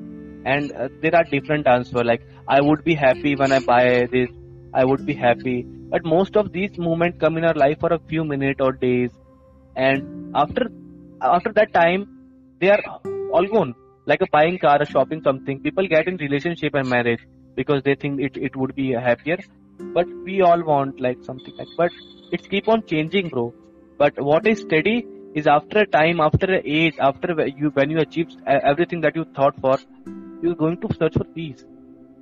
and 0.46 0.72
uh, 0.72 0.90
there 1.02 1.16
are 1.16 1.24
different 1.32 1.68
answers. 1.68 2.06
Like 2.12 2.22
I 2.48 2.62
would 2.62 2.84
be 2.84 2.96
happy 2.96 3.36
when 3.36 3.52
I 3.52 3.60
buy 3.60 4.08
this. 4.12 4.30
I 4.74 4.86
would 4.86 5.06
be 5.06 5.14
happy, 5.14 5.66
but 5.92 6.06
most 6.06 6.36
of 6.38 6.52
these 6.52 6.78
moments 6.78 7.18
come 7.20 7.38
in 7.38 7.46
our 7.46 7.54
life 7.66 7.78
for 7.80 7.94
a 7.94 8.00
few 8.10 8.24
minutes 8.26 8.60
or 8.62 8.74
days, 8.74 9.12
and 9.76 10.04
after 10.36 10.68
after 11.22 11.52
that 11.54 11.74
time, 11.74 12.08
they 12.60 12.70
are 12.70 12.84
all 13.34 13.48
gone. 13.48 13.76
Like 14.06 14.22
a 14.22 14.28
buying 14.32 14.58
car, 14.60 14.80
shopping 14.86 15.22
something. 15.24 15.60
People 15.62 15.88
get 15.88 16.08
in 16.08 16.18
relationship 16.18 16.74
and 16.76 16.90
marriage 16.90 17.20
because 17.56 17.82
they 17.84 17.96
think 17.96 18.20
it, 18.22 18.38
it 18.38 18.56
would 18.56 18.76
be 18.76 18.92
happier. 18.92 19.38
But 19.80 20.08
we 20.24 20.42
all 20.42 20.64
want 20.64 21.00
like 21.00 21.24
something 21.24 21.56
like. 21.58 21.68
But 21.78 21.92
it's 22.32 22.48
keep 22.48 22.68
on 22.68 22.86
changing, 22.86 23.30
bro. 23.30 23.54
But 23.98 24.20
what 24.22 24.48
is 24.48 24.60
steady 24.60 25.06
is 25.34 25.48
after 25.48 25.80
a 25.80 25.88
time, 25.88 26.20
after 26.20 26.62
age, 26.64 26.96
after 27.00 27.48
you 27.48 27.70
when 27.70 27.90
you 27.90 28.00
achieve 28.00 28.28
everything 28.46 29.02
that 29.02 29.16
you 29.16 29.26
thought 29.36 29.60
for, 29.60 29.78
you're 30.42 30.56
going 30.56 30.80
to 30.82 30.94
search 30.96 31.14
for 31.14 31.24
peace, 31.24 31.66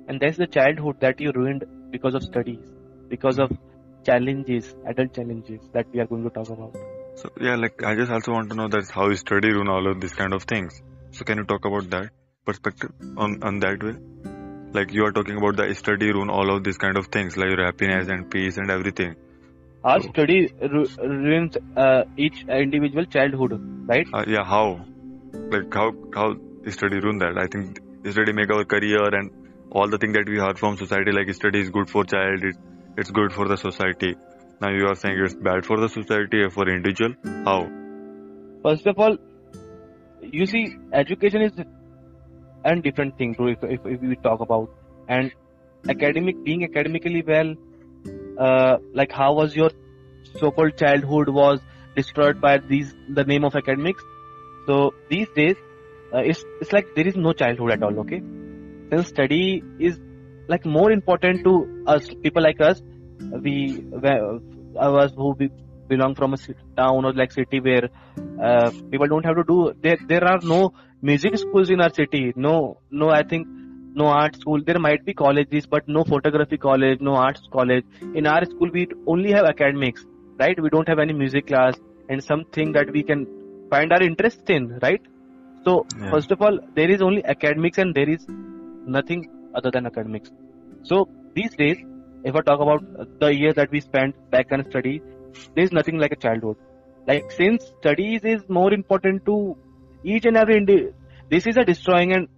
and 0.08 0.20
that's 0.20 0.36
the 0.36 0.46
childhood 0.46 1.00
that 1.00 1.20
you 1.20 1.32
ruined 1.32 1.64
because 1.90 2.14
of 2.14 2.22
studies, 2.22 2.58
because 3.08 3.38
of 3.38 3.50
challenges, 4.04 4.74
adult 4.86 5.14
challenges 5.14 5.60
that 5.72 5.86
we 5.92 6.00
are 6.00 6.06
going 6.06 6.24
to 6.24 6.30
talk 6.30 6.48
about. 6.48 6.76
So 7.16 7.30
yeah, 7.40 7.56
like 7.56 7.82
I 7.82 7.94
just 7.94 8.10
also 8.10 8.32
want 8.32 8.50
to 8.50 8.56
know 8.56 8.68
that 8.68 8.90
how 8.90 9.10
is 9.10 9.20
study 9.20 9.50
ruin 9.50 9.68
all 9.68 9.90
of 9.90 10.00
these 10.00 10.14
kind 10.14 10.32
of 10.32 10.44
things. 10.44 10.82
So 11.10 11.24
can 11.24 11.38
you 11.38 11.44
talk 11.44 11.64
about 11.64 11.90
that 11.90 12.10
perspective 12.44 12.92
on 13.16 13.42
on 13.42 13.60
that 13.60 13.82
way? 13.82 13.96
Like 14.78 14.92
you 14.92 15.04
are 15.06 15.12
talking 15.12 15.36
about 15.42 15.56
the 15.60 15.66
study 15.74 16.10
ruin 16.16 16.30
all 16.38 16.50
of 16.54 16.64
these 16.64 16.78
kind 16.84 16.96
of 17.00 17.06
things, 17.16 17.36
like 17.36 17.50
your 17.54 17.64
happiness 17.64 18.08
and 18.16 18.30
peace 18.30 18.58
and 18.58 18.70
everything. 18.76 19.14
Our 19.84 20.00
So- 20.02 20.08
study 20.10 20.38
ru- 20.74 20.86
ruins 21.14 21.56
uh, 21.76 22.04
each 22.16 22.44
individual 22.48 23.04
childhood, 23.16 23.56
right? 23.94 24.06
Uh, 24.20 24.24
yeah, 24.36 24.44
how? 24.44 24.64
Like 25.56 25.72
how 25.80 25.88
how 26.14 26.28
study 26.78 26.98
ruin 27.06 27.18
that? 27.24 27.38
I 27.44 27.46
think 27.56 27.80
study 28.16 28.32
make 28.40 28.50
our 28.56 28.64
career 28.64 29.04
and 29.20 29.30
all 29.70 29.88
the 29.94 29.98
thing 29.98 30.12
that 30.16 30.28
we 30.34 30.38
heard 30.38 30.58
from 30.58 30.76
society 30.80 31.12
like 31.12 31.32
study 31.38 31.60
is 31.66 31.70
good 31.70 31.88
for 31.90 32.04
child, 32.14 32.44
it, 32.50 32.56
it's 32.96 33.10
good 33.20 33.32
for 33.38 33.46
the 33.54 33.56
society. 33.62 34.14
Now 34.60 34.70
you 34.80 34.86
are 34.90 34.94
saying 35.04 35.18
it's 35.28 35.34
bad 35.48 35.66
for 35.70 35.78
the 35.80 35.88
society 35.94 36.42
or 36.48 36.50
for 36.58 36.68
individual. 36.74 37.14
How? 37.48 37.56
First 38.66 38.86
of 38.92 38.98
all, 39.06 39.16
you 40.38 40.46
see, 40.46 40.62
education 40.92 41.42
is 41.42 41.52
a 42.72 42.82
different 42.82 43.16
thing, 43.18 43.32
bro. 43.32 43.48
If, 43.48 43.58
if, 43.62 43.80
if 43.84 44.00
we 44.00 44.16
talk 44.16 44.40
about 44.40 44.70
and 45.08 45.32
academic, 45.88 46.44
being 46.44 46.64
academically 46.64 47.22
well, 47.26 47.54
uh, 48.38 48.76
like 48.94 49.12
how 49.12 49.34
was 49.34 49.54
your 49.54 49.70
so-called 50.38 50.76
childhood 50.76 51.28
was 51.28 51.60
destroyed 51.94 52.40
by 52.40 52.58
these 52.58 52.94
the 53.08 53.24
name 53.24 53.44
of 53.44 53.54
academics. 53.54 54.02
So 54.66 54.92
these 55.10 55.28
days, 55.34 55.56
uh, 56.14 56.18
it's 56.18 56.44
it's 56.60 56.72
like 56.72 56.86
there 56.94 57.06
is 57.06 57.16
no 57.16 57.32
childhood 57.32 57.72
at 57.72 57.82
all. 57.82 58.00
Okay, 58.00 58.20
since 58.92 59.08
study 59.08 59.62
is 59.78 59.98
like 60.48 60.66
more 60.66 60.90
important 60.90 61.44
to 61.44 61.84
us 61.86 62.08
people 62.22 62.42
like 62.42 62.60
us, 62.60 62.82
we 63.42 63.84
where- 63.90 64.38
us 64.78 65.12
who 65.16 65.34
be, 65.34 65.48
belong 65.88 66.14
from 66.14 66.34
a 66.34 66.36
town 66.76 67.04
or 67.04 67.12
like 67.14 67.32
city 67.32 67.60
where 67.60 67.88
uh, 68.42 68.70
people 68.90 69.06
don't 69.06 69.24
have 69.24 69.36
to 69.36 69.44
do 69.44 69.72
there 69.80 69.96
there 70.08 70.24
are 70.24 70.38
no 70.42 70.72
music 71.02 71.36
schools 71.38 71.70
in 71.70 71.80
our 71.80 71.92
city 71.98 72.32
no 72.36 72.54
no 72.90 73.08
i 73.10 73.22
think 73.22 73.46
no 73.98 74.06
art 74.08 74.36
school. 74.36 74.60
There 74.62 74.78
might 74.78 75.04
be 75.06 75.14
colleges 75.14 75.66
but 75.66 75.88
no 75.88 76.04
photography 76.04 76.58
college 76.58 77.00
no 77.00 77.14
arts 77.14 77.40
college. 77.50 77.84
In 78.14 78.26
our 78.26 78.44
school 78.44 78.70
we 78.70 78.88
only 79.06 79.32
have 79.32 79.46
academics 79.46 80.04
right? 80.38 80.60
We 80.60 80.68
don't 80.68 80.86
have 80.88 80.98
any 80.98 81.14
music 81.14 81.46
class 81.46 81.74
and 82.10 82.22
something 82.22 82.72
that 82.72 82.90
we 82.92 83.02
can 83.02 83.26
find 83.70 83.92
our 83.92 84.02
interest 84.02 84.50
in 84.50 84.78
right? 84.82 85.00
So 85.64 85.86
Yeah. 85.98 86.10
first 86.10 86.30
of 86.30 86.42
all 86.42 86.58
there 86.74 86.90
is 86.90 87.00
only 87.00 87.24
academics 87.24 87.78
and 87.78 87.94
there 87.94 88.08
is 88.08 88.26
nothing 88.86 89.26
other 89.54 89.70
than 89.70 89.86
academics. 89.86 90.30
So 90.82 91.08
these 91.34 91.54
days 91.54 91.78
if 92.24 92.36
i 92.36 92.40
talk 92.42 92.60
about 92.60 92.82
the 93.20 93.34
year 93.34 93.52
that 93.54 93.70
we 93.70 93.80
spent 93.80 94.14
back 94.30 94.46
and 94.50 94.66
study 94.66 95.00
there 95.54 95.64
is 95.64 95.72
nothing 95.72 95.98
like 95.98 96.12
a 96.12 96.16
childhood. 96.16 96.56
Like 97.06 97.30
since 97.30 97.64
studies 97.80 98.24
is 98.24 98.42
more 98.48 98.72
important 98.74 99.24
to 99.26 99.56
each 100.14 100.26
and 100.26 100.36
every 100.42 100.56
indi- 100.62 100.90
this 101.30 101.46
is 101.46 101.56
a 101.58 101.64
destroying 101.70 102.12
and 102.16 102.28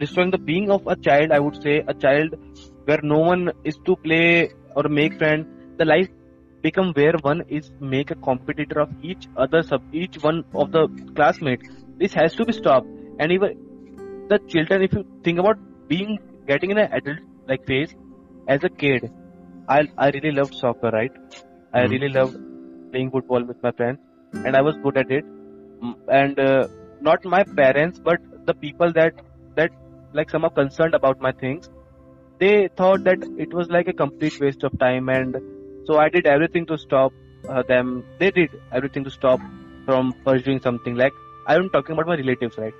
destroying 0.00 0.30
the 0.30 0.38
being 0.50 0.70
of 0.74 0.82
a 0.86 0.96
child 1.06 1.32
i 1.32 1.40
would 1.40 1.56
say. 1.64 1.74
A 1.92 1.94
child 2.04 2.34
where 2.86 3.00
no 3.12 3.18
one 3.32 3.50
is 3.64 3.78
to 3.86 3.96
play 4.06 4.50
or 4.76 4.84
make 4.98 5.16
friend. 5.18 5.46
The 5.78 5.84
life 5.86 6.08
become 6.62 6.92
where 6.94 7.14
one 7.28 7.42
is 7.48 7.70
make 7.80 8.10
a 8.10 8.16
competitor 8.28 8.80
of 8.80 8.90
each 9.10 9.26
other 9.36 9.62
sub 9.62 9.82
each 9.92 10.16
one 10.28 10.42
of 10.54 10.70
the 10.72 10.88
classmate 11.16 11.62
this 11.98 12.14
has 12.14 12.34
to 12.36 12.44
be 12.46 12.52
stopped. 12.52 12.88
And 13.18 13.32
even 13.32 13.54
the 14.28 14.38
children 14.48 14.82
if 14.82 14.92
you 14.94 15.04
think 15.24 15.38
about 15.38 15.58
being 15.88 16.18
getting 16.46 16.70
in 16.72 16.78
an 16.84 16.88
adult 16.98 17.20
like 17.48 17.62
phase 17.66 17.94
as 18.54 18.64
a 18.64 18.70
kid 18.82 19.10
i 19.68 19.80
i 19.96 20.08
really 20.16 20.32
loved 20.40 20.54
soccer 20.54 20.90
right? 20.98 21.12
I 21.72 21.82
Mhm. 21.82 21.92
really 21.92 22.08
loved 22.18 22.36
playing 22.92 23.10
football 23.10 23.44
with 23.50 23.58
my 23.62 23.72
friends. 23.72 24.00
And 24.44 24.56
i 24.56 24.62
was 24.62 24.76
good 24.86 24.96
at 25.02 25.10
it 25.18 25.24
and 26.08 26.38
uh, 26.38 26.66
not 27.00 27.18
my 27.24 27.42
parents 27.56 27.98
but 28.02 28.18
the 28.46 28.54
people 28.54 28.92
that 28.92 29.14
that 29.56 29.70
like 30.12 30.30
somehow 30.30 30.48
concerned 30.50 30.94
about 30.94 31.20
my 31.20 31.32
things. 31.32 31.68
They 32.40 32.68
thought 32.76 33.04
that 33.04 33.18
it 33.36 33.52
was 33.52 33.68
like 33.70 33.88
a 33.88 33.94
complete 33.94 34.34
waste 34.40 34.62
of 34.64 34.72
time 34.78 35.08
and 35.08 35.36
so 35.84 35.98
i 35.98 36.08
did 36.08 36.26
everything 36.26 36.66
to 36.66 36.78
stop 36.78 37.12
uh, 37.48 37.62
them. 37.68 38.04
They 38.18 38.30
did 38.30 38.50
everything 38.72 39.04
to 39.04 39.10
stop 39.10 39.40
from 39.86 40.14
pursuing 40.24 40.60
something. 40.60 40.94
Like 40.96 41.14
i'm 41.46 41.70
talking 41.70 41.94
about 41.94 42.06
my 42.06 42.16
relatives 42.16 42.56
right? 42.58 42.74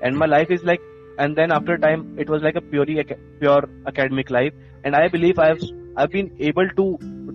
And 0.00 0.16
my 0.16 0.26
life 0.26 0.50
is 0.50 0.62
like 0.64 0.82
and 1.18 1.36
then 1.36 1.50
after 1.52 1.78
time 1.78 2.06
it 2.16 2.28
was 2.28 2.42
like 2.42 2.56
a 2.56 2.62
purely 2.70 3.02
pure 3.40 3.62
academic 3.86 4.30
life. 4.30 4.52
And 4.84 4.94
i 4.96 5.08
believe 5.08 5.38
i've 5.38 5.62
i've 5.96 6.10
been 6.10 6.30
able 6.38 6.68
to 6.76 6.86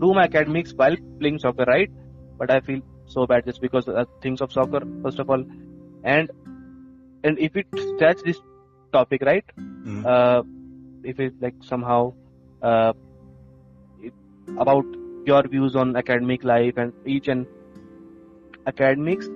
do 0.01 0.13
my 0.13 0.23
academics 0.23 0.71
while 0.75 0.95
playing 1.19 1.39
soccer 1.39 1.65
right? 1.67 1.89
But 2.38 2.51
i 2.51 2.60
feel 2.62 2.82
so 3.10 3.26
bad 3.28 3.45
just 3.45 3.62
because 3.62 3.88
of 3.88 4.08
things 4.22 4.41
of 4.41 4.52
soccer 4.52 4.82
first 5.04 5.19
of 5.19 5.30
all. 5.30 5.43
And 6.04 6.32
and 7.24 7.39
if 7.39 7.56
it 7.56 7.67
touch 8.00 8.22
this 8.26 8.39
topic 8.93 9.22
right 9.32 9.45
Mhm. 9.60 10.06
uh, 10.13 10.43
if 11.04 11.19
it 11.19 11.34
like 11.41 11.56
somehow 11.72 12.13
uh, 12.62 12.93
it, 14.02 14.13
about 14.58 14.86
your 15.26 15.43
views 15.48 15.76
on 15.76 15.95
academic 15.95 16.43
life 16.43 16.78
and 16.78 16.93
each 17.06 17.28
and 17.28 17.45
academics 18.67 19.28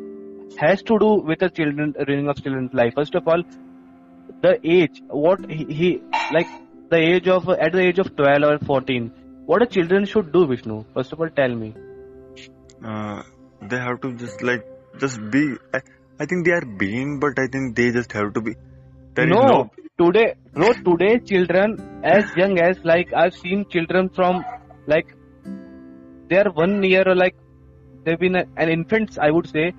has 0.58 0.82
to 0.84 1.00
do 1.00 1.14
with 1.30 1.40
the 1.40 1.50
children 1.50 1.94
ruining 2.08 2.30
of 2.30 2.42
children's 2.44 2.74
life. 2.74 2.94
First 2.96 3.16
of 3.16 3.28
all 3.28 3.44
the 4.42 4.60
age 4.64 5.02
what 5.08 5.50
he, 5.50 5.66
he 5.66 6.02
like 6.34 6.48
the 6.90 6.98
age 6.98 7.28
of 7.28 7.50
at 7.50 7.72
the 7.74 7.82
age 7.82 8.00
of 8.00 8.16
12 8.16 8.44
or 8.44 8.58
14 8.60 9.12
what 9.46 9.62
a 9.62 9.66
children 9.66 10.06
should 10.06 10.32
do 10.32 10.46
vishnu? 10.48 10.84
First 10.94 11.12
of 11.14 11.20
all 11.20 11.30
tell 11.30 11.54
me. 11.54 11.74
Uh, 12.84 13.24
they 13.70 13.78
have 13.78 14.02
to 14.02 14.14
just 14.14 14.42
like 14.42 14.66
just 15.00 15.20
be 15.32 15.56
I, 15.74 15.80
I 16.20 16.26
think 16.26 16.46
they 16.46 16.52
are 16.52 16.66
being 16.66 17.20
but 17.20 17.40
i 17.40 17.48
think 17.48 17.76
they 17.76 17.92
just 17.92 18.12
have 18.12 18.34
to 18.34 18.42
be. 18.42 18.56
There 19.16 19.28
no, 19.28 19.42
no 19.42 19.72
today 20.02 20.36
bro 20.54 20.74
today 20.74 21.20
children 21.20 22.02
as 22.04 22.26
young 22.36 22.60
as 22.60 22.78
like 22.84 23.14
i've 23.14 23.36
seen 23.36 23.66
children 23.70 24.10
from 24.10 24.44
like 24.88 25.16
they 26.30 26.38
are 26.38 26.52
one 26.52 26.82
year 26.84 27.04
or 27.08 27.16
like 27.16 27.36
they've 28.04 28.20
been 28.20 28.36
a, 28.36 28.46
an 28.58 28.70
infants 28.70 29.18
i 29.18 29.30
would 29.30 29.50
say. 29.50 29.74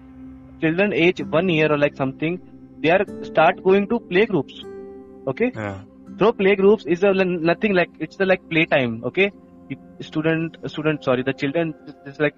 Children 0.61 0.93
age 0.95 1.21
one 1.21 1.49
year 1.49 1.71
or 1.71 1.77
like 1.77 1.97
something 1.97 2.41
they 2.81 2.91
are 2.91 3.05
start 3.23 3.63
going 3.63 3.89
to 3.89 3.99
play 4.01 4.25
groups 4.25 4.63
okay? 5.27 5.53
Yeah. 5.55 5.81
So 6.19 6.33
play 6.33 6.55
groups 6.55 6.85
is 6.87 7.03
a, 7.03 7.13
nothing 7.13 7.75
like 7.75 7.91
it's 7.99 8.17
the 8.17 8.25
like 8.25 8.49
playtime 8.49 9.03
okay? 9.05 9.33
Student 10.01 10.57
student 10.71 11.05
sorry 11.05 11.23
the 11.23 11.33
children 11.33 11.75
is 12.07 12.19
like 12.21 12.35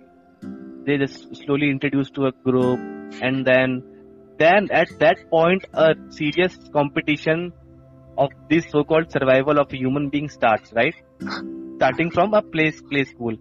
they 0.86 0.96
just 0.98 1.36
slowly 1.44 1.70
introduced 1.70 2.14
to 2.14 2.26
a 2.26 2.32
group 2.44 2.78
and 3.20 3.44
then 3.44 3.82
then 4.38 4.68
at 4.70 4.88
that 5.00 5.18
point 5.30 5.64
a 5.74 5.94
serious 6.10 6.56
competition 6.72 7.52
of 8.18 8.30
this 8.50 8.64
so-called 8.70 9.10
survival 9.10 9.58
of 9.58 9.72
a 9.72 9.76
human 9.76 10.08
being 10.08 10.28
starts, 10.28 10.72
right? 10.72 10.94
Starting 11.76 12.10
from 12.10 12.34
a 12.34 12.42
play 12.42 12.70
play 12.90 13.04
school. 13.04 13.34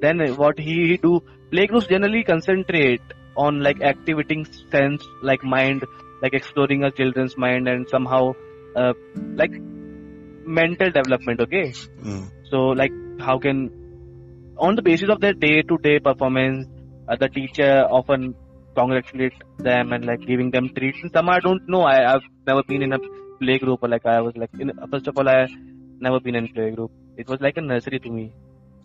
Then 0.00 0.18
what 0.36 0.58
he, 0.58 0.88
he 0.88 0.96
do? 0.96 1.20
Playgroups 1.52 1.88
generally 1.88 2.24
concentrate 2.24 3.00
on 3.36 3.60
like 3.60 3.80
activating 3.82 4.44
sense, 4.70 5.04
like 5.22 5.42
mind, 5.44 5.84
like 6.22 6.34
exploring 6.34 6.84
a 6.84 6.90
children's 6.90 7.36
mind 7.36 7.68
and 7.68 7.88
somehow 7.88 8.32
uh, 8.76 8.92
like 9.36 9.52
mental 10.44 10.90
development. 10.90 11.40
Okay, 11.40 11.72
Mm. 12.02 12.30
so 12.50 12.58
like 12.82 12.92
how 13.20 13.38
can 13.38 13.70
on 14.58 14.76
the 14.76 14.82
basis 14.82 15.08
of 15.08 15.20
their 15.20 15.32
day-to-day 15.32 15.98
performance, 16.00 16.66
uh, 16.66 16.71
the 17.16 17.28
teacher 17.28 17.86
often 17.90 18.34
congratulate 18.76 19.34
them 19.58 19.92
and 19.92 20.04
like 20.04 20.20
giving 20.26 20.50
them 20.50 20.68
treats. 20.74 20.98
And 21.02 21.12
some 21.12 21.28
I 21.28 21.40
don't 21.40 21.68
know. 21.68 21.82
I, 21.82 22.14
I've 22.14 22.26
never 22.46 22.62
been 22.62 22.82
in 22.82 22.92
a 22.92 22.98
play 23.40 23.58
group 23.58 23.80
or 23.82 23.88
like 23.88 24.06
I 24.06 24.20
was 24.20 24.34
like 24.36 24.50
in, 24.58 24.72
first 24.90 25.06
of 25.08 25.16
all 25.18 25.28
I 25.28 25.46
never 26.00 26.20
been 26.20 26.34
in 26.34 26.48
play 26.48 26.70
group. 26.70 26.90
It 27.16 27.28
was 27.28 27.40
like 27.40 27.56
a 27.56 27.60
nursery 27.60 27.98
to 28.00 28.10
me. 28.10 28.32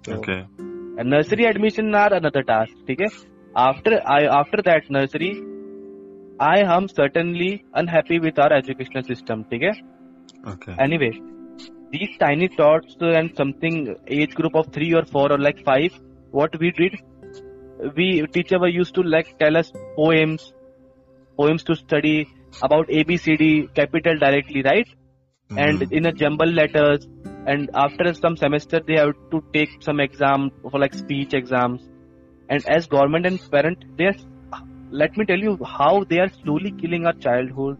So, 0.06 0.14
Okay. 0.14 0.46
And 1.00 1.10
nursery 1.10 1.46
admission 1.46 1.94
are 1.94 2.14
another 2.14 2.44
task. 2.44 2.74
Okay. 2.90 3.08
After 3.56 4.02
I 4.06 4.26
after 4.40 4.62
that 4.64 4.90
nursery, 4.90 5.32
I 6.40 6.60
am 6.76 6.88
certainly 6.88 7.66
unhappy 7.74 8.20
with 8.20 8.40
our 8.40 8.52
educational 8.54 9.04
system. 9.04 9.46
Okay. 9.52 9.74
Okay. 10.46 10.76
Anyway, 10.80 11.12
these 11.92 12.10
tiny 12.20 12.48
tots 12.50 12.96
and 13.00 13.36
something 13.36 13.96
age 14.08 14.34
group 14.36 14.56
of 14.56 14.72
three 14.74 14.94
or 14.94 15.06
four 15.06 15.32
or 15.32 15.40
like 15.40 15.64
five, 15.64 15.92
what 16.32 16.58
we 16.60 16.72
did, 16.72 17.00
we 17.96 18.26
teacher 18.28 18.60
were 18.60 18.68
used 18.68 18.96
to 18.96 19.02
like 19.02 19.38
tell 19.40 19.58
us 19.58 19.72
poems, 19.96 20.54
poems 21.38 21.64
to 21.64 21.76
study 21.76 22.28
about 22.62 22.88
ABCD 22.88 23.74
capital 23.74 24.18
directly, 24.18 24.62
right? 24.62 24.88
And 25.56 25.80
Mhm. 25.80 25.92
in 25.92 26.06
a 26.06 26.12
jumble 26.12 26.52
letters. 26.62 27.08
And 27.46 27.70
after 27.74 28.14
some 28.14 28.36
semester, 28.36 28.82
they 28.88 28.98
have 28.98 29.14
to 29.32 29.44
take 29.54 29.70
some 29.82 30.00
exam 30.00 30.52
for 30.62 30.80
like 30.80 30.94
speech 30.94 31.34
exams. 31.34 31.82
And 32.50 32.66
as 32.68 32.88
government 32.88 33.26
and 33.26 33.40
parent, 33.52 33.86
they 33.98 34.06
are, 34.06 34.16
let 34.92 35.18
me 35.18 35.26
tell 35.26 35.40
you 35.40 35.58
how 35.66 36.04
they 36.04 36.20
are 36.20 36.30
slowly 36.30 36.72
killing 36.72 37.06
our 37.06 37.14
childhood 37.14 37.78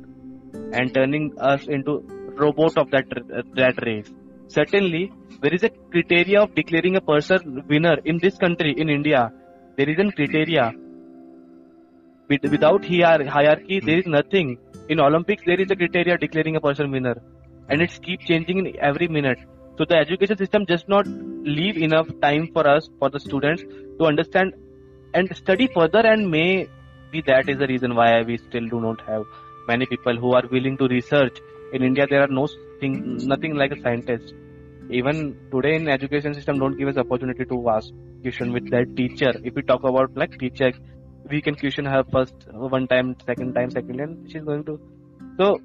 and 0.74 0.94
turning 0.94 1.34
us 1.40 1.68
into 1.68 2.04
robot 2.38 2.78
of 2.78 2.92
that 2.92 3.06
that 3.56 3.84
race. 3.86 4.14
Certainly, 4.48 5.12
there 5.42 5.54
is 5.54 5.64
a 5.64 5.70
criteria 5.70 6.42
of 6.42 6.56
declaring 6.56 6.96
a 6.96 7.02
person 7.02 7.64
winner 7.68 7.98
in 8.06 8.20
this 8.20 8.38
country, 8.38 8.74
in 8.78 8.90
India. 8.90 9.32
There 9.78 9.90
is 9.90 10.00
a 10.00 10.12
criteria. 10.12 10.74
Without 12.30 12.84
hier- 12.84 13.28
hierarchy, 13.34 13.78
hmm. 13.80 13.86
there 13.86 14.00
is 14.00 14.08
nothing. 14.08 14.58
In 14.90 15.00
Olympics, 15.00 15.44
there 15.46 15.62
is 15.62 15.70
a 15.70 15.76
criteria 15.76 16.18
declaring 16.18 16.56
a 16.56 16.62
person 16.62 16.90
winner, 16.90 17.22
and 17.70 17.84
it's 17.84 18.00
keep 18.00 18.22
changing 18.22 18.58
in 18.62 18.80
every 18.80 19.08
minute. 19.08 19.38
So 19.78 19.86
the 19.86 19.98
education 19.98 20.36
system 20.38 20.66
does 20.66 20.86
not 20.88 21.06
leave 21.58 21.78
enough 21.78 22.08
time 22.24 22.48
for 22.54 22.68
us, 22.68 22.90
for 22.98 23.12
the 23.12 23.20
students, 23.20 23.62
to 24.00 24.06
understand 24.06 24.56
and 25.14 25.36
study 25.42 25.70
further. 25.76 26.04
And 26.14 26.32
may 26.32 26.68
be 27.12 27.22
that 27.28 27.48
is 27.48 27.60
the 27.60 27.68
reason 27.68 27.94
why 27.94 28.24
we 28.24 28.38
still 28.38 28.68
do 28.68 28.82
not 28.82 29.02
have 29.02 29.26
many 29.68 29.86
people 29.86 30.18
who 30.18 30.34
are 30.34 30.44
willing 30.52 30.78
to 30.78 30.88
research. 30.88 31.38
In 31.72 31.84
India, 31.84 32.08
there 32.10 32.24
are 32.24 32.34
no 32.42 32.48
thing, 32.80 33.18
nothing 33.36 33.54
like 33.54 33.72
a 33.72 33.82
scientist. 33.82 34.34
Even 34.90 35.36
today 35.52 35.76
in 35.76 35.88
education 35.90 36.34
system, 36.34 36.60
don't 36.60 36.78
give 36.78 36.88
us 36.88 36.98
opportunity 36.98 37.46
to 37.46 37.70
ask 37.70 37.90
question 38.22 38.54
with 38.54 38.70
that 38.72 38.96
teacher. 38.96 39.32
If 39.44 39.56
we 39.56 39.62
talk 39.62 39.84
about 39.84 40.16
like 40.16 40.38
teacher, 40.40 40.72
we 41.30 41.42
can 41.42 41.56
question 41.56 41.86
her 41.86 42.04
first 42.12 42.34
one 42.52 42.88
time, 42.88 43.16
second 43.26 43.54
time, 43.54 43.70
second, 43.72 44.00
and 44.00 44.32
she's 44.32 44.44
going 44.44 44.64
to. 44.66 44.80
So 45.38 45.60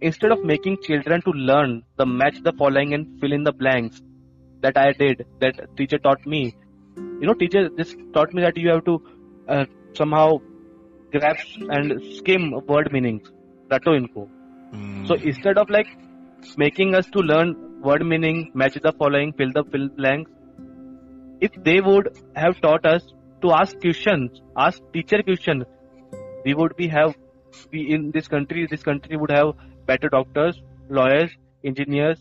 instead 0.00 0.30
of 0.30 0.44
making 0.44 0.78
children 0.82 1.22
to 1.22 1.30
learn 1.30 1.82
the 1.96 2.06
match 2.06 2.36
the 2.42 2.52
following 2.52 2.94
and 2.94 3.20
fill 3.20 3.32
in 3.32 3.42
the 3.42 3.52
blanks 3.52 4.00
that 4.60 4.76
I 4.76 4.92
did, 4.92 5.26
that 5.40 5.76
teacher 5.76 5.98
taught 5.98 6.24
me. 6.24 6.54
You 6.96 7.26
know, 7.26 7.34
teacher 7.34 7.68
just 7.76 7.96
taught 8.14 8.32
me 8.32 8.42
that 8.42 8.56
you 8.56 8.70
have 8.70 8.84
to 8.84 9.02
uh, 9.48 9.64
somehow 9.94 10.40
grasp 11.10 11.60
and 11.68 12.00
skim 12.16 12.52
word 12.66 12.92
meanings. 12.92 13.28
Rato 13.70 13.98
inko. 13.98 14.28
Mm. 14.72 15.08
So 15.08 15.14
instead 15.14 15.58
of 15.58 15.68
like 15.68 15.88
making 16.56 16.94
us 16.94 17.06
to 17.06 17.20
learn 17.20 17.56
word 17.82 18.06
meaning, 18.06 18.50
match 18.54 18.74
the 18.82 18.92
following, 18.92 19.32
fill 19.32 19.52
the 19.52 19.64
fill 19.64 19.88
blanks, 19.88 20.30
if 21.40 21.52
they 21.64 21.80
would 21.80 22.16
have 22.36 22.60
taught 22.60 22.86
us 22.86 23.02
to 23.42 23.52
ask 23.52 23.78
questions, 23.80 24.40
ask 24.56 24.80
teacher 24.92 25.22
questions, 25.22 25.64
we 26.44 26.54
would 26.54 26.76
be 26.76 26.88
have 26.88 27.14
we 27.72 27.80
in 27.94 28.10
this 28.12 28.28
country. 28.28 28.66
This 28.70 28.82
country 28.82 29.16
would 29.16 29.30
have 29.30 29.54
better 29.86 30.08
doctors, 30.08 30.60
lawyers, 30.88 31.30
engineers, 31.64 32.18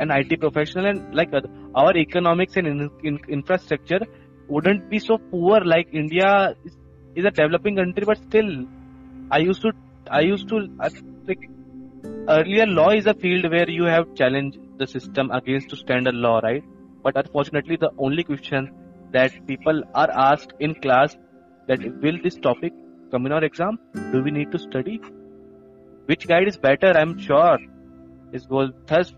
and 0.00 0.10
IT 0.10 0.40
professional, 0.40 0.86
and 0.86 1.14
like 1.14 1.32
our 1.74 1.96
economics 1.96 2.56
and 2.56 2.66
in, 2.66 2.90
in, 3.02 3.18
infrastructure 3.28 4.00
wouldn't 4.48 4.90
be 4.90 4.98
so 4.98 5.18
poor. 5.18 5.60
Like 5.60 5.88
India 5.92 6.54
is, 6.64 6.76
is 7.14 7.24
a 7.24 7.30
developing 7.30 7.76
country, 7.76 8.04
but 8.04 8.18
still, 8.18 8.66
I 9.30 9.38
used 9.38 9.62
to 9.62 9.72
I 10.10 10.20
used 10.20 10.48
to 10.48 10.66
like 11.26 11.48
earlier 12.28 12.66
law 12.66 12.90
is 12.90 13.06
a 13.06 13.14
field 13.14 13.50
where 13.50 13.68
you 13.70 13.84
have 13.84 14.14
challenged 14.14 14.58
the 14.78 14.86
system 14.86 15.30
against 15.30 15.70
to 15.70 15.76
standard 15.76 16.14
law 16.14 16.38
right? 16.38 16.64
But 17.02 17.16
unfortunately 17.16 17.76
the 17.76 17.90
only 17.98 18.24
question 18.24 18.72
that 19.12 19.46
people 19.46 19.82
are 19.94 20.10
asked 20.10 20.52
in 20.60 20.74
class 20.74 21.16
that 21.68 21.80
will 22.02 22.18
this 22.22 22.36
topic 22.36 22.72
come 23.10 23.26
in 23.26 23.32
our 23.32 23.44
exam? 23.44 23.78
Do 24.12 24.22
we 24.22 24.30
need 24.30 24.52
to 24.52 24.58
study? 24.58 25.00
Which 26.06 26.26
guide 26.26 26.48
is 26.48 26.56
better? 26.56 26.92
I'm 26.96 27.18
sure 27.18 27.58
is 28.32 28.46
goal 28.46 28.70
thus 28.86 29.12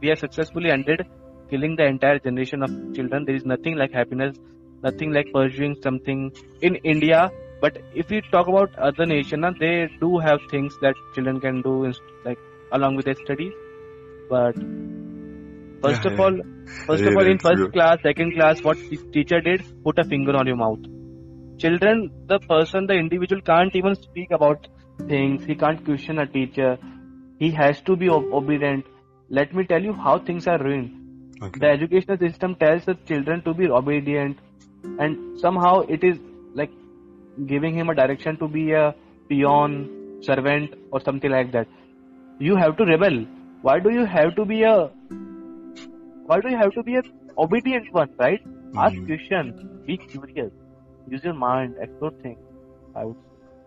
we 0.00 0.08
have 0.08 0.18
successfully 0.18 0.70
ended 0.70 1.06
killing 1.50 1.76
the 1.76 1.84
entire 1.84 2.18
generation 2.18 2.62
of 2.62 2.70
children. 2.94 3.24
There 3.24 3.34
is 3.34 3.44
nothing 3.44 3.76
like 3.76 3.92
happiness 3.92 4.36
nothing 4.82 5.12
like 5.12 5.32
pursuing 5.32 5.76
something 5.82 6.32
in 6.62 6.76
india. 6.76 7.30
But 7.60 7.78
if 7.94 8.10
we 8.10 8.20
talk 8.32 8.48
about 8.48 8.78
other 8.78 9.06
nations, 9.06 9.56
they 9.58 9.88
do 10.00 10.18
have 10.18 10.40
things 10.50 10.74
that 10.82 10.94
children 11.14 11.40
can 11.40 11.62
do 11.62 11.92
like 12.24 12.38
along 12.72 12.96
with 12.96 13.06
their 13.06 13.14
studies 13.14 13.52
but 14.28 14.54
first 15.82 16.04
Yeah, 16.04 16.10
of 16.10 16.20
all 16.20 16.36
first 16.86 17.06
of 17.06 17.16
all 17.16 17.26
in 17.32 17.38
first 17.38 17.62
true. 17.62 17.70
class 17.76 17.98
second 18.02 18.34
class 18.34 18.62
what 18.62 18.78
the 18.90 18.98
teacher 19.16 19.40
did 19.40 19.62
put 19.84 19.98
a 19.98 20.04
finger 20.04 20.36
on 20.36 20.46
your 20.46 20.56
mouth. 20.56 20.80
Children 21.64 22.10
the 22.26 22.38
person 22.40 22.86
the 22.86 22.94
individual 22.94 23.40
can't 23.42 23.74
even 23.74 23.94
speak 23.94 24.30
about 24.30 24.68
things. 25.08 25.44
He 25.44 25.54
can't 25.54 25.84
question 25.84 26.18
a 26.18 26.26
teacher. 26.26 26.78
He 27.38 27.50
has 27.50 27.80
to 27.82 27.96
be 27.96 28.08
ob- 28.08 28.32
obedient. 28.32 28.84
Let 29.30 29.54
me 29.54 29.64
tell 29.64 29.82
you 29.82 29.92
how 29.92 30.18
things 30.18 30.46
are 30.46 30.58
ruined. 30.62 30.92
Okay. 31.42 31.60
the 31.60 31.68
educational 31.68 32.16
system 32.18 32.54
tells 32.56 32.84
the 32.86 32.94
children 33.08 33.42
to 33.42 33.52
be 33.54 33.68
obedient. 33.68 34.38
And 34.98 35.38
somehow 35.40 35.80
it 35.96 36.02
is 36.02 36.18
like 36.54 36.70
giving 37.46 37.74
him 37.74 37.90
a 37.90 37.94
direction 37.94 38.38
to 38.38 38.48
be 38.48 38.72
a 38.72 38.94
peon 39.28 39.74
servant 40.22 40.74
or 40.90 41.00
something 41.00 41.30
like 41.30 41.52
that. 41.52 41.68
You 42.38 42.56
have 42.56 42.76
to 42.78 42.84
rebel 42.84 43.26
why 43.62 43.78
do 43.80 43.90
you 43.90 44.04
have 44.04 44.34
to 44.36 44.44
be 44.44 44.62
a 44.62 44.90
why 46.26 46.40
do 46.40 46.48
you 46.50 46.56
have 46.56 46.72
to 46.74 46.82
be 46.82 46.96
a 46.96 47.02
obedient 47.38 47.92
one 47.92 48.10
right 48.18 48.40
ask 48.86 48.96
Mhm. 48.96 49.06
questions 49.06 49.64
be 49.86 49.96
curious 49.96 50.52
use 51.14 51.24
your 51.30 51.34
mind 51.46 51.74
explore 51.86 52.12
things 52.22 52.38
i 52.94 53.04
would 53.04 53.24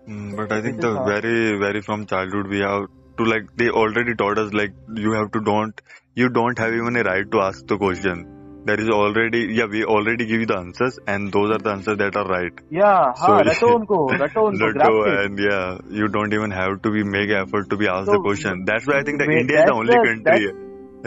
Mm, 0.07 0.35
but 0.35 0.51
I 0.51 0.61
think 0.61 0.77
This 0.77 0.85
the 0.85 0.99
very, 1.05 1.57
very 1.59 1.81
from 1.81 2.05
childhood 2.07 2.47
we 2.47 2.59
have 2.59 2.87
to 3.17 3.25
like 3.25 3.43
they 3.57 3.69
already 3.69 4.15
taught 4.15 4.39
us 4.39 4.53
like 4.53 4.73
you 4.95 5.11
have 5.11 5.31
to 5.33 5.41
don't 5.41 5.81
you 6.15 6.29
don't 6.29 6.57
have 6.57 6.73
even 6.73 6.95
a 6.95 7.03
right 7.03 7.29
to 7.31 7.41
ask 7.41 7.67
the 7.67 7.77
question 7.77 8.38
There 8.68 8.80
is 8.82 8.88
already 8.96 9.40
yeah 9.56 9.66
we 9.72 9.80
already 9.94 10.24
give 10.28 10.40
you 10.42 10.46
the 10.50 10.56
answers 10.58 10.98
and 11.14 11.30
those 11.32 11.50
are 11.54 11.58
the 11.64 11.70
answers 11.72 11.98
that 12.02 12.16
are 12.20 12.24
right. 12.34 12.60
yeah 12.76 13.12
So- 13.22 13.32
हाँ 13.32 13.40
रटो 13.48 13.72
उनको 13.78 13.98
रटो 14.22 14.44
उनको 14.50 14.68
Lotto 14.74 14.78
grasp 14.78 15.08
it. 15.10 15.18
and 15.24 15.42
yeah 15.46 15.98
you 16.02 16.08
don't 16.14 16.32
even 16.38 16.54
have 16.58 16.76
to 16.86 16.92
be 16.94 17.02
make 17.16 17.34
effort 17.40 17.68
to 17.74 17.76
be 17.82 17.88
asked 17.94 18.06
the 18.12 18.16
So, 18.20 18.22
question. 18.28 18.64
That's 18.70 18.86
why 18.92 19.00
I 19.00 19.02
think 19.08 19.18
that 19.24 19.28
wait, 19.32 19.40
India 19.42 19.58
is 19.58 19.64
the 19.64 19.66
that's 19.66 19.78
only 19.80 19.98
the- 19.98 20.06
country. 20.06 20.46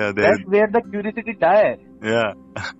Yeah, 0.01 0.11
there. 0.11 0.25
that's 0.27 0.43
where 0.55 0.67
the 0.75 0.81
curiosity 0.91 1.35
die 1.45 1.77
Yeah. 2.11 2.67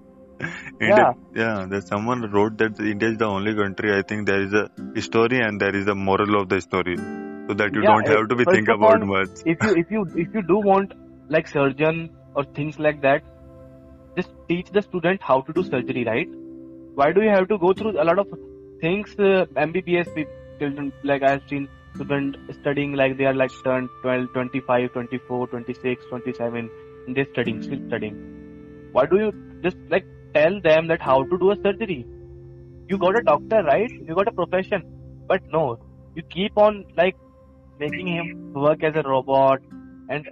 India, 0.80 1.06
yeah, 1.36 1.66
there's 1.70 1.88
someone 1.88 2.22
wrote 2.32 2.58
that 2.60 2.80
India 2.80 3.10
is 3.10 3.18
the 3.18 3.26
only 3.26 3.56
country. 3.56 3.92
I 3.98 4.04
think 4.12 4.28
there 4.28 4.44
is 4.44 4.54
a 4.54 5.02
story 5.02 5.40
and 5.46 5.60
there 5.60 5.76
is 5.76 5.88
a 5.88 5.96
moral 5.96 6.40
of 6.42 6.50
the 6.50 6.60
story, 6.62 6.96
so 6.98 7.56
that 7.62 7.74
you 7.74 7.82
Yeah, 7.88 7.96
don't 7.96 8.08
have 8.16 8.28
to 8.34 8.36
be 8.36 8.44
first 8.50 8.56
think 8.56 8.70
of 8.76 8.80
about 8.84 9.02
all, 9.02 9.08
much. 9.14 9.30
if 9.56 9.64
you 9.70 9.74
if 9.84 9.90
you 9.98 10.04
if 10.26 10.36
you 10.40 10.44
do 10.52 10.60
want 10.68 10.94
like 11.38 11.48
surgeon 11.56 12.04
or 12.36 12.44
things 12.60 12.78
like 12.88 13.02
that 13.08 13.24
just 14.17 14.31
teach 14.49 14.71
the 14.71 14.83
student 14.83 15.21
how 15.23 15.41
to 15.43 15.53
do 15.53 15.63
surgery 15.63 16.05
right? 16.05 16.29
Why 16.95 17.13
do 17.13 17.23
you 17.23 17.31
have 17.31 17.49
to 17.49 17.59
go 17.59 17.73
through 17.73 18.01
a 18.01 18.05
lot 18.05 18.19
of 18.19 18.27
things 18.81 19.15
uh, 19.19 19.47
mbbs 19.65 20.09
children 20.61 20.93
like 21.05 21.23
i 21.23 21.31
have 21.31 21.43
seen 21.49 21.69
student 21.95 22.37
studying 22.61 22.93
like 23.01 23.17
they 23.19 23.27
are 23.31 23.35
like 23.35 23.53
turned 23.65 23.89
12 24.03 24.33
25 24.33 24.93
24 24.93 25.47
26 25.49 26.05
27 26.09 26.71
and 27.07 27.17
they're 27.17 27.31
studying 27.33 27.63
still 27.63 27.81
studying. 27.89 28.17
Why 28.93 29.07
do 29.07 29.19
you 29.19 29.33
just 29.63 29.77
like 29.91 30.07
tell 30.35 30.61
them 30.61 30.89
that 30.89 31.01
how 31.01 31.23
to 31.23 31.39
do 31.39 31.51
a 31.53 31.57
surgery? 31.57 32.07
You 32.89 32.99
got 32.99 33.19
a 33.19 33.23
doctor 33.23 33.63
right? 33.63 33.91
You 33.91 34.15
got 34.15 34.29
a 34.29 34.33
profession. 34.33 34.85
But 35.29 35.43
no 35.53 35.79
you 36.15 36.23
keep 36.23 36.57
on 36.57 36.85
like 36.97 37.17
making 37.79 38.09
him 38.09 38.53
work 38.55 38.83
as 38.83 38.95
a 38.97 39.03
robot. 39.03 39.61
And 40.09 40.29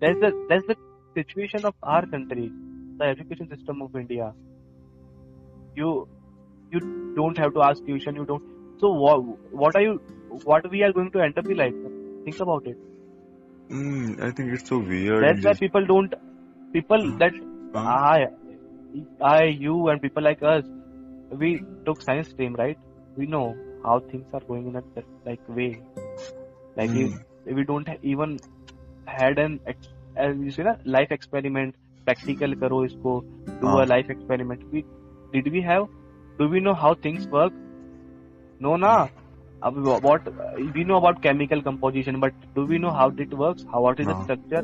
that's 0.00 0.18
the 0.20 0.32
that's 0.48 0.66
the 0.66 0.76
situation 1.14 1.64
of 1.64 1.74
our 1.82 2.06
country, 2.06 2.50
the 3.00 3.10
education 3.16 3.48
system 3.54 3.82
of 3.82 3.96
India. 4.04 4.32
You 5.74 5.90
you 6.72 6.80
don't 7.16 7.38
have 7.44 7.54
to 7.58 7.62
ask 7.70 7.84
tuition. 7.86 8.20
You 8.22 8.26
don't. 8.32 8.48
So 8.80 8.92
what 9.04 9.22
what 9.64 9.76
are 9.80 9.84
you? 9.88 9.94
What 10.50 10.70
we 10.70 10.82
are 10.88 10.92
going 10.92 11.10
to 11.16 11.22
end 11.28 11.38
up 11.42 11.50
be 11.52 11.58
like? 11.62 11.78
Think 12.24 12.40
about 12.46 12.66
it. 12.72 12.76
Mm, 13.70 14.20
I 14.22 14.30
think 14.32 14.52
it's 14.52 14.68
so 14.68 14.78
weird. 14.78 15.22
That's 15.22 15.44
why 15.44 15.54
people 15.54 15.86
don't. 15.86 16.14
People 16.72 17.08
that 17.18 17.32
Huh? 17.74 17.86
I, 17.86 18.26
I, 19.20 19.44
you, 19.44 19.88
and 19.88 20.02
people 20.02 20.22
like 20.22 20.42
us, 20.42 20.64
we 21.30 21.62
took 21.86 22.02
science 22.02 22.28
stream, 22.28 22.54
right? 22.54 22.78
We 23.16 23.26
know 23.26 23.56
how 23.84 24.00
things 24.10 24.26
are 24.32 24.40
going 24.40 24.68
in 24.68 24.76
a 24.76 24.82
that, 24.94 25.04
like 25.24 25.40
way. 25.48 25.80
Like 26.76 26.90
Hmm. 26.90 27.06
if, 27.06 27.12
if 27.46 27.56
we 27.56 27.64
don't 27.64 27.88
even 28.02 28.38
had 29.06 29.38
an 29.38 29.60
as 30.16 30.36
you 30.38 30.50
say 30.50 30.62
na, 30.64 30.74
life 30.84 31.10
experiment, 31.10 31.74
practical 32.10 32.54
करो 32.60 32.84
इसको 32.84 33.18
do 33.60 33.76
a 33.76 33.84
life 33.84 34.10
experiment 34.10 34.64
we 34.72 34.84
did 35.32 35.52
we 35.52 35.60
have 35.62 35.88
do 36.38 36.48
we 36.48 36.60
know 36.60 36.72
how 36.82 36.94
things 37.04 37.26
work 37.32 37.52
know 38.62 38.76
ना? 38.76 38.92
अब 39.64 39.78
what 39.86 40.28
we 40.74 40.84
know 40.84 40.96
about 40.96 41.22
chemical 41.22 41.60
composition 41.60 42.20
but 42.20 42.34
do 42.54 42.64
we 42.66 42.78
know 42.78 42.90
how 42.90 43.10
it 43.16 43.34
works 43.34 43.66
how 43.72 43.82
what 43.82 44.00
is 44.00 44.10
structure 44.10 44.62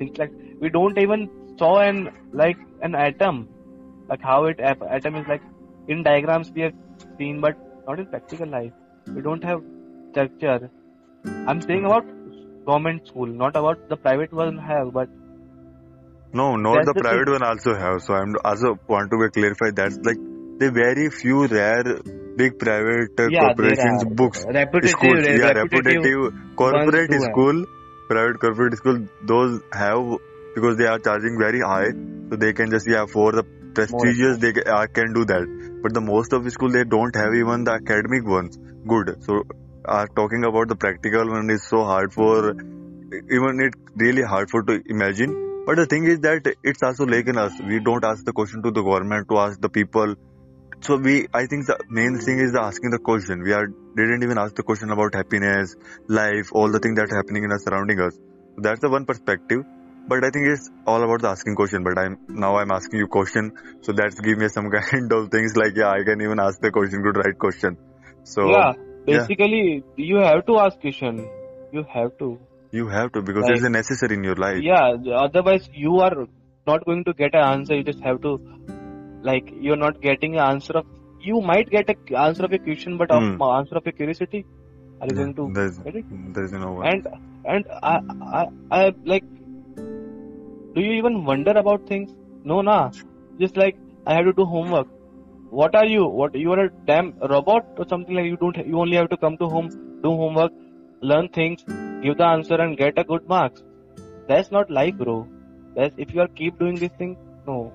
things 0.00 0.18
like 0.18 0.58
we 0.62 0.68
don't 0.68 0.98
even 0.98 1.26
saw 1.60 1.70
an 1.82 2.08
like 2.34 2.66
an 2.84 2.94
atom 2.94 3.44
like 4.10 4.26
how 4.26 4.48
it 4.48 4.60
atom 4.60 5.16
is 5.16 5.28
like 5.28 5.40
in 5.90 6.02
diagrams 6.02 6.52
we 6.56 6.68
seen 6.98 7.40
but 7.40 7.56
not 7.88 7.98
in 7.98 8.04
practical 8.04 8.50
life 8.50 9.08
we 9.08 9.20
don't 9.20 9.44
have 9.44 9.60
structure 10.10 10.68
I 11.24 11.54
am 11.54 11.60
saying 11.60 11.84
about 11.84 12.04
government 12.66 13.06
school 13.06 13.30
not 13.34 13.56
about 13.56 13.88
the 13.90 13.98
private 14.02 14.34
one 14.34 14.58
have 14.58 14.90
but 14.90 15.17
No, 16.32 16.56
not 16.56 16.74
That's 16.76 16.86
the 16.86 16.94
the 16.94 17.00
private 17.00 17.30
one 17.30 17.42
also 17.42 17.74
have. 17.74 18.02
So 18.02 18.14
I'm 18.14 18.34
also 18.44 18.78
want 18.88 19.10
to 19.10 19.28
clarify 19.30 19.70
that 19.70 19.92
like 20.04 20.18
the 20.60 20.70
very 20.70 21.10
few 21.10 21.46
rare 21.46 22.00
big 22.36 22.58
private 22.58 23.18
uh, 23.18 23.28
Yeah, 23.30 23.40
corporations 23.40 24.02
are. 24.04 24.10
books 24.20 24.44
repetitive, 24.44 24.90
schools 24.90 25.26
yeah 25.28 25.52
repetitive. 25.58 26.04
repetitive 26.04 26.56
corporate 26.56 27.10
do 27.10 27.16
have. 27.16 27.30
school 27.30 27.64
private 28.08 28.40
corporate 28.40 28.76
school 28.76 29.00
those 29.32 29.60
have 29.72 30.18
because 30.54 30.76
they 30.76 30.86
are 30.86 30.98
charging 30.98 31.38
very 31.38 31.60
high 31.60 31.90
so 32.30 32.36
they 32.36 32.52
can 32.52 32.70
just 32.70 32.88
yeah 32.88 33.06
for 33.06 33.32
the 33.32 33.44
prestigious 33.74 34.38
they 34.38 34.52
uh, 34.76 34.86
can 34.98 35.12
do 35.12 35.24
that 35.24 35.46
but 35.82 35.94
the 35.94 36.00
most 36.00 36.32
of 36.32 36.44
the 36.44 36.50
school 36.50 36.70
they 36.70 36.84
don't 36.84 37.16
have 37.16 37.34
even 37.34 37.64
the 37.64 37.72
academic 37.72 38.24
ones 38.26 38.58
good 38.86 39.16
so 39.24 39.42
uh, 39.86 40.06
talking 40.14 40.44
about 40.44 40.68
the 40.68 40.76
practical 40.76 41.28
one 41.28 41.50
is 41.50 41.62
so 41.64 41.84
hard 41.84 42.12
for 42.12 42.54
even 43.38 43.60
it 43.66 43.74
really 43.96 44.22
hard 44.22 44.50
for 44.50 44.62
to 44.62 44.80
imagine 44.86 45.47
but 45.68 45.76
the 45.76 45.84
thing 45.84 46.04
is 46.04 46.20
that 46.20 46.46
it's 46.64 46.82
also 46.82 47.04
like 47.04 47.26
in 47.26 47.36
us. 47.36 47.52
We 47.60 47.78
don't 47.78 48.02
ask 48.02 48.24
the 48.24 48.32
question 48.32 48.62
to 48.62 48.70
the 48.70 48.82
government 48.82 49.28
to 49.28 49.36
ask 49.40 49.60
the 49.60 49.68
people. 49.68 50.14
So 50.86 50.96
we 50.96 51.16
i 51.40 51.42
think 51.52 51.66
the 51.70 51.76
main 51.98 52.16
thing 52.26 52.38
is 52.44 52.52
the 52.52 52.62
asking 52.62 52.92
the 52.92 53.00
question. 53.08 53.42
We 53.48 53.52
are 53.56 53.66
didn't 53.98 54.22
even 54.28 54.38
ask 54.44 54.54
the 54.60 54.64
question 54.70 54.94
about 54.96 55.18
happiness 55.20 55.76
life 56.20 56.54
all 56.54 56.72
the 56.76 56.80
things 56.86 56.96
that 57.00 57.12
are 57.12 57.18
happening 57.20 57.44
in 57.44 57.52
us 57.52 57.68
surrounding 57.68 58.00
us. 58.06 58.18
That's 58.68 58.80
the 58.80 58.88
one 58.96 59.04
perspective. 59.12 59.68
But 60.08 60.24
i 60.24 60.30
think 60.30 60.48
it's 60.54 60.70
all 60.86 61.06
about 61.08 61.20
the 61.26 61.32
asking 61.34 61.60
question. 61.60 61.84
But 61.90 62.02
i'm 62.06 62.18
now 62.46 62.56
i'm 62.56 62.76
asking 62.80 63.00
you 63.04 63.12
question. 63.20 63.52
So 63.82 63.92
that's 63.92 64.26
give 64.28 64.38
me 64.38 64.48
some 64.48 64.70
kind 64.80 65.12
of 65.20 65.30
things 65.38 65.62
like 65.64 65.76
yeah 65.84 65.90
i 65.90 66.02
can 66.10 66.28
even 66.28 66.46
ask 66.48 66.62
the 66.68 66.70
question 66.80 67.02
good 67.02 67.24
right 67.26 67.38
question. 67.46 67.76
So 68.24 68.50
yeah, 68.56 68.72
basically 69.04 69.84
you 69.96 70.28
have 70.28 70.46
to 70.46 70.60
ask 70.66 70.80
question. 70.80 71.26
You 71.72 71.84
have 71.98 72.16
to. 72.24 72.38
You 72.72 72.86
have 72.88 73.12
to 73.12 73.22
because 73.22 73.44
Like- 73.44 73.56
it's 73.56 73.64
a 73.64 73.70
necessary 73.70 74.14
in 74.16 74.24
your 74.24 74.36
life 74.36 74.60
Yeah, 74.62 74.96
otherwise 75.24 75.68
you 75.72 75.96
are 76.06 76.26
not 76.66 76.84
going 76.84 77.04
to 77.04 77.14
get 77.14 77.34
an 77.34 77.44
answer. 77.52 77.76
You 77.76 77.84
just 77.84 78.00
have 78.08 78.20
to, 78.22 78.32
like, 79.22 79.52
you're 79.66 79.76
not 79.84 80.00
getting 80.00 80.34
an 80.34 80.40
answer 80.50 80.74
of. 80.80 80.86
You 81.28 81.40
might 81.40 81.70
get 81.70 81.88
an 81.94 82.16
answer 82.24 82.44
of 82.48 82.52
a 82.52 82.58
question, 82.66 82.98
but 82.98 83.10
Hmm. 83.14 83.30
of 83.42 83.48
answer 83.60 83.76
of 83.80 83.86
a 83.86 83.92
curiosity, 84.00 84.44
are 85.00 85.08
you 85.10 85.16
going 85.20 85.34
to 85.38 85.46
there's 85.54 85.78
get 85.86 85.96
it? 86.00 86.04
there's 86.34 86.52
no 86.52 86.72
one 86.72 86.86
And 86.92 87.08
and 87.54 87.64
I 87.94 87.94
I 88.40 88.44
I 88.80 88.94
like. 89.14 89.24
Do 90.74 90.84
you 90.86 90.92
even 91.00 91.24
wonder 91.24 91.54
about 91.64 91.86
things? 91.92 92.10
No, 92.52 92.60
nah. 92.70 92.90
Just 93.42 93.56
like 93.56 93.76
I 94.06 94.14
have 94.18 94.26
to 94.30 94.34
do 94.40 94.44
homework. 94.54 94.88
What 95.62 95.74
are 95.80 95.86
you? 95.86 96.04
What 96.20 96.34
you 96.44 96.52
are 96.54 96.60
a 96.66 96.70
damn 96.90 97.12
robot 97.34 97.66
or 97.78 97.86
something 97.92 98.14
like? 98.20 98.26
You 98.32 98.36
don't. 98.44 98.56
You 98.72 98.78
only 98.86 98.96
have 99.00 99.08
to 99.14 99.16
come 99.26 99.36
to 99.42 99.48
home, 99.56 99.68
do 100.06 100.10
homework, 100.22 100.52
learn 101.12 101.28
things, 101.38 101.64
give 102.02 102.18
the 102.18 102.24
answer, 102.24 102.54
and 102.54 102.76
get 102.76 102.98
a 102.98 103.04
good 103.04 103.28
marks. 103.28 103.62
That's 104.28 104.50
not 104.50 104.70
life, 104.70 104.96
bro. 104.96 105.26
That's 105.76 105.94
if 105.96 106.14
you 106.14 106.20
are 106.20 106.28
keep 106.28 106.58
doing 106.58 106.76
this 106.76 106.90
thing, 106.98 107.16
no. 107.46 107.72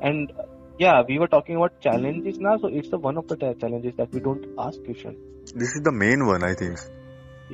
And 0.00 0.32
yeah, 0.78 1.02
we 1.06 1.18
were 1.18 1.28
talking 1.28 1.56
about 1.56 1.80
challenges 1.80 2.38
now, 2.38 2.56
so 2.58 2.68
it's 2.68 2.88
the 2.88 2.98
one 2.98 3.18
of 3.18 3.28
the 3.28 3.36
challenges 3.60 3.94
that 3.96 4.12
we 4.12 4.20
don't 4.20 4.46
ask 4.58 4.82
question. 4.84 5.16
this 5.60 5.72
is 5.76 5.82
the 5.86 5.92
main 5.92 6.26
one 6.26 6.44
i 6.48 6.54
think 6.54 6.82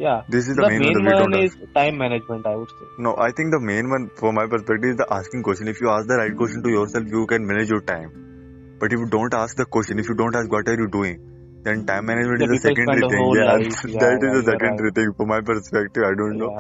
Yeah, 0.01 0.23
this 0.33 0.49
is 0.51 0.57
the, 0.57 0.63
the 0.63 0.69
main, 0.71 0.83
main 0.83 0.95
one 0.97 1.05
that 1.05 1.15
we 1.17 1.23
one 1.23 1.31
don't 1.31 1.45
is 1.45 1.55
time 1.77 1.97
management, 1.99 2.47
I 2.47 2.55
would 2.59 2.71
say. 2.71 2.87
No, 3.07 3.15
I 3.17 3.33
think 3.39 3.51
the 3.55 3.61
main 3.61 3.89
one 3.91 4.05
from 4.21 4.37
my 4.37 4.47
perspective 4.47 4.91
is 4.91 4.99
the 5.01 5.07
asking 5.17 5.43
question. 5.43 5.71
If 5.73 5.81
you 5.81 5.89
ask 5.91 6.07
the 6.07 6.19
right 6.19 6.37
question 6.37 6.63
to 6.67 6.71
yourself, 6.71 7.09
you 7.15 7.27
can 7.27 7.47
manage 7.47 7.73
your 7.75 7.81
time. 7.81 8.13
But 8.79 8.93
if 8.93 9.01
you 9.01 9.09
don't 9.15 9.35
ask 9.35 9.57
the 9.57 9.67
question, 9.79 9.99
if 9.99 10.09
you 10.09 10.15
don't 10.15 10.37
ask 10.41 10.53
what 10.57 10.69
are 10.69 10.77
you 10.83 10.87
doing, 10.87 11.19
then 11.69 11.85
time 11.87 12.07
management 12.07 12.43
is 12.43 12.59
a 12.59 12.61
secondary 12.69 13.09
thing. 13.09 13.33
Yeah, 13.37 13.53
life. 13.53 13.85
Yeah, 13.87 13.99
that 14.05 14.23
is 14.23 14.23
yeah, 14.23 14.29
a 14.29 14.35
you're 14.35 14.45
secondary 14.53 14.93
thing 14.93 15.13
from 15.17 15.29
my 15.29 15.41
perspective. 15.41 16.05
I 16.11 16.15
don't 16.21 16.39
know 16.39 16.51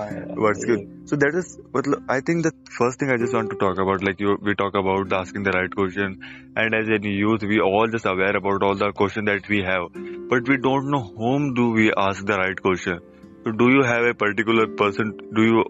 what's 0.44 0.64
good. 0.64 0.86
So 1.08 1.16
that 1.16 1.34
is 1.34 1.58
what 1.72 1.86
I 2.08 2.20
think 2.20 2.44
the 2.44 2.52
first 2.78 2.98
thing 3.00 3.10
I 3.10 3.16
just 3.16 3.34
want 3.34 3.50
to 3.50 3.56
talk 3.56 3.78
about. 3.78 4.04
Like 4.04 4.20
you, 4.20 4.36
we 4.42 4.54
talk 4.54 4.74
about 4.74 5.12
asking 5.12 5.44
the 5.44 5.52
right 5.58 5.74
question, 5.74 6.18
and 6.56 6.74
as 6.74 6.88
a 6.88 6.98
youth, 7.02 7.42
we 7.42 7.60
all 7.60 7.88
just 7.88 8.06
aware 8.06 8.36
about 8.36 8.62
all 8.62 8.74
the 8.74 8.92
question 8.92 9.24
that 9.26 9.48
we 9.48 9.62
have, 9.62 9.88
but 10.28 10.48
we 10.48 10.58
don't 10.58 10.90
know 10.90 11.02
whom 11.22 11.54
do 11.54 11.70
we 11.70 11.92
ask 11.96 12.24
the 12.26 12.36
right 12.36 12.60
question. 12.60 13.00
So 13.44 13.52
do 13.52 13.70
you 13.70 13.82
have 13.82 14.04
a 14.04 14.14
particular 14.14 14.66
person? 14.66 15.16
Do 15.34 15.42
you 15.42 15.64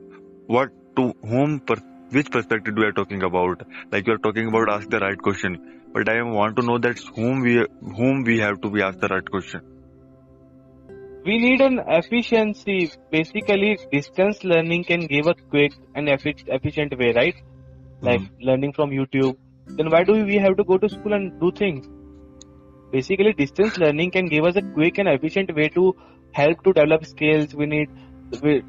what 0.46 0.70
to 0.96 1.12
whom 1.22 1.61
per, 1.61 1.77
which 2.11 2.31
perspective 2.31 2.74
we 2.77 2.85
are 2.85 2.92
talking 2.92 3.22
about? 3.22 3.62
Like 3.92 4.07
you 4.07 4.14
are 4.14 4.18
talking 4.18 4.48
about 4.48 4.70
ask 4.70 4.88
the 4.90 4.98
right 4.98 5.18
question, 5.18 5.78
but 5.92 6.09
I 6.09 6.22
want 6.22 6.57
to 6.57 6.62
know 6.62 6.79
that 6.79 6.98
whom 7.16 7.40
we 7.40 7.64
whom 7.96 8.24
we 8.24 8.38
have 8.40 8.61
to 8.62 8.70
be 8.70 8.83
asked 8.83 9.01
the 9.01 9.09
right 9.09 9.29
question. 9.37 9.62
We 11.24 11.38
need 11.38 11.61
an 11.61 11.81
efficiency. 11.87 12.90
Basically, 13.11 13.79
distance 13.92 14.44
learning 14.44 14.85
can 14.85 15.07
give 15.07 15.27
a 15.27 15.35
quick 15.35 15.72
and 15.94 16.09
effi- 16.09 16.44
efficient 16.46 16.98
way, 16.98 17.12
right? 17.12 17.35
Mm-hmm. 17.35 18.07
Like 18.07 18.20
learning 18.40 18.72
from 18.72 18.90
YouTube. 18.90 19.37
Then 19.66 19.90
why 19.90 20.05
do 20.05 20.12
we 20.24 20.37
have 20.37 20.57
to 20.57 20.64
go 20.64 20.79
to 20.79 20.88
school 20.88 21.12
and 21.12 21.38
do 21.40 21.51
things? 21.53 21.87
Basically, 22.92 23.33
distance 23.33 23.77
learning 23.77 24.12
can 24.12 24.27
give 24.27 24.44
us 24.44 24.57
a 24.57 24.62
quick 24.62 24.98
and 24.98 25.09
efficient 25.09 25.55
way 25.55 25.68
to 25.70 25.94
help 26.33 26.64
to 26.64 26.72
develop 26.72 27.05
skills. 27.05 27.55
We 27.55 27.66
need 27.66 27.90
with, 28.42 28.64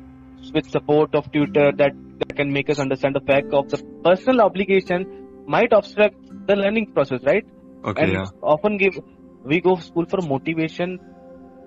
with 0.53 0.69
support 0.69 1.15
of 1.15 1.31
tutor 1.31 1.71
that, 1.71 1.93
that 2.19 2.35
can 2.35 2.51
make 2.51 2.69
us 2.69 2.79
understand 2.79 3.15
the 3.15 3.21
fact 3.21 3.53
of 3.53 3.69
the 3.69 3.81
personal 4.03 4.41
obligation 4.41 5.07
might 5.47 5.71
obstruct 5.71 6.15
the 6.49 6.55
learning 6.55 6.87
process, 6.93 7.21
right? 7.23 7.45
Okay, 7.83 8.05
and 8.05 8.11
yeah. 8.11 8.27
often 8.43 8.77
give 8.77 8.95
we 9.43 9.61
go 9.61 9.75
to 9.75 9.81
school 9.81 10.05
for 10.09 10.21
motivation 10.21 10.99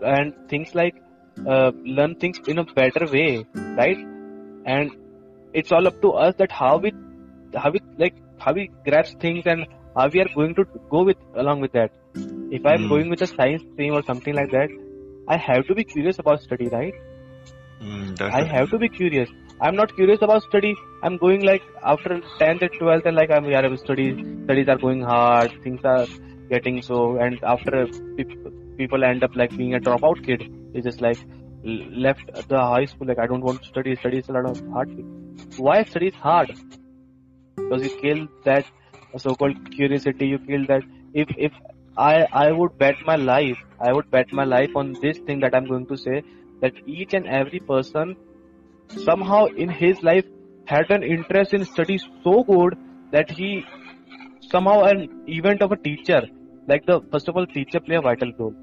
and 0.02 0.34
things 0.48 0.74
like 0.74 0.96
uh, 1.46 1.70
learn 1.84 2.14
things 2.16 2.38
in 2.46 2.58
a 2.58 2.64
better 2.74 3.06
way 3.12 3.44
right 3.78 3.98
and 4.66 4.90
it's 5.54 5.72
all 5.72 5.86
up 5.86 6.00
to 6.02 6.12
us 6.12 6.34
that 6.38 6.52
how 6.52 6.76
we 6.78 6.92
how 7.62 7.70
we 7.70 7.80
like 7.98 8.14
how 8.38 8.52
we 8.52 8.70
grasp 8.86 9.18
things 9.20 9.44
and 9.46 9.66
how 9.96 10.08
we 10.08 10.20
are 10.20 10.30
going 10.34 10.54
to 10.54 10.64
go 10.90 11.02
with 11.10 11.18
along 11.44 11.60
with 11.60 11.72
that 11.72 11.90
if 12.50 12.66
i'm 12.72 12.86
Hmm. 12.86 12.92
going 12.94 13.08
with 13.10 13.22
a 13.22 13.30
science 13.36 13.62
stream 13.72 13.94
or 13.94 14.02
something 14.10 14.34
like 14.40 14.50
that 14.50 14.70
i 15.28 15.36
have 15.48 15.66
to 15.66 15.74
be 15.74 15.84
curious 15.94 16.18
about 16.18 16.42
study 16.42 16.68
right 16.78 16.94
Mm, 17.82 18.16
I 18.30 18.42
have 18.44 18.70
to 18.70 18.78
be 18.78 18.88
curious. 18.88 19.28
I'm 19.62 19.76
not 19.76 19.94
curious 19.94 20.20
about 20.22 20.42
study. 20.42 20.74
I'm 21.04 21.18
going 21.18 21.42
like 21.42 21.62
after 21.84 22.20
10th 22.40 22.62
and 22.62 22.72
12th 22.80 23.06
and 23.06 23.16
like 23.16 23.30
I'm 23.30 23.44
yeah, 23.44 23.76
studies 23.76 24.16
studies 24.44 24.68
are 24.68 24.76
going 24.76 25.02
hard. 25.02 25.52
Things 25.62 25.84
are 25.84 26.06
getting 26.50 26.82
so 26.82 27.16
and 27.18 27.38
after 27.44 27.86
people 28.76 29.04
end 29.04 29.22
up 29.22 29.36
like 29.36 29.56
being 29.56 29.74
a 29.74 29.78
dropout 29.78 30.24
kid. 30.26 30.42
They 30.74 30.80
just 30.80 31.00
like 31.00 31.20
left 31.62 32.26
the 32.48 32.58
high 32.58 32.86
school 32.86 33.06
like 33.06 33.20
I 33.20 33.28
don't 33.28 33.44
want 33.50 33.62
to 33.62 33.68
study. 33.68 33.94
Study 33.94 34.18
is 34.18 34.28
a 34.28 34.32
lot 34.32 34.46
of 34.46 34.58
hard. 34.72 34.90
Why 35.54 35.84
study 35.84 36.08
is 36.08 36.14
hard? 36.14 36.52
Because 37.56 37.84
you 37.84 37.90
kill 38.00 38.26
that 38.44 38.66
so-called 39.16 39.56
curiosity. 39.76 40.26
You 40.26 40.40
kill 40.40 40.66
that. 40.66 40.82
If 41.14 41.28
if 41.36 41.52
I 41.96 42.26
I 42.32 42.50
would 42.50 42.76
bet 42.78 42.96
my 43.06 43.14
life. 43.14 43.62
I 43.78 43.92
would 43.92 44.10
bet 44.10 44.32
my 44.32 44.44
life 44.44 44.74
on 44.74 44.92
this 45.00 45.18
thing 45.18 45.40
that 45.46 45.54
I'm 45.54 45.66
going 45.66 45.86
to 45.86 45.96
say 45.96 46.22
that 46.60 46.72
each 46.86 47.14
and 47.14 47.26
every 47.26 47.60
person 47.60 48.16
somehow 48.96 49.46
in 49.56 49.70
his 49.70 50.02
life 50.02 50.24
had 50.66 50.90
an 50.90 51.02
interest 51.02 51.54
in 51.54 51.64
study 51.64 51.98
so 52.22 52.42
good 52.44 52.74
that 53.12 53.30
he 53.30 53.64
somehow 54.40 54.82
an 54.84 55.08
event 55.26 55.62
of 55.62 55.72
a 55.72 55.76
teacher 55.76 56.22
like 56.66 56.84
the 56.86 57.00
first 57.10 57.28
of 57.28 57.36
all 57.36 57.46
teacher 57.46 57.80
play 57.80 57.96
a 57.96 58.00
vital 58.02 58.32
role. 58.38 58.54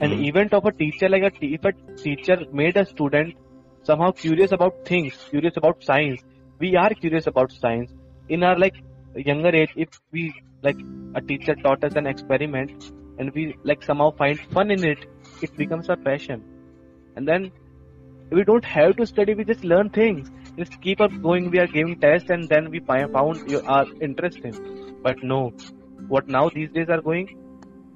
An 0.00 0.12
Mhm. 0.12 0.28
event 0.28 0.52
of 0.54 0.64
a 0.66 0.72
teacher 0.72 1.08
like 1.08 1.22
a 1.22 1.30
if 1.40 1.64
a 1.64 1.72
teacher 2.02 2.36
made 2.52 2.76
a 2.76 2.84
student 2.86 3.34
somehow 3.82 4.10
curious 4.12 4.52
about 4.52 4.74
things 4.84 5.14
curious 5.30 5.56
about 5.56 5.82
science 5.82 6.22
we 6.60 6.76
are 6.76 6.90
curious 6.94 7.26
about 7.26 7.52
science. 7.52 7.92
In 8.28 8.42
our 8.42 8.58
like 8.58 8.74
younger 9.14 9.54
age 9.54 9.72
if 9.76 9.88
we 10.12 10.34
like 10.62 10.78
a 11.14 11.20
teacher 11.20 11.54
taught 11.62 11.84
us 11.84 11.94
an 11.96 12.06
experiment 12.06 12.72
and 13.18 13.32
we 13.34 13.54
like 13.64 13.82
somehow 13.82 14.10
find 14.18 14.40
fun 14.52 14.70
in 14.70 14.84
it 14.84 15.06
it 15.40 15.56
becomes 15.56 15.88
a 15.88 15.96
passion. 15.96 16.44
And 17.16 17.26
then 17.28 17.52
we 18.30 18.44
don't 18.44 18.64
have 18.64 18.96
to 18.96 19.06
study 19.06 19.34
we 19.34 19.44
just 19.44 19.64
learn 19.64 19.90
things. 19.90 20.30
Just 20.58 20.80
keep 20.80 21.00
up 21.00 21.10
going 21.22 21.50
we 21.50 21.58
are 21.58 21.66
giving 21.66 21.98
tests 22.00 22.30
and 22.30 22.48
then 22.48 22.70
we 22.70 22.80
found 22.80 23.50
your, 23.50 23.64
our 23.68 23.86
interest 24.00 24.38
in. 24.38 24.98
But 25.02 25.22
no 25.22 25.52
what 26.08 26.28
now 26.28 26.48
these 26.50 26.70
days 26.72 26.88
are 26.88 27.00
going 27.00 27.28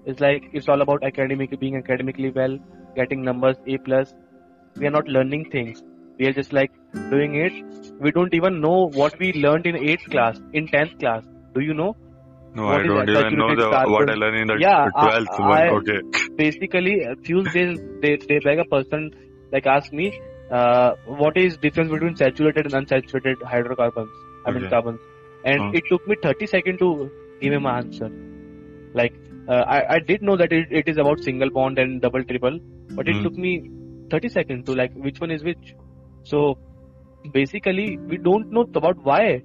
is 0.07 0.21
like 0.21 0.49
it's 0.53 0.69
all 0.69 0.81
about 0.81 1.03
academic 1.05 1.59
being 1.61 1.77
academically 1.77 2.31
well 2.31 2.59
getting 2.97 3.23
numbers 3.23 3.57
a 3.67 3.79
plus. 3.79 4.15
We 4.77 4.87
are 4.87 4.91
not 4.91 5.07
learning 5.09 5.51
things. 5.51 5.83
We 6.19 6.27
are 6.27 6.33
just 6.33 6.53
like 6.53 6.73
doing 7.11 7.35
it. 7.37 7.53
We 8.01 8.11
don't 8.11 8.33
even 8.35 8.61
know 8.61 8.89
what 8.91 9.19
we 9.19 9.33
learned 9.35 9.67
in 9.67 9.77
8th 9.77 10.11
class 10.11 10.41
in 10.53 10.67
10th 10.69 10.99
class. 10.99 11.25
Do 11.55 11.61
you 11.61 11.75
know? 11.75 11.97
No, 12.55 12.65
What 12.65 12.81
I 12.81 12.87
don't 12.87 13.09
even 13.11 13.39
know 13.39 13.55
the 13.55 13.69
what 13.91 14.11
I 14.11 14.15
learned 14.15 14.37
in 14.41 14.47
the 14.49 14.57
Yeah, 14.59 14.89
I- 14.95 15.21
12th 15.21 15.39
one. 15.39 15.69
Okay. 15.79 16.01
basically 16.37 17.05
uh, 17.05 17.13
a 17.13 17.17
few 17.17 17.43
days 17.45 17.79
they, 18.03 18.17
they 18.17 18.39
beg 18.39 18.59
a 18.59 18.65
person 18.65 19.11
like 19.53 19.67
ask 19.67 19.93
me 19.93 20.15
uh, 20.51 20.93
what 21.05 21.37
is 21.37 21.59
difference 21.59 21.91
between 21.91 22.17
saturated 22.17 22.67
and 22.67 22.75
unsaturated 22.81 23.43
hydrocarbons 23.53 24.15
i 24.45 24.51
mean 24.51 24.67
Okay. 24.67 24.75
carbons 24.75 25.01
and 25.45 25.65
Huh. 25.65 25.73
it 25.73 25.85
took 25.91 26.07
me 26.07 26.17
30 26.23 26.47
seconds 26.47 26.79
to 26.79 26.91
give 27.41 27.53
him 27.53 27.67
an 27.67 27.77
answer 27.83 28.11
like 28.95 29.15
uh, 29.49 29.65
I, 29.77 29.95
I 29.97 29.99
did 30.01 30.23
know 30.23 30.37
that 30.37 30.53
it, 30.53 30.67
it 30.71 30.89
is 30.89 30.99
about 30.99 31.23
single 31.23 31.51
bond 31.51 31.79
and 31.79 32.01
double 32.01 32.25
triple 32.25 32.59
but 32.97 33.09
it 33.09 33.19
Hmm. 33.19 33.23
took 33.23 33.37
me 33.37 33.65
30 34.11 34.29
seconds 34.29 34.65
to 34.67 34.75
like 34.75 34.93
which 34.95 35.21
one 35.21 35.31
is 35.31 35.43
which 35.45 35.75
so 36.23 36.59
basically 37.33 38.01
we 38.07 38.19
don't 38.19 38.47
know 38.51 38.67
about 38.75 38.97
why 39.03 39.43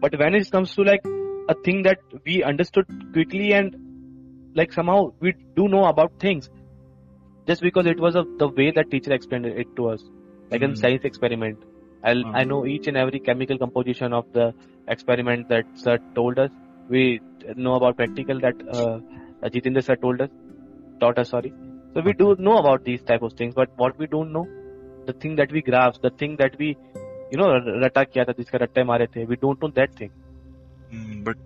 but 0.00 0.18
when 0.18 0.34
it 0.34 0.50
comes 0.50 0.74
to 0.74 0.82
like 0.82 1.02
a 1.48 1.54
thing 1.64 1.82
that 1.82 1.98
we 2.24 2.42
understood 2.42 2.86
quickly 3.12 3.52
and 3.52 3.74
like 4.54 4.72
somehow 4.72 5.10
we 5.20 5.34
do 5.56 5.68
know 5.68 5.84
about 5.86 6.12
things 6.20 6.48
just 7.46 7.62
because 7.62 7.86
it 7.86 8.00
was 8.00 8.14
of 8.16 8.26
the 8.38 8.48
way 8.48 8.70
that 8.70 8.90
teacher 8.90 9.12
explained 9.12 9.46
it 9.46 9.68
to 9.76 9.88
us 9.90 10.02
like 10.50 10.62
in 10.62 10.74
Hmm. 10.74 10.80
science 10.82 11.04
experiment 11.04 11.58
I'll, 12.02 12.24
Hmm. 12.24 12.36
i 12.40 12.44
know 12.44 12.66
each 12.66 12.86
and 12.88 12.96
every 12.96 13.20
chemical 13.20 13.58
composition 13.58 14.12
of 14.12 14.26
the 14.32 14.54
experiment 14.88 15.48
that 15.48 15.66
sir 15.74 15.98
told 16.14 16.38
us 16.38 16.50
we 16.88 17.20
know 17.56 17.74
about 17.74 17.96
practical 17.96 18.40
that 18.40 18.56
uh, 18.78 18.98
jitendra 19.54 19.84
sir 19.88 19.96
told 19.96 20.20
us 20.20 20.30
taught 21.00 21.18
us 21.18 21.30
sorry 21.30 21.52
so 21.94 22.00
we 22.08 22.12
do 22.12 22.34
know 22.38 22.58
about 22.58 22.84
these 22.84 23.02
type 23.02 23.22
of 23.22 23.32
things 23.34 23.54
but 23.54 23.70
what 23.76 23.98
we 23.98 24.06
don't 24.06 24.32
know 24.32 24.46
the 25.06 25.12
thing 25.24 25.36
that 25.36 25.52
we 25.52 25.62
grasp 25.62 26.00
the 26.02 26.10
thing 26.22 26.36
that 26.36 26.56
we 26.58 26.76
you 27.32 27.38
know 27.42 27.50
rata 27.84 28.06
kiya 28.12 28.28
tha 28.30 28.38
jiska 28.40 28.62
ratte 28.64 28.82
mare 28.92 29.08
the 29.16 29.26
we 29.32 29.42
don't 29.46 29.66
know 29.66 29.72
that 29.80 29.98
thing 30.02 30.12
Mm, 30.92 31.24
but 31.24 31.36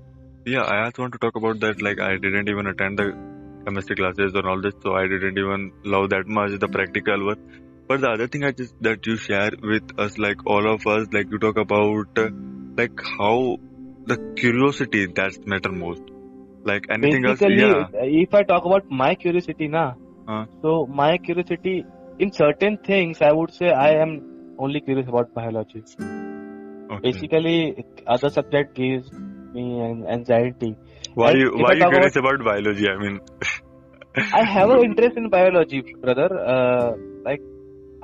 yeah, 0.45 0.63
I 0.63 0.85
also 0.85 1.03
want 1.03 1.13
to 1.15 1.19
talk 1.19 1.37
about 1.37 1.61
that. 1.61 1.81
Like, 1.83 2.01
I 2.01 2.17
didn't 2.17 2.49
even 2.49 2.67
attend 2.67 2.99
the 2.99 3.30
chemistry 3.67 3.97
classes 3.97 4.33
and 4.35 4.47
all 4.47 4.61
this, 4.61 4.75
so 4.83 4.95
I 4.95 5.07
didn't 5.07 5.39
even 5.39 5.73
love 5.85 6.11
that 6.11 6.27
much 6.27 6.59
the 6.59 6.69
practical 6.69 7.27
one. 7.27 7.37
But 7.89 8.01
the 8.03 8.11
other 8.11 8.29
thing 8.29 8.45
I 8.45 8.53
just 8.53 8.75
that 8.83 9.07
you 9.07 9.17
share 9.17 9.51
with 9.63 9.99
us, 9.99 10.19
like 10.19 10.47
all 10.47 10.73
of 10.73 10.87
us, 10.87 11.09
like 11.13 11.31
you 11.31 11.39
talk 11.39 11.57
about, 11.57 12.07
uh, 12.17 12.31
like 12.77 13.01
how 13.19 13.57
the 14.07 14.19
curiosity 14.37 15.07
that's 15.07 15.39
matter 15.47 15.73
most. 15.73 16.03
Like 16.65 16.87
anything 16.91 17.25
basically 17.25 17.63
else, 17.63 17.89
yeah. 17.95 18.05
if 18.27 18.35
i 18.35 18.43
talk 18.43 18.65
about 18.71 18.91
my 18.91 19.15
curiosity 19.15 19.69
na 19.69 19.95
Huh. 20.29 20.45
so 20.63 20.87
my 20.87 21.19
curiosity 21.19 21.85
in 22.19 22.33
certain 22.33 22.77
things 22.89 23.23
i 23.29 23.33
would 23.33 23.53
say 23.59 23.71
i 23.71 23.89
am 24.03 24.13
only 24.59 24.81
curious 24.89 25.09
about 25.09 25.33
biology 25.35 25.83
Okay. 26.91 27.01
basically 27.03 27.85
other 28.07 28.31
subject 28.37 28.75
gives 28.75 29.11
me 29.55 29.65
an 29.89 30.07
anxiety 30.17 30.71
Why 31.15 31.31
and 31.31 31.39
you 31.41 31.51
why 31.57 31.73
you 31.75 31.87
curious 31.87 32.17
about 32.17 32.45
biology? 32.45 32.89
I 32.89 32.97
mean, 32.99 33.21
i 34.41 34.45
have 34.45 34.71
an 34.71 34.83
interest 34.89 35.17
in 35.17 35.29
biology 35.31 35.83
brother. 36.03 36.29
Uh, 36.55 36.91
like 37.29 37.43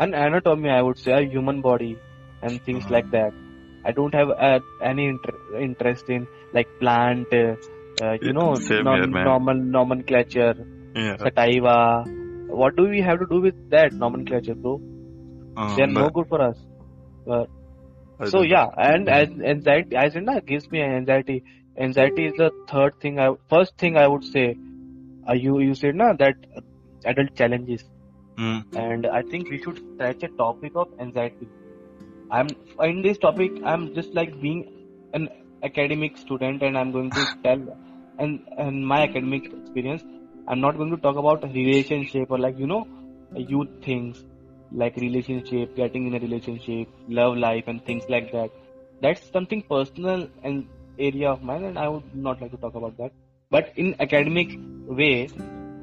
an 0.05 0.14
anatomy 0.14 0.71
i 0.71 0.83
would 0.87 0.99
say 1.05 1.12
a 1.12 1.23
human 1.35 1.61
body 1.62 1.92
and 2.42 2.62
things 2.64 2.85
Uh-huh. 2.85 2.95
like 2.97 3.11
that. 3.11 3.33
I 3.85 3.92
don't 3.92 4.14
have 4.14 4.31
uh, 4.49 4.61
any 4.90 5.07
inter- 5.07 5.40
interest 5.69 6.09
in 6.09 6.27
like 6.53 6.69
plant 6.81 7.29
uh, 7.33 7.55
uh, 8.05 8.14
you 8.21 8.33
know 8.33 8.49
non- 8.88 9.12
here, 9.12 9.25
normal 9.31 9.55
nomenclature 9.77 10.55
yeah. 10.95 11.16
sativa. 11.25 11.79
What 12.47 12.77
do 12.77 12.85
we 12.88 13.01
have 13.01 13.19
to 13.21 13.27
do 13.35 13.40
with 13.40 13.57
that 13.71 13.92
nomenclature 13.92 14.55
bro? 14.55 14.81
Uh, 15.57 15.77
they 15.77 15.83
are 15.83 15.95
no 16.03 16.11
good 16.11 16.27
for 16.29 16.40
us. 16.42 16.59
But 17.27 17.49
so 18.33 18.42
yeah 18.42 18.66
and 18.88 19.09
as 19.09 19.29
anxiety 19.53 19.97
i 20.03 20.09
said 20.14 20.25
na 20.29 20.35
gives 20.51 20.66
me 20.75 20.81
anxiety 20.83 21.42
anxiety 21.79 22.27
is 22.27 22.35
the 22.37 22.51
third 22.71 22.99
thing 23.01 23.19
i 23.19 23.29
first 23.49 23.77
thing 23.79 23.97
i 23.97 24.07
would 24.07 24.25
say 24.25 24.47
uh, 25.29 25.33
you 25.33 25.61
you 25.61 25.75
said 25.75 25.95
na 25.95 26.12
that 26.12 26.37
adult 27.05 27.35
challenges. 27.37 27.85
Mm, 28.39 28.65
and 28.85 29.07
i 29.07 29.23
think 29.23 29.51
we 29.51 29.59
should 29.62 29.79
touch 29.99 30.23
a 30.23 30.29
topic 30.29 30.73
of 30.75 30.89
anxiety. 31.01 31.49
I'm 32.31 32.49
in 32.87 33.03
this 33.03 33.19
topic 33.19 33.53
i'm 33.65 33.95
just 33.95 34.15
like 34.15 34.41
being 34.41 34.62
an 35.15 35.29
academic 35.62 36.19
student 36.19 36.62
and 36.62 36.77
i'm 36.77 36.93
going 36.93 37.11
to 37.11 37.27
tell 37.45 37.62
and 38.19 38.41
and 38.59 38.87
my 38.87 39.03
academic 39.03 39.53
experience 39.53 40.03
i'm 40.49 40.61
not 40.61 40.77
going 40.77 40.91
to 40.91 41.03
talk 41.09 41.17
about 41.17 41.45
relationship 41.55 42.31
or 42.31 42.39
like 42.39 42.59
you 42.59 42.67
know 42.67 42.87
youth 43.55 43.69
things 43.85 44.25
like 44.73 44.97
relationship 44.97 45.75
getting 45.77 46.07
in 46.07 46.15
a 46.15 46.19
relationship 46.19 46.89
love 47.09 47.37
life 47.37 47.65
and 47.67 47.85
things 47.85 48.05
like 48.09 48.33
that. 48.33 48.51
That's 49.01 49.31
something 49.31 49.62
personal 49.62 50.29
and 50.43 50.67
area 50.99 51.31
of 51.31 51.43
mine 51.43 51.65
and 51.65 51.79
i 51.79 51.89
would 51.89 52.15
not 52.15 52.41
like 52.41 52.51
to 52.51 52.57
talk 52.57 52.75
about 52.75 52.97
that. 52.99 53.13
But 53.51 53.73
in 53.77 53.95
academic 54.01 54.51
way 54.87 55.29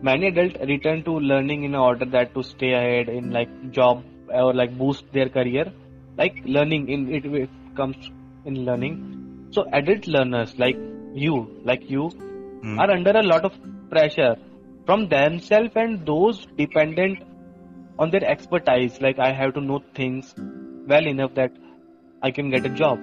many 0.01 0.27
adults 0.27 0.55
return 0.67 1.03
to 1.03 1.11
learning 1.31 1.63
in 1.63 1.75
order 1.75 2.05
that 2.05 2.33
to 2.33 2.43
stay 2.43 2.73
ahead 2.73 3.09
in 3.09 3.31
like 3.31 3.51
job 3.71 4.03
or 4.27 4.53
like 4.53 4.77
boost 4.77 5.05
their 5.13 5.29
career. 5.29 5.71
Like 6.17 6.41
learning 6.45 6.89
in 6.89 7.13
it, 7.13 7.25
it 7.25 7.49
comes 7.75 8.11
in 8.45 8.65
learning. 8.65 9.49
So 9.51 9.65
adult 9.71 10.07
learners 10.07 10.57
like 10.57 10.77
you 11.13 11.35
like 11.63 11.89
you 11.89 12.09
mm, 12.09 12.79
are 12.79 12.91
under 12.91 13.11
a 13.11 13.23
lot 13.23 13.45
of 13.45 13.53
pressure 13.89 14.35
from 14.85 15.07
themselves 15.07 15.71
and 15.75 16.05
those 16.05 16.45
dependent 16.57 17.23
on 17.97 18.11
their 18.11 18.25
expertise. 18.25 18.99
Like 18.99 19.19
i 19.19 19.31
have 19.31 19.53
to 19.53 19.61
know 19.61 19.81
things 19.95 20.35
well 20.87 21.07
enough 21.07 21.33
that 21.35 21.51
i 22.21 22.31
can 22.31 22.49
get 22.49 22.65
a 22.65 22.69
job 22.69 22.99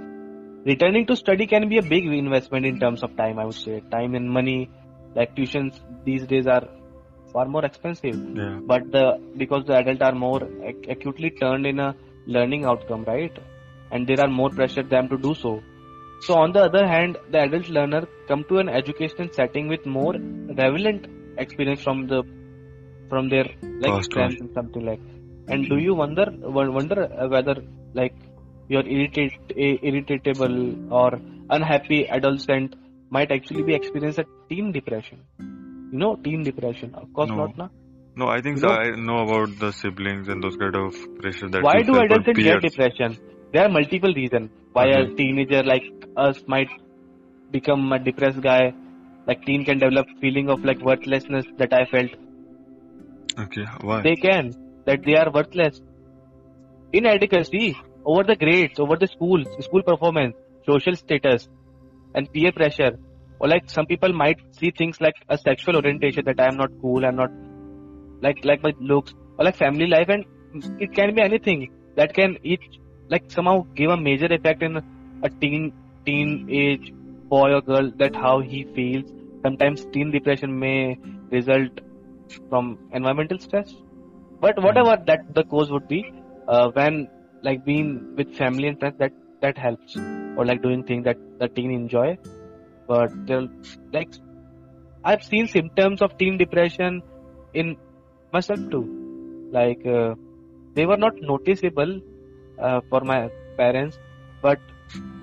returning 0.64 1.06
to 1.06 1.16
study 1.16 1.46
can 1.46 1.68
be 1.68 1.78
a 1.78 1.82
big 1.82 2.06
investment 2.06 2.66
in 2.66 2.78
terms 2.78 3.02
of 3.02 3.16
time 3.16 3.38
i 3.38 3.44
would 3.44 3.54
say. 3.54 3.82
Time 3.90 4.14
and 4.14 4.30
money 4.30 4.70
like 5.14 5.34
tuitions 5.36 5.80
these 6.04 6.26
days 6.26 6.46
are 6.46 6.68
far 7.32 7.46
more 7.46 7.64
expensive. 7.64 8.16
Yeah. 8.36 8.58
but 8.66 8.90
the 8.90 9.20
because 9.36 9.64
the 9.66 9.74
adult 9.76 10.02
are 10.02 10.14
more 10.14 10.42
ac- 10.64 10.86
acutely 10.88 11.30
turned 11.30 11.66
in 11.66 11.78
a 11.78 11.94
learning 12.26 12.64
outcome 12.64 13.04
right? 13.04 13.36
And 13.92 14.06
there 14.06 14.20
are 14.20 14.28
more 14.28 14.50
pressure 14.50 14.82
them 14.82 15.08
to 15.08 15.18
do 15.18 15.34
so. 15.34 15.60
So 16.20 16.34
on 16.34 16.52
the 16.52 16.64
other 16.64 16.86
hand 16.86 17.18
the 17.30 17.40
adult 17.40 17.68
learner 17.68 18.06
come 18.28 18.44
to 18.48 18.58
an 18.58 18.68
education 18.68 19.30
setting 19.32 19.68
with 19.68 19.86
more 19.86 20.14
relevant 20.14 21.06
experience 21.38 21.82
from 21.82 22.06
the 22.06 22.22
from 23.08 23.28
their 23.28 23.46
like 23.84 24.04
exams 24.04 24.40
and 24.40 24.52
something 24.52 24.84
like. 24.84 25.00
And 25.48 25.68
do 25.68 25.78
you 25.78 25.94
wonder 25.94 26.26
wonder 26.40 27.08
whether 27.28 27.56
like 27.94 28.14
your 28.74 28.82
irritate 28.86 29.52
irritable 29.56 30.56
or 31.00 31.08
unhappy 31.56 32.00
adolescent 32.16 32.76
might 33.16 33.32
actually 33.36 33.64
be 33.70 33.74
experiencing 33.74 34.24
a 34.24 34.48
teen 34.48 34.70
depression. 34.72 35.18
You 35.92 35.98
know 36.02 36.10
teen 36.26 36.44
depression. 36.48 36.94
Of 36.94 37.12
course 37.12 37.30
No. 37.30 37.38
not 37.40 37.56
na? 37.62 37.68
No, 38.22 38.28
I 38.34 38.40
think 38.44 38.58
You 38.58 38.68
know- 38.68 38.76
I 38.84 38.90
know 39.08 39.18
about 39.24 39.58
the 39.64 39.72
siblings 39.80 40.28
and 40.34 40.46
those 40.46 40.56
kind 40.62 40.76
of 40.82 41.00
pressure 41.18 41.48
that 41.56 41.66
why 41.68 41.74
do 41.90 41.98
adolescents 42.04 42.44
get 42.48 42.62
depression? 42.68 43.18
There 43.52 43.64
are 43.66 43.72
multiple 43.78 44.14
reasons 44.20 44.50
why 44.78 44.86
a 45.00 45.02
teenager 45.20 45.64
like 45.72 45.90
us 46.28 46.40
might 46.54 46.72
become 47.58 47.92
a 47.98 48.00
depressed 48.08 48.42
guy. 48.48 48.72
Like 49.26 49.44
teen 49.44 49.64
can 49.64 49.78
develop 49.84 50.16
feeling 50.20 50.48
of 50.56 50.64
like 50.72 50.80
worthlessness 50.90 51.46
that 51.62 51.72
i 51.82 51.84
felt. 51.94 52.18
Okay, 53.44 53.64
why? 53.88 54.02
they 54.08 54.16
can 54.16 54.50
that 54.86 55.02
they 55.08 55.16
are 55.16 55.30
worthless. 55.38 55.80
Inadequacy 56.92 57.66
over 58.04 58.22
the 58.24 58.36
grades 58.36 58.78
over 58.78 58.96
the 58.96 59.06
schools 59.06 59.46
school 59.60 59.82
performance 59.82 60.34
social 60.66 60.96
status 60.96 61.48
and 62.14 62.32
peer 62.32 62.52
pressure 62.52 62.92
or 63.38 63.48
like 63.48 63.70
some 63.70 63.86
people 63.86 64.12
might 64.12 64.38
see 64.58 64.70
things 64.70 65.00
like 65.00 65.14
a 65.28 65.38
sexual 65.38 65.76
orientation 65.76 66.24
that 66.24 66.40
i 66.40 66.46
am 66.46 66.56
not 66.56 66.70
cool 66.80 67.04
i'm 67.04 67.16
not 67.16 67.30
like 68.22 68.44
like 68.44 68.62
my 68.62 68.72
looks 68.80 69.14
or 69.38 69.44
like 69.44 69.56
family 69.56 69.86
life 69.86 70.08
and 70.08 70.24
it 70.78 70.92
can 70.92 71.14
be 71.14 71.22
anything 71.22 71.68
that 71.96 72.14
can 72.14 72.36
each 72.42 72.80
like 73.08 73.30
somehow 73.30 73.66
give 73.74 73.90
a 73.90 73.96
major 73.96 74.26
effect 74.26 74.62
in 74.62 74.76
a 75.22 75.30
teen 75.40 75.72
teen 76.06 76.46
age 76.48 76.92
boy 77.28 77.52
or 77.52 77.60
girl 77.60 77.90
that 77.98 78.14
how 78.14 78.40
he 78.40 78.64
feels. 78.74 79.10
Sometimes 79.42 79.84
teen 79.92 80.10
depression 80.10 80.58
may 80.58 80.98
result 81.30 81.80
from 82.48 82.78
environmental 82.92 83.38
stress. 83.38 83.74
But 84.40 84.62
whatever 84.62 84.96
that 85.06 85.34
the 85.34 85.44
cause 85.44 85.70
would 85.70 85.88
be 85.88 86.12
uh, 86.48 86.70
when 86.70 87.08
like 87.42 87.64
being 87.64 88.14
with 88.16 88.34
family 88.36 88.68
and 88.68 88.78
friends 88.78 88.98
that 88.98 89.12
that 89.40 89.58
helps 89.58 89.96
or 90.36 90.44
like 90.44 90.62
doing 90.62 90.82
things 90.84 91.04
that 91.04 91.16
the 91.38 91.48
teen 91.48 91.70
enjoy. 91.70 92.18
But 92.86 93.12
like 93.92 94.10
I've 95.04 95.22
seen 95.22 95.46
symptoms 95.48 96.02
of 96.02 96.16
teen 96.18 96.36
depression 96.38 97.02
in 97.54 97.76
myself 98.32 98.60
too. 98.70 98.84
Like 99.50 99.86
uh, 99.86 100.14
they 100.74 100.86
were 100.86 100.96
not 100.96 101.14
noticeable 101.20 102.00
uh, 102.58 102.80
for 102.88 103.00
my 103.00 103.30
parents, 103.56 103.98
but 104.42 104.58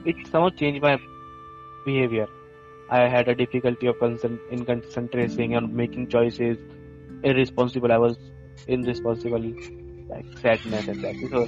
it 0.05 0.15
somehow 0.27 0.49
changed 0.49 0.81
my 0.81 0.97
behavior. 1.85 2.27
I 2.89 3.07
had 3.07 3.27
a 3.27 3.35
difficulty 3.35 3.87
of 3.87 3.95
in 4.51 4.65
concentrating 4.65 5.55
and 5.55 5.73
making 5.73 6.07
choices. 6.07 6.57
Irresponsible. 7.23 7.91
I 7.91 7.97
was 7.97 8.17
irresponsible, 8.67 9.43
like 10.09 10.25
sadness 10.41 10.87
and 10.87 11.03
that. 11.03 11.15
So, 11.31 11.47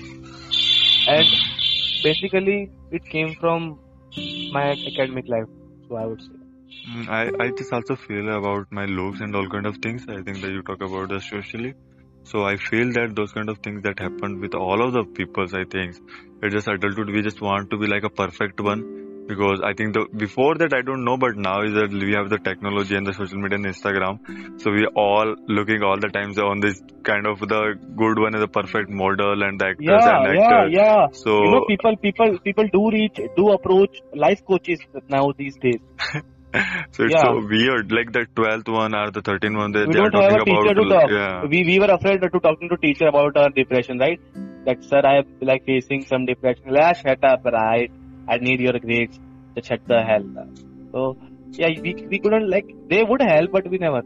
and 1.07 1.27
basically, 2.03 2.71
it 2.91 3.05
came 3.05 3.35
from 3.35 3.79
my 4.51 4.71
academic 4.71 5.27
life. 5.27 5.47
So 5.87 5.95
I 5.95 6.05
would 6.05 6.21
say. 6.21 6.27
Mm, 6.87 7.09
I, 7.09 7.43
I 7.43 7.49
just 7.49 7.73
also 7.73 7.95
feel 7.95 8.29
about 8.37 8.67
my 8.71 8.85
looks 8.85 9.21
and 9.21 9.35
all 9.35 9.47
kind 9.49 9.65
of 9.65 9.77
things. 9.77 10.05
I 10.07 10.21
think 10.21 10.41
that 10.41 10.51
you 10.51 10.61
talk 10.61 10.81
about 10.81 11.09
the 11.09 11.19
socially. 11.19 11.73
So 12.23 12.45
I 12.45 12.57
feel 12.57 12.91
that 12.93 13.15
those 13.15 13.31
kind 13.31 13.49
of 13.49 13.59
things 13.59 13.83
that 13.83 13.99
happened 13.99 14.39
with 14.39 14.53
all 14.53 14.81
of 14.85 14.93
the 14.93 15.03
peoples, 15.03 15.53
I 15.53 15.63
think, 15.63 15.95
it's 16.43 16.53
just 16.53 16.67
adulthood. 16.67 17.09
We 17.09 17.21
just 17.21 17.41
want 17.41 17.71
to 17.71 17.77
be 17.77 17.87
like 17.87 18.03
a 18.03 18.09
perfect 18.09 18.59
one 18.61 19.08
because 19.29 19.61
I 19.63 19.73
think 19.79 19.93
the 19.93 20.03
before 20.21 20.55
that 20.61 20.73
I 20.73 20.81
don't 20.81 21.03
know, 21.07 21.15
but 21.23 21.37
now 21.37 21.57
is 21.67 21.73
that 21.79 21.91
we 22.03 22.13
have 22.17 22.29
the 22.33 22.39
technology 22.47 22.95
and 22.99 23.05
the 23.09 23.13
social 23.13 23.37
media 23.43 23.57
and 23.59 23.67
Instagram, 23.71 24.17
so 24.61 24.71
we 24.77 24.83
are 24.87 24.93
all 25.03 25.35
looking 25.59 25.83
all 25.89 25.99
the 26.05 26.09
times 26.17 26.39
on 26.39 26.59
this 26.65 26.81
kind 27.09 27.27
of 27.33 27.39
the 27.53 27.61
good 28.01 28.19
one 28.25 28.33
is 28.39 28.41
the 28.41 28.47
perfect 28.59 28.89
model 28.89 29.43
and 29.49 29.59
the 29.61 29.67
actors 29.67 29.85
Yeah, 29.91 30.15
and 30.15 30.35
yeah, 30.39 30.47
actors. 30.47 30.73
yeah. 30.79 31.05
So 31.25 31.37
You 31.43 31.51
know, 31.51 31.63
people, 31.69 31.95
people, 32.07 32.39
people 32.49 32.67
do 32.73 32.89
reach, 32.97 33.21
do 33.37 33.49
approach 33.51 34.01
life 34.25 34.41
coaches 34.45 34.79
now 35.07 35.23
these 35.37 35.55
days. 35.67 35.79
so 36.91 37.03
it's 37.05 37.13
Yeah. 37.13 37.21
so 37.29 37.45
weird. 37.53 37.91
Like 37.91 38.11
the 38.11 38.25
twelfth 38.35 38.67
one 38.79 38.95
or 38.95 39.11
the 39.11 39.21
thirteenth 39.21 39.57
one, 39.63 39.71
they, 39.71 39.85
we 39.85 39.93
they 39.93 39.99
are 39.99 40.07
a 40.07 40.11
talking 40.17 40.41
about 40.47 40.73
to 40.81 40.89
talk. 40.95 41.09
yeah. 41.19 41.45
We 41.55 41.63
we 41.71 41.79
were 41.85 41.93
afraid 41.99 42.21
to 42.27 42.39
talking 42.49 42.69
to 42.75 42.77
teacher 42.87 43.07
about 43.13 43.37
our 43.37 43.49
depression, 43.61 43.99
right? 43.99 44.19
That 44.65 44.83
sir, 44.91 45.01
I 45.13 45.17
am 45.19 45.25
like 45.53 45.65
facing 45.65 46.05
some 46.13 46.25
depression. 46.25 46.75
Ah, 46.87 46.93
shut 46.93 47.23
up, 47.33 47.45
right? 47.45 47.91
I 48.29 48.37
need 48.37 48.61
your 48.67 48.77
grades. 48.87 49.19
to 49.55 49.61
shut 49.67 49.81
the 49.91 49.99
hell. 50.07 50.25
So 50.93 51.17
yeah, 51.61 51.69
we 51.85 51.93
we 52.13 52.19
couldn't 52.25 52.49
like 52.49 52.67
they 52.93 53.03
would 53.11 53.21
help, 53.21 53.51
but 53.57 53.69
we 53.73 53.79
never. 53.83 54.01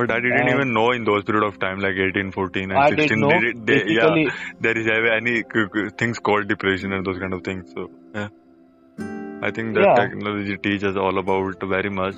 But 0.00 0.10
I 0.14 0.20
didn't 0.20 0.48
even 0.48 0.72
know 0.72 0.92
in 0.92 1.04
those 1.04 1.24
period 1.24 1.44
of 1.46 1.58
time, 1.58 1.80
like 1.80 1.96
18, 1.96 2.32
14 2.32 2.70
and 2.70 2.78
I 2.82 2.88
16, 2.90 3.08
didn't 3.08 3.20
know. 3.20 3.30
they, 3.40 3.80
they, 3.80 3.92
yeah, 3.92 4.30
there 4.66 4.78
is 4.82 4.86
any 5.16 5.42
things 6.02 6.20
called 6.28 6.48
depression 6.48 6.94
and 6.98 7.04
those 7.04 7.18
kind 7.18 7.34
of 7.34 7.42
things. 7.48 7.72
So, 7.74 7.90
yeah. 8.14 8.28
I 9.42 9.50
think 9.50 9.74
that 9.74 9.84
Yeah. 9.88 9.94
technology 10.04 10.56
teaches 10.68 10.96
all 10.96 11.18
about 11.18 11.68
very 11.74 11.90
much. 11.90 12.14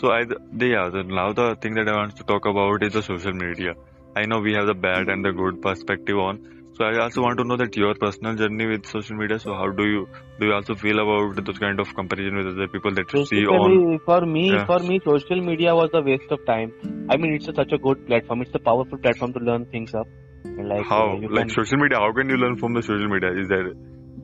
So, 0.00 0.10
I, 0.12 0.24
the, 0.24 0.66
yeah, 0.66 0.88
the, 0.96 1.02
now 1.02 1.32
the 1.32 1.56
thing 1.56 1.74
that 1.74 1.88
I 1.88 1.96
want 1.96 2.16
to 2.16 2.24
talk 2.32 2.46
about 2.46 2.82
is 2.82 2.92
the 2.94 3.02
social 3.02 3.32
media. 3.32 3.74
I 4.14 4.24
know 4.26 4.40
we 4.40 4.54
have 4.54 4.66
the 4.66 4.74
bad 4.74 5.08
and 5.08 5.24
the 5.24 5.32
good 5.32 5.60
perspective 5.60 6.16
on. 6.18 6.40
So, 6.78 6.84
I 6.84 6.98
also 7.02 7.22
want 7.22 7.38
to 7.38 7.44
know 7.44 7.56
that 7.56 7.74
your 7.74 7.94
personal 7.94 8.34
journey 8.34 8.66
with 8.66 8.86
social 8.86 9.16
media. 9.16 9.38
So, 9.38 9.54
how 9.54 9.68
do 9.70 9.84
you, 9.86 10.06
do 10.38 10.46
you 10.46 10.52
also 10.52 10.74
feel 10.74 10.98
about 10.98 11.42
those 11.44 11.58
kind 11.58 11.80
of 11.80 11.94
comparison 11.94 12.36
with 12.36 12.48
other 12.48 12.68
people 12.68 12.92
that 12.94 13.12
you 13.14 13.24
see 13.24 13.46
on? 13.46 14.00
for 14.04 14.20
me, 14.26 14.50
Yeah. 14.52 14.66
for 14.66 14.78
me, 14.80 15.00
social 15.04 15.40
media 15.40 15.74
was 15.74 15.88
a 15.94 16.02
waste 16.02 16.30
of 16.30 16.44
time. 16.44 16.74
I 17.08 17.16
mean, 17.16 17.32
it's 17.32 17.48
a, 17.48 17.54
such 17.54 17.72
a 17.72 17.78
good 17.78 18.06
platform. 18.06 18.42
It's 18.42 18.54
a 18.54 18.58
powerful 18.58 18.98
platform 18.98 19.32
to 19.32 19.38
learn 19.40 19.64
things 19.66 19.94
up. 19.94 20.06
Like 20.44 20.84
How, 20.84 21.12
uh, 21.12 21.14
you 21.20 21.28
like 21.28 21.48
can- 21.48 21.54
social 21.60 21.78
media, 21.78 21.98
how 21.98 22.12
can 22.12 22.28
you 22.28 22.36
learn 22.36 22.56
from 22.58 22.74
the 22.74 22.82
social 22.82 23.08
media? 23.08 23.30
Is 23.40 23.48
there, 23.48 23.72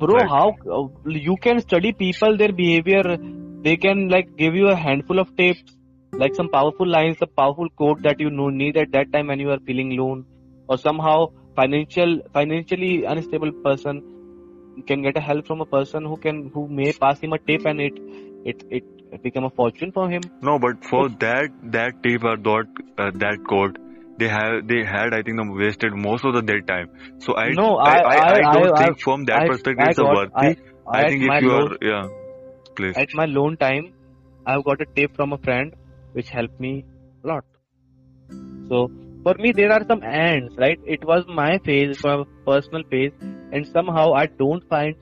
bro 0.03 0.17
Right. 0.17 0.29
how 0.29 0.55
uh, 0.79 0.89
you 1.07 1.37
can 1.37 1.61
study 1.61 1.93
people 1.93 2.37
their 2.37 2.53
behavior 2.53 3.17
they 3.65 3.77
can 3.77 4.09
like 4.09 4.29
give 4.37 4.55
you 4.55 4.69
a 4.69 4.77
handful 4.77 5.19
of 5.19 5.35
tips 5.37 5.63
like 6.23 6.35
some 6.35 6.49
powerful 6.49 6.89
lines 6.89 7.19
a 7.21 7.27
powerful 7.27 7.69
quote 7.77 8.03
that 8.03 8.21
you 8.21 8.31
know 8.31 8.49
need 8.49 8.77
at 8.77 8.93
that 8.93 9.13
time 9.13 9.29
when 9.29 9.39
you 9.41 9.51
are 9.51 9.61
feeling 9.67 9.93
alone 9.93 10.25
or 10.69 10.79
somehow 10.79 11.19
financial 11.57 12.21
financially 12.33 13.05
unstable 13.05 13.53
person 13.69 14.03
can 14.87 15.03
get 15.03 15.17
a 15.17 15.21
help 15.21 15.47
from 15.47 15.61
a 15.61 15.67
person 15.67 16.05
who 16.05 16.17
can 16.17 16.51
who 16.55 16.67
may 16.69 16.93
pass 16.93 17.21
him 17.21 17.33
a 17.33 17.39
tip 17.51 17.67
and 17.73 17.81
it 17.81 17.99
it 18.53 18.63
it 18.73 19.23
become 19.23 19.45
a 19.45 19.51
fortune 19.51 19.93
for 19.93 20.09
him 20.11 20.23
No, 20.49 20.59
but 20.59 20.85
for 20.91 21.09
that 21.25 21.51
that 21.79 22.03
tip 22.03 22.25
or 22.25 22.37
that 22.49 22.67
uh, 22.99 23.11
that 23.25 23.43
code, 23.51 23.79
they 24.19 24.29
have 24.29 24.67
they 24.71 24.79
had 24.93 25.13
I 25.19 25.23
think 25.23 25.37
them 25.43 25.51
wasted 25.59 25.93
most 26.07 26.25
of 26.25 26.35
the 26.39 26.43
their 26.51 26.63
time. 26.63 26.89
So 27.27 27.37
I 27.43 27.51
No, 27.59 27.77
I, 27.77 27.91
I- 27.91 28.15
I, 28.15 28.33
I, 28.51 28.55
don't 28.55 28.79
think 28.79 29.01
from 29.01 29.27
that 29.27 29.47
perspective 29.53 29.85
I 29.87 29.91
it's 29.91 29.99
a 29.99 30.03
got- 30.09 30.17
worthy. 30.17 30.57
I, 30.95 31.03
at 31.03 31.09
think 31.11 31.23
my 31.33 31.37
if 31.37 31.43
you 31.43 31.51
low- 31.53 31.67
are 31.67 31.77
yeah, 31.91 32.09
please. 32.81 32.97
at 33.05 33.13
my 33.21 33.27
lone 33.35 33.57
time 33.57 33.93
i've 34.53 34.65
got 34.69 34.81
a 34.85 34.87
tip 34.97 35.15
from 35.21 35.33
a 35.35 35.39
friend 35.49 35.75
which 36.19 36.31
helped 36.39 36.59
me 36.65 36.73
a 37.25 37.29
lot 37.29 37.45
so 38.71 38.81
for 39.25 39.35
me 39.45 39.53
there 39.53 39.73
are 39.77 39.85
some 39.91 40.03
ends 40.03 40.55
right 40.65 40.81
it 40.97 41.05
was 41.05 41.25
my 41.41 41.59
phase 41.69 41.97
for 42.05 42.15
personal 42.47 42.83
phase 42.91 43.13
and 43.53 43.67
somehow 43.77 44.07
i 44.23 44.27
don't 44.43 44.67
find 44.69 44.97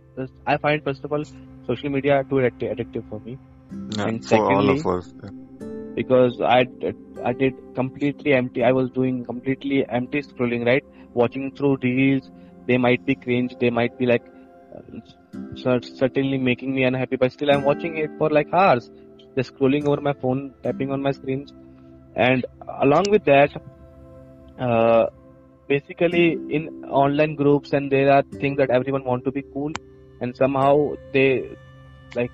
i 0.47 0.57
find 0.57 0.83
first 0.85 1.05
of 1.05 1.12
all 1.12 1.25
social 1.66 1.91
media 1.91 2.23
too 2.29 2.37
addictive, 2.37 3.09
for 3.09 3.21
me 3.21 3.39
Yeah, 3.97 4.07
and 4.09 4.25
for 4.25 4.37
all 4.53 4.66
secondly- 4.66 4.81
of 4.81 4.87
us. 4.87 5.14
yeah. 5.23 5.31
because 5.95 6.41
I, 6.41 6.66
I 7.25 7.33
did 7.33 7.55
completely 7.75 8.33
empty 8.41 8.64
i 8.64 8.73
was 8.73 8.91
doing 8.99 9.25
completely 9.25 9.79
empty 10.01 10.23
scrolling 10.23 10.66
right 10.66 10.85
watching 11.14 11.51
through 11.57 11.77
reels 11.83 12.31
they 12.66 12.79
might 12.79 13.05
be 13.07 13.14
cringe 13.14 13.55
they 13.61 13.71
might 13.71 13.97
be 13.99 14.07
like 14.07 14.25
uh, 14.77 15.81
certainly 16.01 16.39
making 16.39 16.75
me 16.75 16.85
unhappy 16.85 17.16
but 17.16 17.33
still 17.33 17.51
i'm 17.51 17.64
watching 17.64 17.97
it 17.97 18.11
for 18.18 18.31
like 18.31 18.53
hours 18.53 18.91
just 19.37 19.55
scrolling 19.55 19.87
over 19.87 20.01
my 20.01 20.12
phone 20.23 20.53
tapping 20.62 20.91
on 20.93 21.03
my 21.03 21.12
screens 21.12 21.53
and 22.16 22.45
along 22.87 23.05
with 23.11 23.25
that 23.25 23.51
uh, 24.61 25.06
basically 25.68 26.38
in 26.50 26.68
online 27.02 27.34
groups 27.34 27.72
and 27.72 27.90
there 27.90 28.11
are 28.12 28.22
things 28.40 28.58
that 28.58 28.70
everyone 28.70 29.04
want 29.04 29.24
to 29.24 29.32
be 29.32 29.44
cool 29.52 29.72
and 30.20 30.36
somehow 30.36 30.74
they 31.12 31.56
like 32.14 32.30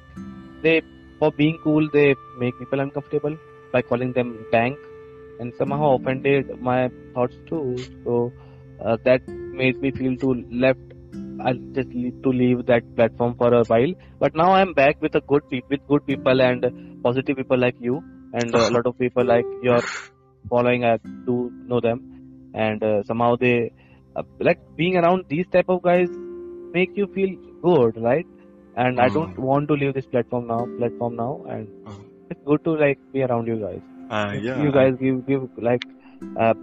they 0.63 0.83
for 1.19 1.31
being 1.33 1.59
cool 1.63 1.89
they 1.93 2.15
make 2.39 2.59
people 2.59 2.81
uncomfortable 2.81 3.37
by 3.73 3.83
calling 3.83 4.13
them 4.13 4.45
dank 4.53 4.79
and 5.39 5.55
somehow 5.59 5.97
offended 5.97 6.47
my 6.61 6.89
thoughts 7.15 7.37
too. 7.49 7.87
So 8.05 8.33
uh, 8.85 8.97
that 9.05 9.23
made 9.29 9.81
me 9.81 9.93
feel 9.93 10.17
too 10.19 10.45
left 10.51 10.81
I 11.41 11.53
just 11.75 11.91
need 11.95 12.23
to 12.25 12.31
leave 12.31 12.67
that 12.67 12.83
platform 12.97 13.35
for 13.37 13.53
a 13.53 13.65
while. 13.65 13.93
But 14.19 14.35
now 14.35 14.53
I'm 14.53 14.73
back 14.73 14.97
with 15.03 15.15
a 15.15 15.21
good 15.21 15.43
pe- 15.51 15.63
with 15.71 15.81
good 15.87 16.07
people 16.07 16.41
and 16.41 16.65
positive 17.03 17.37
people 17.37 17.59
like 17.59 17.77
you 17.79 18.01
and 18.33 18.55
a 18.55 18.71
lot 18.77 18.87
of 18.87 18.99
people 18.99 19.25
like 19.25 19.47
your 19.63 19.81
following 20.49 20.85
I 20.85 20.99
do 21.27 21.51
know 21.67 21.81
them 21.81 22.16
and 22.65 22.83
uh, 22.83 23.03
somehow 23.11 23.37
they 23.37 23.73
uh, 24.17 24.23
like 24.41 24.61
being 24.77 24.97
around 24.97 25.25
these 25.29 25.47
type 25.57 25.69
of 25.75 25.83
guys 25.83 26.09
make 26.79 26.97
you 26.97 27.07
feel 27.19 27.35
good 27.63 28.03
right? 28.09 28.27
And 28.77 29.01
I 29.01 29.09
don't 29.09 29.39
want 29.39 29.69
to 29.69 29.75
leave 29.75 29.95
this 29.95 30.07
platform 30.07 30.49
now 30.49 30.63
platform 30.79 31.17
now. 31.17 31.33
And 31.49 31.69
Uh, 31.87 31.99
it's 32.31 32.43
good 32.51 32.65
to 32.65 32.73
like 32.85 32.99
be 33.13 33.23
around 33.27 33.47
you 33.53 33.59
guys. 33.67 33.83
Uh, 34.11 34.33
yeah. 34.47 34.63
you 34.65 34.73
guys 34.79 34.95
give 35.05 35.27
give 35.31 35.45
like 35.69 35.87
uh, 36.47 36.55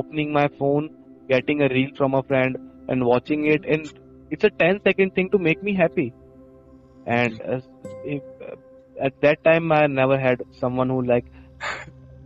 opening 0.00 0.32
my 0.38 0.48
phone 0.58 0.90
getting 1.32 1.62
a 1.62 1.68
reel 1.74 1.90
from 1.96 2.14
a 2.20 2.22
friend 2.30 2.56
and 2.88 3.04
watching 3.10 3.46
it 3.54 3.64
and 3.74 3.90
it's 4.36 4.44
a 4.44 4.50
10 4.62 4.80
second 4.88 5.14
thing 5.18 5.30
to 5.30 5.38
make 5.38 5.62
me 5.62 5.74
happy. 5.74 6.12
And 7.06 7.40
uh, 7.42 7.60
if, 8.04 8.22
uh, 8.48 8.56
at 9.08 9.20
that 9.26 9.42
time 9.44 9.72
i 9.72 9.86
never 9.86 10.18
had 10.18 10.42
someone 10.62 10.90
who 10.94 11.02
like 11.02 11.24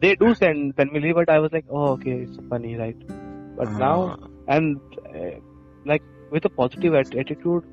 they 0.05 0.14
do 0.22 0.34
send 0.34 0.74
reel, 0.78 1.14
but 1.20 1.30
i 1.36 1.38
was 1.44 1.52
like 1.59 1.66
oh 1.70 1.86
okay 1.96 2.16
it's 2.24 2.38
funny 2.55 2.74
right 2.84 3.05
but 3.59 3.78
now 3.86 3.96
Uh, 4.12 4.28
and 4.57 4.80
uh, 5.14 5.36
like 5.92 6.02
with 6.30 6.44
a 6.50 6.52
positive 6.61 6.94
attitude 6.94 7.64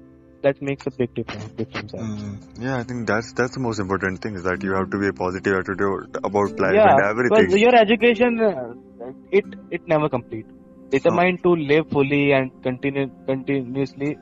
that 0.44 0.62
makes 0.62 0.88
a 0.88 0.92
big 0.92 1.14
difference 1.14 1.52
difference 1.54 1.94
mm, 1.94 2.64
yeah, 2.66 2.78
I 2.78 2.84
think 2.84 3.08
that's 3.08 3.34
that's 3.34 3.54
the 3.56 3.60
most 3.60 3.80
important 3.80 4.22
thing 4.22 4.36
is 4.36 4.44
that 4.44 4.64
you 4.64 4.74
have 4.74 4.90
to 4.92 5.00
be 5.04 5.08
a 5.08 5.14
positive 5.14 5.54
attitude 5.60 6.18
about 6.24 6.60
life 6.60 6.74
yeah, 6.74 6.90
and 6.92 7.04
everything. 7.06 7.46
because 7.46 7.62
your 7.62 7.76
education, 7.76 8.40
uh, 8.40 9.12
it 9.32 9.46
it 9.70 9.88
never 9.88 10.10
complete. 10.10 10.46
Determined 10.90 11.44
to 11.44 11.56
live 11.56 11.88
fully 11.90 12.34
and 12.34 12.52
continue 12.64 13.10
continuously, 13.28 14.18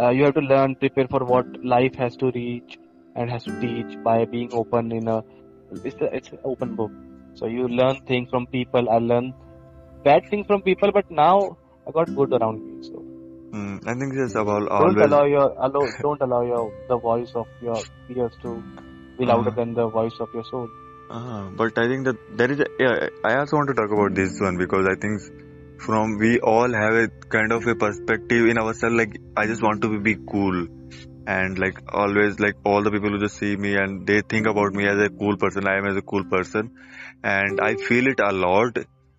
uh, 0.00 0.10
you 0.10 0.24
have 0.24 0.34
to 0.34 0.40
learn, 0.40 0.74
prepare 0.76 1.06
for 1.08 1.24
what 1.24 1.46
life 1.64 1.94
has 1.96 2.16
to 2.16 2.32
reach 2.34 2.78
and 3.14 3.30
has 3.30 3.44
to 3.44 3.60
teach 3.60 3.96
by 4.02 4.24
being 4.24 4.50
open 4.52 4.90
in 4.90 5.08
a 5.08 5.22
it's 5.84 6.00
a, 6.00 6.14
it's 6.16 6.30
an 6.30 6.38
open 6.44 6.76
book. 6.76 6.90
So 7.34 7.46
you 7.46 7.68
learn 7.68 8.00
things 8.06 8.28
from 8.30 8.46
people. 8.46 8.90
I 8.90 8.98
learned 8.98 9.34
bad 10.04 10.22
things 10.30 10.46
from 10.46 10.62
people, 10.62 10.92
but 10.92 11.10
now 11.10 11.56
I 11.86 11.90
got 11.92 12.14
good 12.16 12.32
around 12.32 12.62
me. 12.66 12.82
So 12.90 13.04
Mm, 13.54 13.86
I 13.86 13.94
think 13.94 14.14
it's 14.14 14.34
about 14.34 14.62
don't 14.62 14.70
always. 14.70 15.04
allow 15.06 15.24
your 15.24 15.48
allow 15.66 15.86
don't 16.00 16.22
allow 16.22 16.42
your 16.42 16.72
the 16.88 16.96
voice 16.96 17.32
of 17.34 17.46
your 17.62 17.82
peers 18.08 18.32
to 18.42 18.62
be 19.18 19.26
louder 19.26 19.50
Uh-huh. 19.50 19.56
than 19.56 19.74
the 19.74 19.88
voice 19.88 20.18
of 20.20 20.28
your 20.34 20.44
soul. 20.44 20.68
Uh, 21.10 21.50
but 21.56 21.78
I 21.78 21.86
think 21.88 22.06
that 22.06 22.16
there 22.38 22.50
is 22.50 22.60
a, 22.60 22.66
yeah, 22.80 23.08
I 23.24 23.36
also 23.36 23.56
want 23.56 23.68
to 23.68 23.74
talk 23.74 23.90
about 23.92 24.14
this 24.14 24.40
one 24.40 24.56
because 24.56 24.86
I 24.86 24.94
think 24.94 25.20
from 25.78 26.16
we 26.18 26.38
all 26.40 26.72
have 26.72 26.94
a 26.94 27.08
kind 27.28 27.52
of 27.52 27.66
a 27.66 27.74
perspective 27.74 28.46
in 28.48 28.56
ourselves 28.58 28.96
like 28.96 29.18
I 29.36 29.46
just 29.46 29.62
want 29.62 29.82
to 29.82 30.00
be 30.00 30.16
cool 30.30 30.66
and 31.26 31.58
like 31.58 31.78
always 31.92 32.40
like 32.40 32.54
all 32.64 32.82
the 32.82 32.90
people 32.90 33.10
who 33.10 33.18
just 33.18 33.38
see 33.38 33.56
me 33.56 33.76
and 33.76 34.06
they 34.06 34.22
think 34.22 34.46
about 34.46 34.72
me 34.72 34.86
as 34.88 34.98
a 34.98 35.08
cool 35.10 35.36
person 35.36 35.68
i 35.68 35.76
am 35.78 35.86
as 35.86 35.96
a 35.96 36.02
cool 36.02 36.24
person 36.24 36.70
and 37.24 37.60
i 37.60 37.74
feel 37.88 38.06
it 38.06 38.20
a 38.20 38.32
lot 38.32 38.78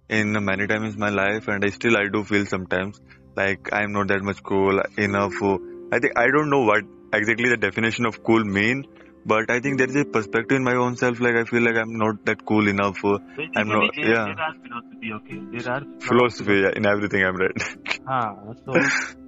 in 0.09 0.33
many 0.45 0.67
times 0.67 0.93
in 0.93 0.99
my 0.99 1.09
life 1.09 1.47
and 1.47 1.65
i 1.65 1.69
still 1.69 1.97
i 1.97 2.07
do 2.07 2.23
feel 2.23 2.45
sometimes 2.45 2.99
like 3.35 3.69
i'm 3.73 3.91
not 3.93 4.07
that 4.07 4.21
much 4.21 4.41
cool 4.43 4.81
enough 4.97 5.33
i 5.91 5.99
think 5.99 6.17
i 6.17 6.27
don't 6.27 6.49
know 6.49 6.63
what 6.63 6.83
exactly 7.13 7.49
the 7.49 7.57
definition 7.57 8.05
of 8.05 8.23
cool 8.23 8.43
mean 8.43 8.85
but 9.25 9.49
i 9.49 9.59
think 9.59 9.77
there 9.77 9.87
is 9.87 9.95
a 9.95 10.05
perspective 10.05 10.57
in 10.57 10.63
my 10.63 10.75
own 10.75 10.95
self 10.97 11.19
like 11.19 11.35
i 11.35 11.43
feel 11.45 11.63
like 11.63 11.77
i'm 11.83 11.97
not 11.97 12.25
that 12.25 12.45
cool 12.45 12.67
enough 12.67 13.01
Basically, 13.01 13.49
I'm 13.55 13.67
not- 13.69 13.95
there, 13.95 14.09
yeah. 14.09 14.25
there 14.25 14.41
are 14.47 14.53
philosophy, 14.63 15.13
okay? 15.13 15.39
There 15.51 15.73
are 15.73 15.81
philosophy 16.09 16.59
yeah, 16.63 16.71
in 16.75 16.85
everything 16.85 17.23
i'm 17.23 17.37
read 17.37 17.57
Ah, 18.05 18.35
so 18.65 18.73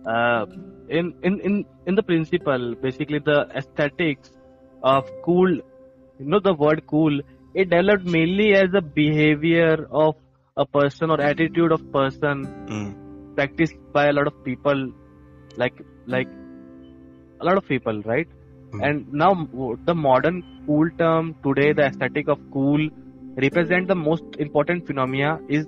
uh, 0.06 0.46
in 0.90 1.14
in 1.24 1.40
in 1.40 1.66
in 1.86 1.96
the 1.96 2.04
principle, 2.04 2.76
basically 2.82 3.20
the 3.20 3.48
aesthetics 3.56 4.32
of 4.84 5.10
cool, 5.24 5.50
you 6.20 6.26
know, 6.26 6.40
the 6.40 6.54
word 6.54 6.86
cool, 6.86 7.22
it 7.56 7.70
developed 7.70 8.06
mainly 8.06 8.53
as 8.53 8.74
a 8.74 8.82
behavior 8.82 9.88
of 9.91 10.16
a 10.58 10.66
person 10.66 11.10
or 11.10 11.20
attitude 11.22 11.72
of 11.72 11.91
person 11.91 12.45
mm. 12.68 13.36
practiced 13.36 13.76
by 13.93 14.08
a 14.08 14.14
lot 14.14 14.28
of 14.28 14.43
people, 14.43 14.91
like 15.58 15.82
like 16.06 16.28
a 17.41 17.45
lot 17.45 17.58
of 17.58 17.66
people, 17.68 18.01
right? 18.03 18.28
Hmm. 18.72 18.84
And 18.84 19.14
now 19.14 19.47
the 19.86 19.95
modern 19.95 20.43
cool 20.66 20.89
term 20.97 21.36
today, 21.43 21.74
the 21.74 21.84
aesthetic 21.84 22.28
of 22.28 22.39
cool, 22.51 22.88
represent 23.36 23.88
the 23.88 23.95
most 23.95 24.24
important 24.39 24.88
phenomena 24.88 25.39
is 25.49 25.66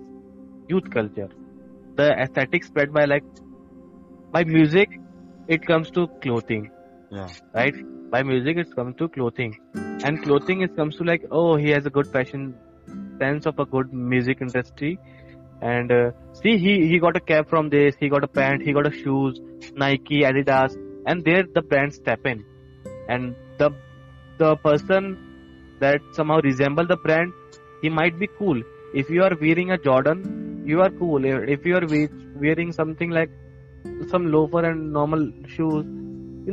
youth 0.68 0.90
culture. 0.92 1.30
The 1.96 2.12
aesthetic 2.12 2.64
spread 2.64 2.94
by 2.94 3.06
like 3.06 3.24
by 4.32 4.44
music, 4.44 4.90
it 5.48 5.66
comes 5.66 5.92
to 5.92 6.08
clothing, 6.22 6.70
yeah 7.12 7.30
right? 7.54 7.76
By 8.10 8.24
music, 8.24 8.58
it 8.58 8.74
comes 8.76 8.96
to 8.98 9.08
clothing, 9.10 9.54
and 10.04 10.22
clothing 10.24 10.62
it 10.62 10.76
comes 10.76 10.96
to 10.98 11.04
like 11.04 11.24
oh 11.32 11.56
he 11.58 11.70
has 11.72 11.86
a 11.86 11.90
good 11.90 12.08
fashion 12.08 12.56
sense 13.22 13.46
of 13.46 13.60
a 13.60 13.66
good 13.66 13.92
music 13.94 14.42
industry, 14.42 14.98
and 15.62 15.92
uh, 15.92 16.12
see 16.42 16.58
he 16.58 16.74
he 16.88 17.00
got 17.00 17.18
a 17.18 17.20
cap 17.32 17.50
from 17.50 17.70
this, 17.70 17.96
he 18.00 18.10
got 18.10 18.24
a 18.24 18.28
pant, 18.40 18.62
he 18.62 18.74
got 18.74 18.88
a 18.88 18.92
shoes, 18.92 19.42
Nike, 19.76 20.22
Adidas, 20.30 20.78
and 21.06 21.24
there 21.26 21.44
the 21.54 21.62
brands 21.62 21.96
step 21.98 22.26
in, 22.26 22.46
and 23.10 23.36
the 23.60 23.72
the 24.38 24.56
person 24.58 25.18
that 25.82 26.02
somehow 26.14 26.40
resemble 26.42 26.88
the 26.88 26.98
brand, 26.98 27.34
he 27.82 27.90
might 27.90 28.18
be 28.20 28.30
cool. 28.40 28.62
If 28.94 29.10
you 29.10 29.24
are 29.24 29.36
wearing 29.42 29.72
a 29.72 29.78
Jordan, 29.78 30.64
you 30.66 30.82
are 30.82 30.90
cool. 30.92 31.26
If 31.26 31.66
you 31.66 31.76
are 31.76 31.86
we- 31.86 32.10
wearing 32.46 32.72
something 32.72 33.10
like 33.10 33.30
some 34.08 34.32
loafer 34.32 34.64
and 34.70 34.94
normal 34.94 35.30
shoes, 35.56 35.86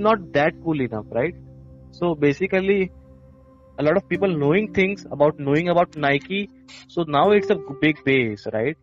not 0.02 0.32
that 0.32 0.54
cool 0.62 0.80
enough, 0.80 1.06
right? 1.10 1.34
So 1.90 2.14
basically, 2.14 2.90
a 3.78 3.82
lot 3.82 3.96
of 3.96 4.08
people 4.08 4.28
knowing 4.28 4.68
things 4.72 5.06
about 5.10 5.38
knowing 5.38 5.68
about 5.68 5.94
Nike. 5.96 6.50
So 6.88 7.04
now 7.06 7.30
it's 7.30 7.50
a 7.50 7.56
big 7.80 8.02
base, 8.04 8.46
right? 8.52 8.76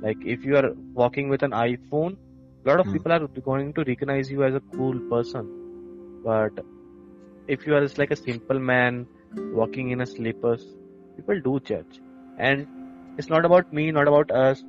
Like 0.00 0.18
if 0.24 0.44
you 0.44 0.56
are 0.56 0.70
walking 0.94 1.28
with 1.28 1.42
an 1.42 1.52
iPhone, 1.52 2.16
a 2.64 2.68
lot 2.68 2.80
of 2.80 2.90
Hmm. 2.90 2.92
people 2.92 3.12
are 3.12 3.26
going 3.44 3.72
to 3.74 3.84
recognize 3.84 4.30
you 4.30 4.44
as 4.44 4.54
a 4.54 4.62
cool 4.76 5.00
person. 5.10 5.48
But 6.24 6.52
if 7.46 7.66
you 7.66 7.74
are 7.74 7.80
just 7.80 7.98
like 7.98 8.10
a 8.10 8.16
simple 8.16 8.58
man 8.58 9.06
walking 9.52 9.90
in 9.90 10.00
a 10.00 10.06
slippers, 10.06 10.64
people 11.16 11.40
do 11.40 11.60
judge. 11.60 12.00
And 12.38 12.66
it's 13.18 13.28
not 13.28 13.44
about 13.44 13.72
me, 13.72 13.90
not 13.92 14.08
about 14.08 14.30
us, 14.30 14.64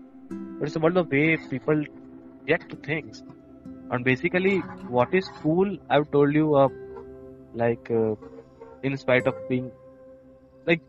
but 0.60 0.68
it's 0.68 0.76
about 0.76 0.94
the 0.94 1.04
way 1.04 1.38
people 1.50 1.84
react 2.48 2.70
to 2.70 2.78
things 2.78 3.24
And 3.91 4.05
basically, 4.05 4.59
what 4.89 5.15
is 5.15 5.29
cool, 5.43 5.77
I've 5.91 6.11
told 6.11 6.35
you, 6.35 6.55
uh, 6.57 6.69
like, 7.55 7.91
uh, 7.91 8.15
in 8.83 8.97
spite 8.97 9.27
of 9.27 9.35
being, 9.49 9.71
like, 10.67 10.81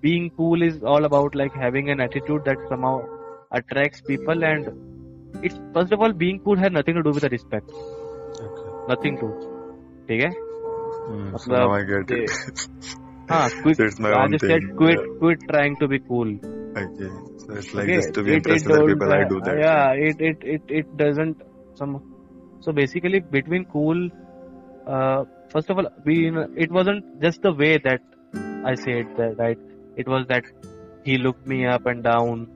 being 0.00 0.30
cool 0.36 0.62
is 0.62 0.82
all 0.82 1.04
about 1.04 1.34
like 1.34 1.52
having 1.52 1.90
an 1.90 2.00
attitude 2.00 2.44
that 2.44 2.56
somehow 2.68 3.00
attracts 3.50 4.00
people 4.00 4.44
and 4.44 4.68
it's 5.42 5.58
first 5.74 5.92
of 5.92 6.00
all 6.00 6.12
being 6.12 6.40
cool 6.40 6.56
has 6.56 6.70
nothing 6.70 6.94
to 6.94 7.02
do 7.02 7.10
with 7.10 7.22
the 7.22 7.28
respect 7.28 7.70
okay 8.48 8.74
nothing 8.92 9.16
to 9.22 9.30
ठीक 10.08 10.20
है 10.20 10.28
mm. 10.28 11.24
so 11.30 11.34
मतलब 11.34 11.64
now 11.64 11.72
i 11.78 11.82
get 11.88 12.12
they- 12.12 12.20
it 12.24 12.62
हाँ 13.30 13.40
quit 13.62 13.80
So 13.80 13.88
it's 13.88 13.98
my 14.04 14.12
I 14.12 14.20
own 14.20 14.36
just 14.36 14.44
thing, 14.44 14.52
said 14.52 14.68
quit 14.76 15.00
yeah. 15.00 15.16
quit 15.22 15.42
trying 15.50 15.74
to 15.80 15.88
be 15.94 15.98
cool 16.10 16.30
okay 16.82 17.10
so 17.42 17.58
it's 17.62 17.74
like 17.78 17.84
okay 17.84 17.98
just 17.98 18.14
to 18.18 18.24
be 18.28 18.32
it, 18.32 18.38
impressed 18.38 18.66
it 18.66 18.70
with 18.70 18.78
the 18.78 18.84
don't, 18.84 18.92
people 18.92 19.16
i 19.16 19.20
do 19.32 19.40
uh, 19.40 19.44
that 19.48 19.60
yeah 19.64 20.06
it, 20.10 20.22
it 20.30 20.46
it 20.54 20.72
it 20.82 20.96
doesn't 21.02 21.42
some 21.80 21.98
so 22.63 22.71
basically 22.71 23.19
between 23.35 23.65
cool 23.75 23.99
uh, 24.87 25.23
first 25.53 25.69
of 25.69 25.77
all 25.79 25.87
we 26.05 26.15
it 26.65 26.71
wasn't 26.77 27.03
just 27.25 27.41
the 27.41 27.53
way 27.61 27.77
that 27.87 28.01
I 28.71 28.75
said 28.75 29.07
that 29.17 29.35
right? 29.37 29.59
It 29.95 30.07
was 30.07 30.25
that 30.29 30.45
he 31.03 31.17
looked 31.17 31.45
me 31.45 31.65
up 31.65 31.85
and 31.85 32.03
down 32.03 32.47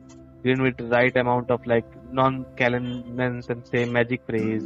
given 0.44 0.62
with 0.64 0.78
the 0.78 0.86
right 0.86 1.16
amount 1.18 1.52
of 1.52 1.62
like 1.66 1.86
non-calendness 2.12 3.50
and 3.50 3.66
say 3.68 3.86
magic 3.86 4.22
phrase. 4.28 4.64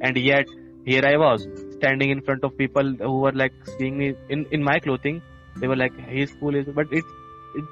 And 0.00 0.16
yet 0.16 0.46
here 0.84 1.02
I 1.04 1.16
was 1.16 1.46
standing 1.78 2.10
in 2.10 2.22
front 2.22 2.44
of 2.44 2.56
people 2.56 2.94
who 3.00 3.20
were 3.20 3.32
like 3.32 3.54
seeing 3.78 3.98
me 3.98 4.14
in 4.28 4.46
in 4.50 4.62
my 4.62 4.78
clothing. 4.80 5.22
They 5.60 5.68
were 5.68 5.76
like 5.76 5.94
he's 6.08 6.32
cool 6.40 6.54
is 6.54 6.66
but 6.74 6.86
it, 6.90 7.06
it 7.54 7.64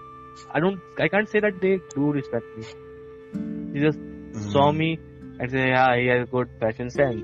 I 0.55 0.61
don't 0.61 0.81
I 0.99 1.09
can't 1.09 1.29
say 1.29 1.41
that 1.41 1.61
they 1.61 1.81
do 1.95 2.13
respect 2.13 2.47
me. 2.57 2.67
They 3.73 3.81
just 3.81 4.01
Mm. 4.35 4.51
saw 4.53 4.73
me 4.73 4.89
and 5.39 5.51
say 5.51 5.69
yeah 5.69 5.97
he 5.97 6.07
has 6.07 6.29
good 6.31 6.51
fashion 6.61 6.91
sense. 6.91 7.23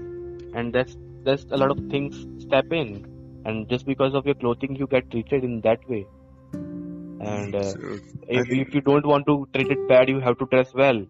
And 0.54 0.72
that's 0.72 0.96
that's 1.24 1.44
a 1.50 1.56
lot 1.56 1.70
of 1.70 1.78
things 1.90 2.26
step 2.44 2.72
in. 2.72 3.06
And 3.44 3.68
just 3.68 3.86
because 3.86 4.14
of 4.14 4.26
your 4.26 4.34
clothing 4.34 4.76
you 4.76 4.86
get 4.86 5.10
treated 5.10 5.44
in 5.44 5.60
that 5.62 5.88
way. 5.88 6.06
And 6.52 7.54
uh, 7.54 7.62
So, 7.62 7.78
if, 8.28 8.48
think- 8.48 8.68
if 8.68 8.74
you 8.74 8.80
don't 8.80 9.06
want 9.06 9.26
to 9.26 9.46
treat 9.54 9.70
it 9.70 9.88
bad 9.88 10.08
you 10.08 10.20
have 10.20 10.38
to 10.38 10.46
dress 10.46 10.72
well. 10.74 11.04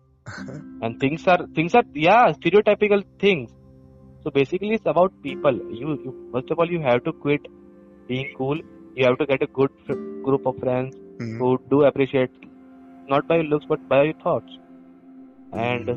And 0.83 1.01
things 1.01 1.27
are 1.27 1.47
things 1.55 1.75
are 1.75 1.85
yeah 1.95 2.33
stereotypical 2.33 3.03
things. 3.19 3.51
So 4.23 4.31
basically 4.31 4.75
it's 4.75 4.87
about 4.87 5.13
people. 5.23 5.55
You, 5.55 5.89
you 6.05 6.31
first 6.33 6.51
of 6.51 6.59
all 6.59 6.71
you 6.71 6.81
have 6.83 7.05
to 7.05 7.13
quit 7.13 7.41
being 8.07 8.35
cool. 8.37 8.59
You 8.95 9.07
have 9.07 9.19
to 9.19 9.27
get 9.27 9.43
a 9.43 9.47
good 9.47 9.71
group 10.25 10.47
of 10.47 10.59
friends 10.59 10.95
mm. 11.19 11.39
who 11.39 11.59
do 11.71 11.85
appreciate 11.85 12.31
not 13.09 13.27
by 13.27 13.37
your 13.37 13.45
looks 13.45 13.67
but 13.69 13.89
by 13.89 14.05
your 14.05 14.15
thoughts. 14.23 14.53
And 15.53 15.89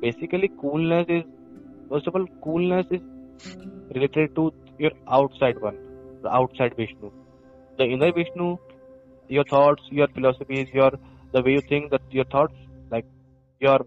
basically 0.00 0.50
coolness 0.60 1.06
is 1.08 1.24
first 1.90 2.06
of 2.06 2.14
all 2.14 2.26
coolness 2.44 2.86
is 2.90 3.02
related 3.94 4.34
to 4.36 4.52
your 4.78 4.92
outside 5.08 5.60
one 5.60 5.78
the 6.22 6.28
outside 6.28 6.74
vishnu. 6.76 7.10
The 7.78 7.84
inner 7.84 8.12
vishnu 8.12 8.56
your 9.28 9.44
thoughts 9.44 9.82
your 9.90 10.08
philosophies 10.08 10.68
your 10.72 10.90
the 11.32 11.42
way 11.42 11.52
you 11.52 11.60
think 11.60 11.90
that 11.90 12.02
your 12.10 12.24
thoughts 12.24 12.54
like 12.90 13.06
your 13.60 13.80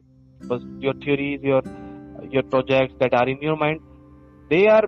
your 0.80 0.94
theories 1.06 1.42
your 1.42 1.62
your 2.30 2.44
projects 2.44 2.94
that 3.00 3.14
are 3.14 3.28
in 3.28 3.42
your 3.42 3.58
mind 3.58 3.80
they 4.50 4.68
are 4.68 4.88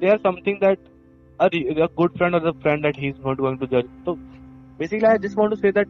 they 0.00 0.08
are 0.08 0.18
something 0.22 0.58
that 0.60 0.78
a, 1.40 1.46
a 1.46 1.88
good 1.96 2.16
friend 2.16 2.34
or 2.34 2.40
the 2.40 2.54
friend 2.60 2.84
that 2.84 2.96
he's 2.96 3.16
not 3.24 3.36
going 3.38 3.58
to 3.58 3.66
judge. 3.66 3.86
So 4.04 4.18
basically 4.78 5.08
i 5.08 5.18
just 5.18 5.36
want 5.36 5.52
to 5.54 5.60
say 5.60 5.70
that 5.70 5.88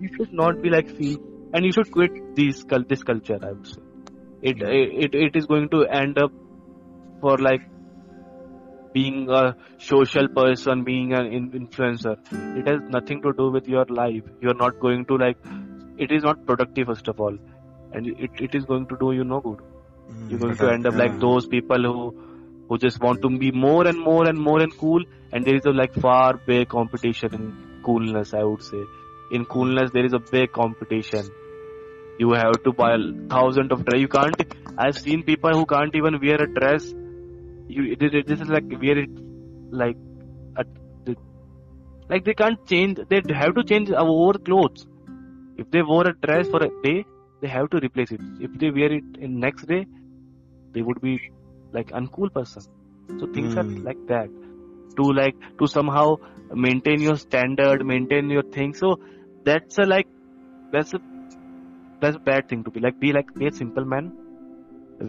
you 0.00 0.08
should 0.16 0.32
not 0.32 0.60
be 0.62 0.70
like 0.70 0.88
feel 0.96 1.18
and 1.52 1.64
you 1.64 1.72
should 1.72 1.90
quit 1.90 2.12
these 2.36 2.64
this 2.88 3.02
culture 3.02 3.38
i 3.42 3.52
would 3.52 3.66
say. 3.66 3.82
It, 4.40 4.62
it 4.62 5.14
it 5.14 5.36
is 5.36 5.46
going 5.46 5.68
to 5.70 5.84
end 5.84 6.18
up 6.18 6.30
for 7.20 7.38
like 7.38 7.62
being 8.92 9.28
a 9.28 9.56
social 9.78 10.28
person 10.28 10.84
being 10.84 11.12
an 11.12 11.26
influencer. 11.60 12.16
It 12.58 12.68
has 12.68 12.80
nothing 12.88 13.22
to 13.22 13.32
do 13.32 13.50
with 13.50 13.68
your 13.68 13.84
life. 13.86 14.22
You're 14.40 14.54
not 14.54 14.78
going 14.80 15.04
to 15.06 15.16
like 15.16 15.38
it 15.96 16.12
is 16.12 16.22
not 16.22 16.46
productive 16.46 16.86
first 16.86 17.08
of 17.08 17.20
all. 17.20 17.36
And 17.92 18.06
it, 18.06 18.30
it 18.38 18.54
is 18.54 18.64
going 18.64 18.86
to 18.88 18.96
do 19.00 19.12
you 19.12 19.24
no 19.24 19.40
good. 19.40 19.58
Mm, 20.10 20.30
you're 20.30 20.38
going 20.38 20.56
to 20.56 20.70
end 20.70 20.86
up 20.86 20.94
like 20.94 21.18
those 21.18 21.46
people 21.46 21.82
who 21.82 22.14
who 22.68 22.78
just 22.78 23.00
want 23.00 23.22
to 23.22 23.30
be 23.38 23.50
more 23.50 23.86
and 23.86 23.98
more 23.98 24.28
and 24.28 24.38
more 24.38 24.60
and 24.60 24.76
cool. 24.76 25.02
And 25.32 25.44
there 25.44 25.56
is 25.56 25.66
a 25.66 25.70
like 25.70 25.94
far 25.94 26.34
big 26.46 26.68
competition 26.68 27.34
in 27.34 27.68
coolness 27.84 28.34
i 28.34 28.42
would 28.42 28.62
say 28.62 28.82
in 29.30 29.44
coolness 29.46 29.90
there 29.92 30.04
is 30.04 30.12
a 30.14 30.20
big 30.20 30.50
competition. 30.52 31.32
You 32.18 32.32
have 32.32 32.62
to 32.64 32.72
buy 32.72 32.94
a 32.94 32.98
thousand 33.30 33.72
of 33.72 33.84
dress. 33.84 34.00
You 34.00 34.08
can't 34.08 34.40
i've 34.76 34.96
seen 34.96 35.22
people 35.24 35.50
who 35.58 35.66
can't 35.66 35.94
even 35.94 36.18
wear 36.22 36.40
a 36.42 36.48
dress. 36.60 36.92
You 37.68 37.96
this 37.96 38.40
is- 38.40 38.48
like 38.48 38.66
wear 38.82 38.98
it 38.98 39.10
like 39.70 39.96
a, 40.56 40.64
like 42.08 42.24
they 42.24 42.34
can't 42.34 42.60
change 42.70 42.98
they 43.10 43.20
have 43.42 43.54
to 43.54 43.64
change 43.64 43.90
our 43.90 44.32
clothes. 44.48 44.86
If 45.56 45.70
they 45.70 45.82
wore 45.82 46.06
a 46.08 46.14
dress 46.26 46.48
for 46.48 46.62
a 46.64 46.70
day 46.82 47.06
they 47.40 47.48
have 47.48 47.68
to 47.70 47.78
replace 47.82 48.12
it. 48.12 48.22
If 48.38 48.52
they 48.58 48.70
wear 48.70 48.92
it 48.92 49.04
in 49.18 49.38
next 49.40 49.66
day 49.66 49.86
they 50.74 50.82
would 50.82 51.00
be 51.00 51.20
like 51.72 51.88
uncool 51.88 52.32
person. 52.32 52.64
So 53.18 53.26
things 53.32 53.56
are 53.56 53.66
Hmm. 53.66 53.82
like 53.82 53.98
that. 54.08 54.30
To 54.96 55.04
like 55.12 55.36
to 55.60 55.66
somehow 55.66 56.16
maintain 56.52 57.00
your 57.00 57.16
standard 57.16 57.84
maintain 57.86 58.30
your 58.30 58.42
thing. 58.52 58.74
So 58.74 58.96
that's 59.48 59.78
a 59.78 59.86
like 59.94 60.08
that's 60.72 60.94
a 60.94 61.00
that's 62.00 62.16
a 62.16 62.24
bad 62.30 62.48
thing 62.48 62.64
to 62.64 62.70
be 62.70 62.80
like 62.80 62.98
be 63.00 63.12
like 63.12 63.28
be 63.38 63.46
a 63.48 63.52
simple 63.52 63.84
man 63.94 64.12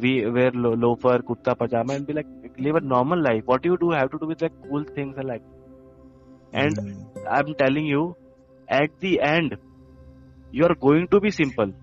we 0.03 0.11
wear 0.37 0.51
lo- 0.63 0.75
loafer 0.85 1.17
kurta 1.29 1.53
pajama 1.61 1.93
and 1.93 2.07
be 2.07 2.13
like 2.13 2.27
live 2.57 2.75
a 2.75 2.81
normal 2.81 3.21
life. 3.21 3.43
What 3.45 3.65
you 3.65 3.77
do 3.77 3.91
have 3.91 4.11
to 4.11 4.19
do 4.19 4.27
with 4.27 4.41
like 4.41 4.53
cool 4.67 4.83
things 4.95 5.15
and 5.17 5.27
like. 5.27 5.43
And 6.53 6.79
Mm. 6.79 7.05
I'm 7.29 7.53
telling 7.55 7.85
you, 7.85 8.15
at 8.69 8.89
the 8.99 9.19
end, 9.21 9.57
you 10.51 10.65
are 10.65 10.75
going 10.75 11.07
to 11.09 11.19
be 11.19 11.31
simple. 11.31 11.73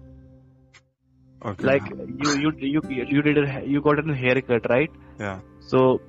Okay. 1.44 1.68
Like 1.68 1.90
you 1.90 2.30
you 2.42 2.52
you 2.58 2.80
you 3.14 3.22
did 3.22 3.38
a, 3.38 3.62
you 3.66 3.80
got 3.82 3.98
a 3.98 4.14
haircut, 4.14 4.68
right? 4.70 4.90
yeah. 5.18 5.40
So 5.60 6.00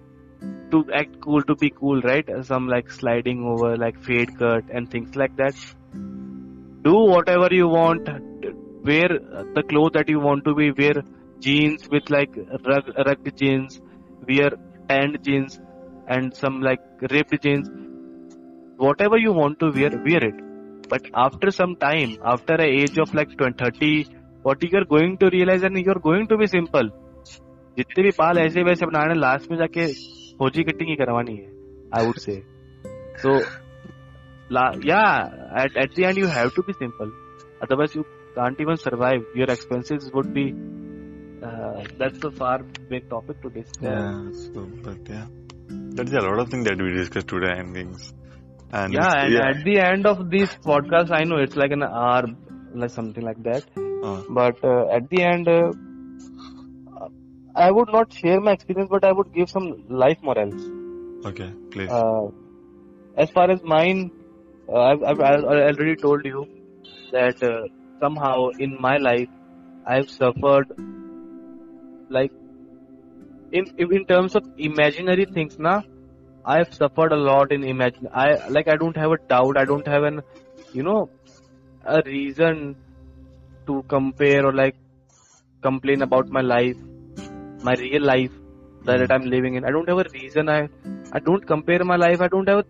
to 0.72 0.86
act 0.94 1.20
cool, 1.22 1.42
to 1.44 1.56
be 1.56 1.70
cool, 1.70 2.02
right? 2.02 2.26
Some 2.44 2.68
like 2.68 2.92
sliding 2.92 3.44
over, 3.46 3.76
like 3.78 4.00
fade 4.02 4.38
cut 4.38 4.66
and 4.70 4.90
things 4.90 5.16
like 5.16 5.36
that 5.38 5.56
Do 6.87 6.95
whatever 7.15 7.49
you 7.51 7.69
want. 7.69 8.09
Wear 8.85 9.09
the 9.57 9.63
clothes 9.69 9.93
that 9.95 10.09
you 10.09 10.21
want 10.21 10.45
to 10.45 10.55
be. 10.55 10.71
Wear 10.73 11.03
jeans 11.41 11.89
with 11.91 12.11
like 12.11 12.37
rug, 12.67 12.89
rugged 13.07 13.37
jeans. 13.37 13.81
Wear 14.29 14.51
tanned 14.89 15.19
jeans 15.25 15.61
and 16.09 16.35
some 16.37 16.61
like 16.61 16.81
ripped 17.11 17.43
jeans. 17.43 17.69
Whatever 18.77 19.19
you 19.19 19.33
want 19.33 19.61
to 19.61 19.71
wear, 19.71 19.91
wear 19.91 20.25
it. 20.25 20.35
But 20.89 21.07
after 21.15 21.51
some 21.51 21.77
time, 21.77 22.19
after 22.25 22.55
a 22.55 22.65
age 22.65 22.99
of 22.99 23.15
like 23.15 23.37
20, 23.37 23.57
30, 23.65 24.07
40, 24.43 24.69
you're 24.73 24.85
going 24.85 25.17
to 25.19 25.31
realize 25.33 25.63
and 25.63 25.77
you're 25.79 26.03
going 26.11 26.27
to 26.29 26.37
be 26.37 26.47
simple. 26.47 26.91
जितने 27.79 28.03
भी 28.05 28.11
बाल 28.19 28.39
ऐसे 28.39 28.63
वैसे 28.63 28.87
बनाने 28.87 29.15
last 29.15 29.51
में 29.51 29.57
जाके 29.59 29.87
फौजी 30.39 30.63
cutting 30.63 30.89
ही 30.91 30.97
करवानी 30.97 31.37
है 31.37 31.47
आई 31.99 32.07
वुड 32.07 32.19
से 32.25 32.35
सो 33.23 33.39
या 34.52 35.04
at 35.62 35.76
at 35.76 35.96
the 35.96 36.06
end 36.06 36.18
you 36.18 36.28
have 36.28 36.54
to 36.54 36.64
be 36.64 36.74
simple 36.74 37.12
otherwise 37.62 37.96
you 37.96 38.06
can't 38.36 38.60
even 38.60 38.78
survive 38.78 39.22
your 39.36 39.50
expenses 39.56 40.12
would 40.14 40.34
be 40.34 40.54
uh, 41.48 41.84
that's 41.98 42.24
a 42.24 42.32
far 42.32 42.60
big 42.90 43.10
topic 43.10 43.42
to 43.42 43.50
discuss 43.50 43.84
Yeah. 43.84 44.32
So, 44.32 44.68
but 44.84 44.98
yeah, 45.10 45.28
that's 45.96 46.12
a 46.12 46.20
lot 46.20 46.40
of 46.40 46.50
things 46.50 46.66
that 46.66 46.82
we 46.82 46.94
discussed 46.94 47.28
today 47.28 47.54
and 47.60 47.74
things. 47.74 48.14
And 48.72 48.94
yeah 48.94 49.14
and 49.24 49.34
yeah. 49.34 49.50
at 49.50 49.64
the 49.64 49.80
end 49.80 50.06
of 50.08 50.30
this 50.30 50.56
podcast 50.66 51.12
i 51.12 51.24
know 51.24 51.38
it's 51.38 51.56
like 51.56 51.72
an 51.72 51.84
hour 51.84 52.24
like 52.74 52.90
something 52.90 53.24
like 53.24 53.42
that 53.44 53.64
Uh, 54.08 54.22
but 54.30 54.58
uh, 54.64 54.84
at 54.96 55.10
the 55.10 55.24
end 55.24 55.48
uh, 55.48 55.72
i 57.56 57.72
would 57.72 57.90
not 57.96 58.14
share 58.14 58.40
my 58.48 58.52
experience 58.52 58.90
but 58.96 59.04
i 59.04 59.12
would 59.12 59.32
give 59.38 59.50
some 59.50 59.68
life 59.90 60.20
morals 60.22 60.66
okay, 61.26 61.50
please. 61.72 61.90
uh, 61.90 62.26
as 63.18 63.32
far 63.32 63.50
as 63.50 63.64
mine, 63.64 64.12
uh, 64.70 64.82
I've, 64.82 65.04
I've 65.04 65.20
al- 65.20 65.46
already 65.46 65.96
told 65.96 66.26
you 66.26 66.48
that 67.12 67.42
uh, 67.44 67.68
somehow 68.00 68.50
in 68.60 68.78
my 68.80 68.98
life 68.98 69.30
I've 69.86 70.10
suffered 70.10 70.68
like 72.10 72.32
in 73.52 73.66
in 73.78 74.06
terms 74.06 74.36
of 74.36 74.44
imaginary 74.58 75.26
things. 75.26 75.58
Now 75.58 75.84
I've 76.46 76.74
suffered 76.74 77.14
a 77.14 77.16
lot 77.18 77.52
in 77.52 77.64
imagine. 77.64 78.10
I 78.14 78.48
like 78.50 78.68
I 78.68 78.76
don't 78.76 78.98
have 78.98 79.12
a 79.12 79.18
doubt. 79.30 79.58
I 79.58 79.66
don't 79.66 79.88
have 79.88 80.04
an 80.04 80.22
you 80.74 80.84
know 80.84 81.10
a 81.86 82.02
reason 82.06 82.76
to 83.68 83.84
compare 83.88 84.46
or 84.46 84.54
like 84.54 84.76
complain 85.62 86.02
about 86.02 86.30
my 86.30 86.42
life, 86.42 86.78
my 87.62 87.76
real 87.76 88.04
life 88.04 88.32
that, 88.84 89.00
that 89.00 89.12
I'm 89.12 89.26
living 89.26 89.56
in. 89.56 89.66
I 89.66 89.72
don't 89.72 89.88
have 89.90 90.00
a 90.00 90.10
reason. 90.14 90.50
I 90.50 90.70
I 91.14 91.20
don't 91.20 91.46
compare 91.46 91.84
my 91.84 91.96
life. 91.96 92.22
I 92.22 92.28
don't 92.28 92.48
have 92.50 92.60
a 92.60 92.66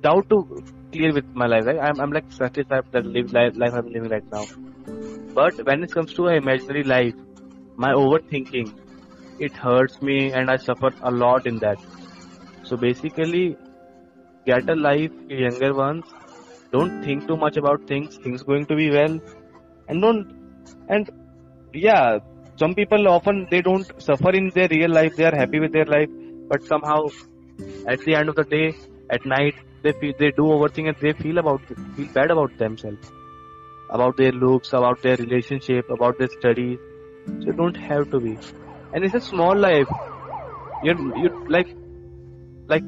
doubt 0.00 0.28
to 0.30 0.64
clear 0.92 1.12
with 1.12 1.28
my 1.34 1.46
life. 1.46 1.66
Right? 1.66 1.78
I'm 1.78 2.00
I'm 2.00 2.12
like 2.12 2.30
satisfied 2.32 2.84
with 2.84 2.92
the 2.92 3.02
live 3.16 3.32
life, 3.32 3.56
life 3.56 3.74
I'm 3.74 3.88
living 3.92 4.10
right 4.10 4.32
now. 4.32 4.44
But 5.34 5.64
when 5.66 5.82
it 5.84 5.92
comes 5.92 6.14
to 6.14 6.28
imaginary 6.28 6.84
life, 6.84 7.14
my 7.76 7.92
overthinking, 7.92 8.72
it 9.38 9.52
hurts 9.52 10.00
me 10.02 10.32
and 10.32 10.50
I 10.50 10.56
suffer 10.56 10.90
a 11.02 11.10
lot 11.10 11.46
in 11.46 11.58
that. 11.58 11.78
So 12.62 12.76
basically, 12.76 13.56
get 14.46 14.68
a 14.68 14.74
life, 14.74 15.12
younger 15.28 15.74
ones. 15.74 16.04
Don't 16.72 17.02
think 17.02 17.26
too 17.26 17.36
much 17.36 17.56
about 17.56 17.86
things. 17.86 18.16
Things 18.18 18.42
going 18.42 18.66
to 18.66 18.76
be 18.76 18.90
well, 18.90 19.18
and 19.88 20.02
don't 20.02 20.34
and 20.88 21.10
yeah. 21.72 22.18
Some 22.56 22.74
people 22.74 23.06
often 23.08 23.46
they 23.50 23.62
don't 23.62 23.90
suffer 24.02 24.30
in 24.30 24.50
their 24.54 24.68
real 24.68 24.90
life. 24.90 25.14
They 25.16 25.24
are 25.24 25.36
happy 25.36 25.60
with 25.60 25.72
their 25.72 25.84
life, 25.84 26.10
but 26.48 26.64
somehow 26.64 27.06
at 27.86 28.00
the 28.00 28.14
end 28.16 28.28
of 28.28 28.34
the 28.34 28.44
day, 28.44 28.74
at 29.10 29.24
night, 29.24 29.54
they 29.82 29.92
feel 29.92 30.12
they 30.18 30.30
do 30.30 30.44
overthink 30.56 30.88
and 30.88 30.96
they 31.00 31.12
feel 31.12 31.38
about 31.38 31.60
feel 31.96 32.08
bad 32.12 32.30
about 32.30 32.56
themselves, 32.58 33.10
about 33.90 34.16
their 34.16 34.32
looks, 34.32 34.72
about 34.72 35.02
their 35.02 35.16
relationship, 35.16 35.88
about 35.90 36.18
their 36.18 36.28
studies. 36.38 36.78
So 37.44 37.52
don't 37.52 37.76
have 37.76 38.10
to 38.10 38.20
be. 38.20 38.38
And 38.92 39.04
it's 39.04 39.14
a 39.14 39.20
small 39.20 39.56
life. 39.56 39.86
You're 40.82 40.98
you 41.22 41.46
like 41.48 41.68
like 42.66 42.86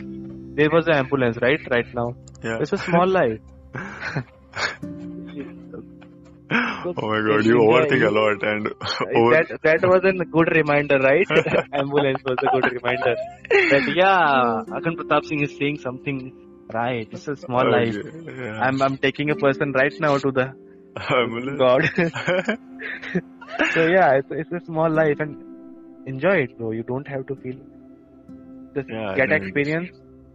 there 0.56 0.70
was 0.70 0.86
an 0.88 0.94
ambulance 0.94 1.38
right 1.40 1.60
right 1.70 1.94
now. 1.94 2.14
yeah. 2.42 2.58
It's 2.60 2.72
a 2.72 2.78
small 2.78 3.06
life. 3.20 3.40
oh 6.52 7.06
my 7.08 7.20
god, 7.26 7.44
you 7.44 7.56
overthink 7.58 8.06
a 8.06 8.10
lot 8.10 8.42
and 8.42 8.66
over. 8.68 9.30
that 9.36 9.58
that 9.62 9.80
was 9.88 10.02
a 10.04 10.12
good 10.24 10.48
reminder, 10.56 10.98
right? 10.98 11.26
Ambulance 11.72 12.22
was 12.24 12.38
a 12.42 12.60
good 12.60 12.72
reminder. 12.72 13.14
That 13.70 13.92
yeah, 13.94 14.64
Akhand 14.76 14.96
Pratap 14.98 15.24
Singh 15.26 15.42
is 15.42 15.56
saying 15.56 15.78
something 15.78 16.49
right. 16.72 17.08
It's 17.12 17.28
a 17.28 17.36
small 17.36 17.64
life. 17.66 17.96
Yeah. 18.04 18.60
I'm 18.60 18.82
I'm 18.82 18.98
taking 18.98 19.30
a 19.30 19.36
person 19.36 19.72
right 19.72 19.94
now 19.98 20.18
to 20.18 20.30
the 20.32 20.54
God. 21.56 21.90
so 23.74 23.84
yeah, 23.84 24.12
it's 24.18 24.30
it's 24.30 24.52
a 24.52 24.60
small 24.64 24.90
life 24.90 25.18
and 25.20 25.36
enjoy 26.06 26.36
it, 26.46 26.56
bro. 26.58 26.70
You 26.72 26.82
don't 26.82 27.06
have 27.08 27.26
to 27.26 27.36
feel. 27.36 27.56
Just 28.74 28.88
Yeah, 28.88 29.14
get 29.14 29.32
experience, 29.32 29.90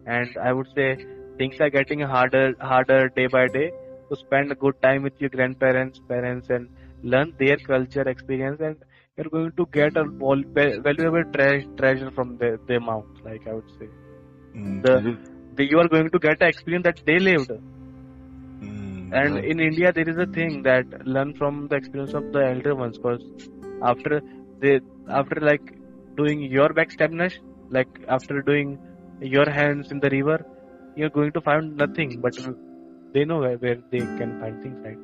and 0.05 0.37
I 0.37 0.51
would 0.53 0.67
say 0.75 0.97
things 1.37 1.59
are 1.59 1.69
getting 1.69 1.99
harder 2.01 2.53
harder 2.59 3.09
day 3.09 3.27
by 3.27 3.47
day. 3.47 3.71
So 4.09 4.15
spend 4.15 4.51
a 4.51 4.55
good 4.55 4.81
time 4.81 5.03
with 5.03 5.19
your 5.19 5.29
grandparents, 5.29 5.99
parents, 6.09 6.49
and 6.49 6.69
learn 7.03 7.33
their 7.39 7.57
culture, 7.57 8.07
experience, 8.15 8.59
and 8.61 8.77
you're 9.17 9.29
going 9.37 9.51
to 9.61 9.67
get 9.71 9.97
a 9.97 10.05
valuable 10.89 11.23
treasure 11.33 12.11
from 12.11 12.37
their, 12.37 12.57
their 12.67 12.79
mouth. 12.81 13.05
Like 13.23 13.47
I 13.47 13.53
would 13.53 13.69
say, 13.79 13.89
Mm, 14.55 14.81
The- 14.83 15.01
the, 15.01 15.17
you 15.63 15.79
are 15.79 15.87
going 15.87 16.09
to 16.09 16.19
get 16.19 16.39
the 16.39 16.47
experience 16.47 16.83
that 16.83 16.99
they 17.05 17.19
lived. 17.19 17.51
mm, 18.61 19.11
And 19.11 19.37
right. 19.37 19.43
in 19.43 19.59
India, 19.59 19.91
there 19.93 20.07
is 20.09 20.17
a 20.17 20.25
thing 20.25 20.63
that 20.63 20.85
learn 21.05 21.33
from 21.33 21.67
the 21.69 21.75
experience 21.75 22.13
of 22.13 22.25
the 22.31 22.39
elder 22.45 22.75
ones. 22.75 22.97
Because 22.97 23.23
after 23.81 24.21
they, 24.59 24.79
after 25.09 25.39
like 25.41 25.61
doing 26.15 26.41
your 26.41 26.69
backstabbness, 26.69 27.33
like 27.69 27.87
after 28.07 28.41
doing 28.41 28.79
your 29.19 29.49
hands 29.49 29.91
in 29.91 29.99
the 29.99 30.09
river, 30.09 30.45
you're 30.95 31.09
going 31.09 31.31
to 31.33 31.41
find 31.41 31.75
nothing. 31.77 32.19
But 32.21 32.33
they 33.13 33.25
know 33.25 33.39
where, 33.39 33.57
where 33.57 33.77
they 33.91 34.07
can 34.17 34.33
find 34.39 34.61
things, 34.61 34.77
right? 34.83 34.99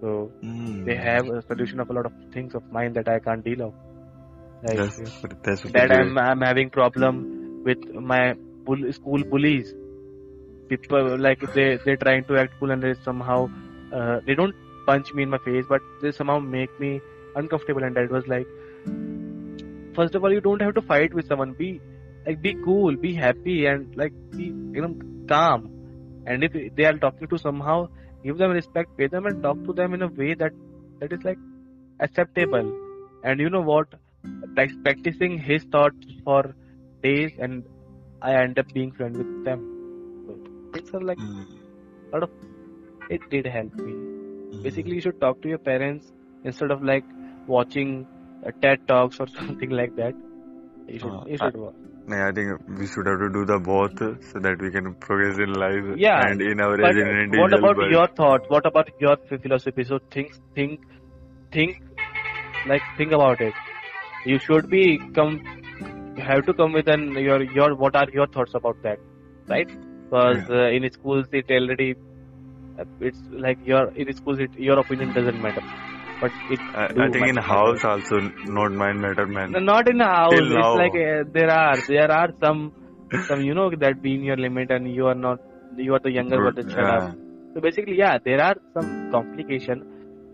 So 0.00 0.32
Mm. 0.42 0.84
they 0.84 0.96
have 0.96 1.28
a 1.28 1.42
solution 1.42 1.80
of 1.80 1.90
a 1.90 1.92
lot 1.92 2.06
of 2.06 2.12
things 2.32 2.54
of 2.54 2.62
mine 2.70 2.92
that 2.94 3.08
I 3.08 3.18
can't 3.20 3.44
deal 3.44 3.62
of. 3.62 3.74
Like 4.62 4.84
That's, 4.86 5.22
that's 5.42 5.62
that. 5.72 5.90
I'm 5.92 6.16
I'm 6.18 6.40
having 6.40 6.70
problem 6.70 7.26
with 7.64 7.78
my 7.94 8.34
bull, 8.64 8.92
school 8.92 9.22
bullies. 9.24 9.74
People 10.68 11.18
like 11.18 11.40
they 11.54 11.78
they're 11.84 11.96
trying 11.96 12.24
to 12.24 12.36
act 12.36 12.54
cool 12.58 12.70
and 12.70 12.82
they 12.82 12.94
somehow 13.04 13.48
uh, 13.92 14.20
they 14.26 14.34
don't 14.34 14.54
punch 14.86 15.12
me 15.14 15.22
in 15.22 15.30
my 15.30 15.38
face, 15.38 15.64
but 15.68 15.80
they 16.02 16.12
somehow 16.12 16.38
make 16.38 16.78
me 16.80 17.00
uncomfortable. 17.36 17.84
And 17.84 17.96
that 17.96 18.10
was 18.10 18.26
like, 18.26 18.46
first 19.94 20.14
of 20.14 20.24
all, 20.24 20.32
you 20.32 20.40
don't 20.40 20.62
have 20.62 20.74
to 20.74 20.82
fight 20.82 21.14
with 21.14 21.26
someone. 21.28 21.52
Be 21.52 21.80
like 22.26 22.40
be 22.42 22.54
cool, 22.64 22.96
be 22.96 23.14
happy, 23.14 23.66
and 23.66 23.96
like 23.96 24.12
be 24.30 24.44
you 24.44 24.82
know 24.86 24.94
calm. 25.28 25.70
And 26.26 26.42
if 26.44 26.52
they 26.74 26.84
are 26.84 26.96
talking 26.96 27.28
to 27.28 27.38
somehow, 27.38 27.88
give 28.22 28.38
them 28.38 28.50
respect, 28.52 28.96
pay 28.96 29.08
them, 29.08 29.26
and 29.26 29.42
talk 29.42 29.62
to 29.64 29.72
them 29.72 29.94
in 29.94 30.02
a 30.02 30.08
way 30.08 30.34
that 30.34 30.52
that 31.00 31.12
is 31.12 31.22
like 31.24 31.38
acceptable. 32.00 32.72
And 33.22 33.40
you 33.40 33.50
know 33.50 33.60
what? 33.60 33.88
Like 34.56 34.70
practicing 34.82 35.38
his 35.38 35.64
thoughts 35.64 36.06
for 36.24 36.54
days, 37.02 37.32
and 37.38 37.64
I 38.22 38.34
end 38.34 38.58
up 38.58 38.72
being 38.72 38.92
friend 38.92 39.16
with 39.16 39.44
them. 39.44 39.70
Are 40.92 41.00
like 41.00 41.18
Mm, 41.18 41.46
lot 42.12 42.22
of. 42.24 42.30
It 43.10 43.22
did 43.30 43.46
help 43.46 43.74
me. 43.74 43.92
mm. 43.92 44.62
Basically, 44.62 44.94
you 44.94 45.00
should 45.00 45.20
talk 45.20 45.40
to 45.42 45.48
your 45.48 45.58
parents 45.58 46.12
instead 46.44 46.70
of 46.70 46.82
like 46.82 47.04
watching 47.46 48.06
uh, 48.46 48.50
TED 48.62 48.86
talks 48.86 49.18
or 49.20 49.26
something 49.38 49.70
like 49.70 49.96
that. 49.96 50.14
You 50.88 50.98
should. 50.98 51.12
Uh, 51.12 51.24
you 51.26 51.36
should. 51.38 51.56
No, 52.06 52.26
I 52.28 52.32
think 52.32 52.60
we 52.78 52.86
should 52.86 53.06
have 53.06 53.18
to 53.20 53.30
do 53.32 53.44
the 53.46 53.58
both 53.58 53.98
so 54.32 54.38
that 54.46 54.60
we 54.60 54.70
can 54.70 54.94
progress 54.96 55.38
in 55.38 55.54
life 55.54 55.96
Yeah, 55.96 56.20
and 56.26 56.42
in 56.42 56.60
our 56.60 56.76
But 56.76 56.96
an 56.96 57.30
what 57.40 57.54
about 57.58 57.76
but- 57.76 57.90
your 57.90 58.06
thoughts? 58.08 58.44
What 58.48 58.66
about 58.66 58.90
your 59.00 59.16
philosophy? 59.28 59.84
So 59.84 59.98
think, 60.10 60.32
think, 60.54 60.80
think, 61.50 61.80
like 62.66 62.82
think 62.98 63.12
about 63.12 63.40
it. 63.40 63.54
You 64.26 64.38
should 64.38 64.68
be 64.70 64.98
come. 65.14 65.40
You 66.16 66.22
have 66.22 66.44
to 66.46 66.54
come 66.54 66.72
with 66.72 66.88
an 66.88 67.12
your 67.14 67.42
your 67.42 67.74
what 67.74 67.96
are 67.96 68.06
your 68.12 68.26
thoughts 68.26 68.54
about 68.54 68.82
that, 68.82 68.98
right? 69.48 69.68
Because 70.04 70.48
uh, 70.50 70.68
in 70.76 70.90
schools 70.92 71.26
it 71.32 71.50
already 71.50 71.94
uh, 72.78 72.84
it's 73.00 73.18
like 73.30 73.58
your 73.66 73.88
in 73.94 74.12
schools 74.16 74.38
it, 74.38 74.54
your 74.58 74.78
opinion 74.78 75.12
doesn't 75.12 75.40
matter. 75.40 75.62
but 76.20 76.32
it 76.54 76.60
I, 76.74 76.84
I 77.04 77.08
think 77.10 77.26
in 77.28 77.34
matter. 77.34 77.40
house 77.40 77.84
also 77.84 78.20
not 78.58 78.72
mind 78.72 79.00
matter 79.00 79.26
man. 79.26 79.52
No, 79.52 79.58
not 79.60 79.88
in 79.88 80.00
house. 80.00 80.32
Till 80.34 80.52
It's 80.52 80.54
now. 80.54 80.76
like 80.82 80.94
uh, 80.94 81.24
there 81.32 81.50
are 81.50 81.76
there 81.88 82.10
are 82.10 82.28
some 82.44 82.72
some 83.28 83.42
you 83.42 83.54
know 83.54 83.70
that 83.84 84.02
being 84.02 84.24
your 84.24 84.36
limit 84.36 84.70
and 84.70 84.92
you 84.94 85.06
are 85.06 85.14
not 85.14 85.40
you 85.76 85.94
are 85.94 86.00
the 86.00 86.10
younger 86.12 86.38
Good, 86.50 86.56
one. 86.58 86.70
Shut 86.70 86.78
yeah. 86.78 87.12
So 87.54 87.60
basically, 87.60 87.96
yeah, 87.98 88.18
there 88.24 88.40
are 88.40 88.56
some 88.72 89.10
complication, 89.12 89.84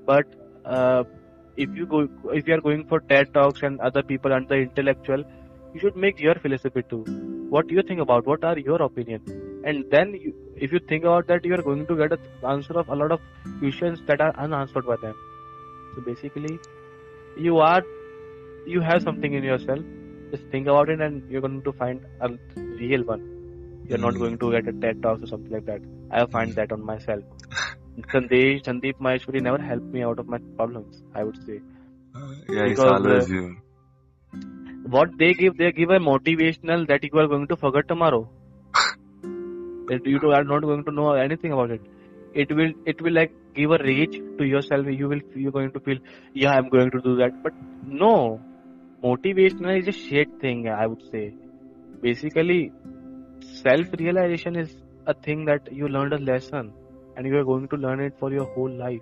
but 0.06 0.26
uh, 0.64 1.04
if 1.56 1.68
you 1.74 1.86
go 1.86 2.08
if 2.32 2.48
you 2.48 2.54
are 2.54 2.60
going 2.60 2.86
for 2.86 3.00
TED 3.00 3.32
talks 3.34 3.62
and 3.62 3.80
other 3.80 4.02
people 4.02 4.32
and 4.32 4.48
the 4.48 4.56
intellectual, 4.56 5.24
you 5.74 5.80
should 5.80 5.96
make 5.96 6.18
your 6.20 6.34
philosophy 6.36 6.82
too. 6.88 7.04
What 7.50 7.68
do 7.68 7.74
you 7.74 7.82
think 7.82 8.00
about? 8.00 8.26
What 8.26 8.44
are 8.44 8.58
your 8.58 8.80
opinion? 8.82 9.22
And 9.64 9.84
then 9.90 10.14
you, 10.14 10.34
if 10.56 10.72
you 10.72 10.80
think 10.88 11.04
about 11.04 11.26
that, 11.28 11.44
you 11.44 11.54
are 11.54 11.62
going 11.62 11.86
to 11.86 11.96
get 11.96 12.12
an 12.12 12.18
answer 12.48 12.78
of 12.78 12.88
a 12.88 12.94
lot 12.94 13.12
of 13.12 13.20
questions 13.60 14.00
that 14.06 14.20
are 14.20 14.34
unanswered 14.36 14.86
by 14.86 14.96
them. 14.96 15.14
So 15.94 16.02
basically, 16.02 16.58
you 17.36 17.58
are 17.58 17.82
you 18.66 18.80
have 18.80 19.02
something 19.02 19.32
in 19.34 19.44
yourself. 19.44 19.80
Just 20.30 20.44
think 20.50 20.66
about 20.68 20.88
it, 20.88 21.00
and 21.00 21.28
you're 21.30 21.40
going 21.40 21.62
to 21.62 21.72
find 21.72 22.04
a 22.20 22.30
real 22.56 23.02
one. 23.04 23.22
You're 23.88 23.98
not 23.98 24.14
going 24.14 24.38
to 24.38 24.50
get 24.52 24.68
a 24.68 24.72
TED 24.72 25.02
talk 25.02 25.22
or 25.22 25.26
something 25.26 25.50
like 25.52 25.66
that. 25.66 25.80
I 26.10 26.24
find 26.26 26.54
that 26.54 26.72
on 26.72 26.84
myself. 26.84 27.24
Sandesh, 28.12 28.62
Sandeep 28.62 28.98
Maheshwari 29.00 29.40
never 29.42 29.58
helped 29.58 29.92
me 29.92 30.02
out 30.02 30.18
of 30.18 30.26
my 30.28 30.38
problems. 30.56 31.02
I 31.14 31.24
would 31.24 31.36
say 31.44 31.60
Yeah, 32.48 32.64
it's 32.66 32.80
Because, 32.80 32.92
always 32.92 33.30
uh, 33.30 33.34
you. 33.34 33.56
what 34.86 35.10
they 35.18 35.34
give, 35.34 35.56
they 35.56 35.72
give 35.72 35.90
a 35.90 35.98
motivational 35.98 36.86
that 36.88 37.02
you 37.04 37.18
are 37.18 37.26
going 37.26 37.46
to 37.48 37.56
forget 37.56 37.88
tomorrow. 37.88 38.28
You 40.04 40.32
are 40.32 40.44
not 40.44 40.62
going 40.62 40.84
to 40.84 40.92
know 40.92 41.12
anything 41.12 41.52
about 41.52 41.70
it. 41.70 41.80
It 42.32 42.54
will, 42.54 42.72
it 42.86 43.02
will 43.02 43.12
like 43.12 43.32
give 43.54 43.72
a 43.72 43.78
rage 43.78 44.20
to 44.38 44.44
yourself. 44.44 44.86
You 44.86 45.08
will, 45.08 45.20
you're 45.34 45.52
going 45.52 45.72
to 45.72 45.80
feel, 45.80 45.98
yeah, 46.32 46.52
I'm 46.52 46.68
going 46.68 46.90
to 46.92 47.00
do 47.00 47.16
that. 47.16 47.42
But 47.42 47.52
no, 47.84 48.40
motivational 49.02 49.80
is 49.80 49.88
a 49.88 49.92
shit 49.92 50.28
thing. 50.40 50.68
I 50.68 50.86
would 50.86 51.02
say. 51.10 51.34
Basically, 52.00 52.72
self-realization 53.62 54.56
is 54.56 54.74
a 55.06 55.14
thing 55.14 55.44
that 55.46 55.72
you 55.72 55.88
learned 55.88 56.12
a 56.12 56.18
lesson, 56.18 56.72
and 57.16 57.26
you 57.26 57.36
are 57.36 57.44
going 57.44 57.68
to 57.68 57.76
learn 57.76 58.00
it 58.00 58.14
for 58.18 58.32
your 58.32 58.46
whole 58.54 58.70
life. 58.70 59.00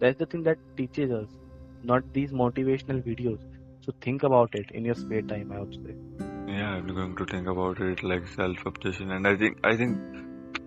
That's 0.00 0.18
the 0.18 0.26
thing 0.26 0.42
that 0.44 0.58
teaches 0.76 1.10
us, 1.10 1.28
not 1.82 2.12
these 2.12 2.30
motivational 2.30 3.02
videos. 3.02 3.40
So 3.80 3.92
think 4.00 4.22
about 4.22 4.54
it 4.54 4.70
in 4.72 4.84
your 4.84 4.94
spare 4.94 5.22
time, 5.22 5.50
I 5.52 5.60
would 5.60 5.74
say. 5.74 6.29
Yeah, 6.50 6.70
I'm 6.76 6.86
going 6.86 7.14
to 7.16 7.24
think 7.24 7.46
about 7.46 7.80
it 7.80 8.02
like 8.02 8.26
self-obsession, 8.28 9.10
and 9.12 9.26
I 9.26 9.36
think 9.36 9.58
I 9.64 9.76
think 9.76 9.98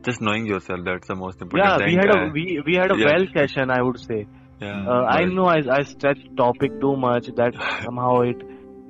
just 0.08 0.22
knowing 0.22 0.46
yourself 0.46 0.82
that's 0.86 1.08
the 1.08 1.16
most 1.16 1.42
important 1.42 1.78
thing. 1.80 1.96
Yeah, 1.96 2.02
thing. 2.02 2.02
we 2.02 2.02
had 2.02 2.16
a 2.16 2.32
we, 2.38 2.62
we 2.66 2.76
had 2.76 2.92
a 2.92 2.98
yeah. 2.98 3.12
well 3.12 3.26
session, 3.34 3.72
I 3.78 3.82
would 3.82 4.00
say. 4.00 4.20
yeah, 4.62 4.86
Uh, 4.94 5.04
I 5.16 5.26
know 5.26 5.48
I 5.56 5.58
I 5.80 5.82
stretched 5.94 6.30
topic 6.44 6.80
too 6.86 6.96
much 6.96 7.28
that 7.42 7.60
somehow 7.88 8.14
it 8.22 8.46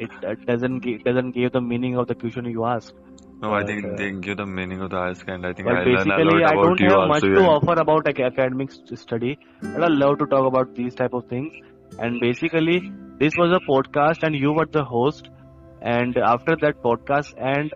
it 0.06 0.12
uh, 0.32 0.36
doesn't 0.52 0.80
give, 0.80 1.04
doesn't 1.10 1.32
give 1.32 1.52
the 1.58 1.62
meaning 1.62 1.98
of 1.98 2.08
the 2.08 2.16
question 2.16 2.46
you 2.46 2.66
asked. 2.66 2.94
No, 3.41 3.54
I 3.54 3.66
think 3.66 3.86
uh, 3.86 3.96
they 3.98 4.12
give 4.28 4.38
the 4.38 4.46
meaning 4.46 4.82
of 4.82 4.91
the 4.91 4.98
ask, 4.98 5.28
and 5.28 5.46
I 5.46 5.54
think 5.54 5.68
I 5.68 5.84
learn 5.84 6.12
a 6.20 6.26
lot 6.32 6.44
I 6.52 6.56
don't 6.62 6.80
you 6.80 6.89
have 6.89 7.00
also. 7.00 7.14
much 7.14 7.24
to 7.24 7.46
offer 7.56 7.74
about 7.82 8.08
ac- 8.08 8.24
academic 8.24 8.72
study, 9.06 9.38
but 9.62 9.84
I 9.84 9.88
love 9.88 10.20
to 10.20 10.28
talk 10.28 10.48
about 10.54 10.76
these 10.76 10.96
type 10.96 11.14
of 11.14 11.28
things. 11.28 11.54
And 12.00 12.22
basically, 12.22 12.78
this 13.20 13.34
was 13.38 13.52
a 13.52 13.60
podcast, 13.70 14.24
and 14.24 14.36
you 14.36 14.54
were 14.54 14.66
the 14.66 14.84
host. 14.84 15.30
And 15.84 16.17
after 16.17 16.55
that 16.61 16.81
podcast, 16.81 17.34
and 17.38 17.73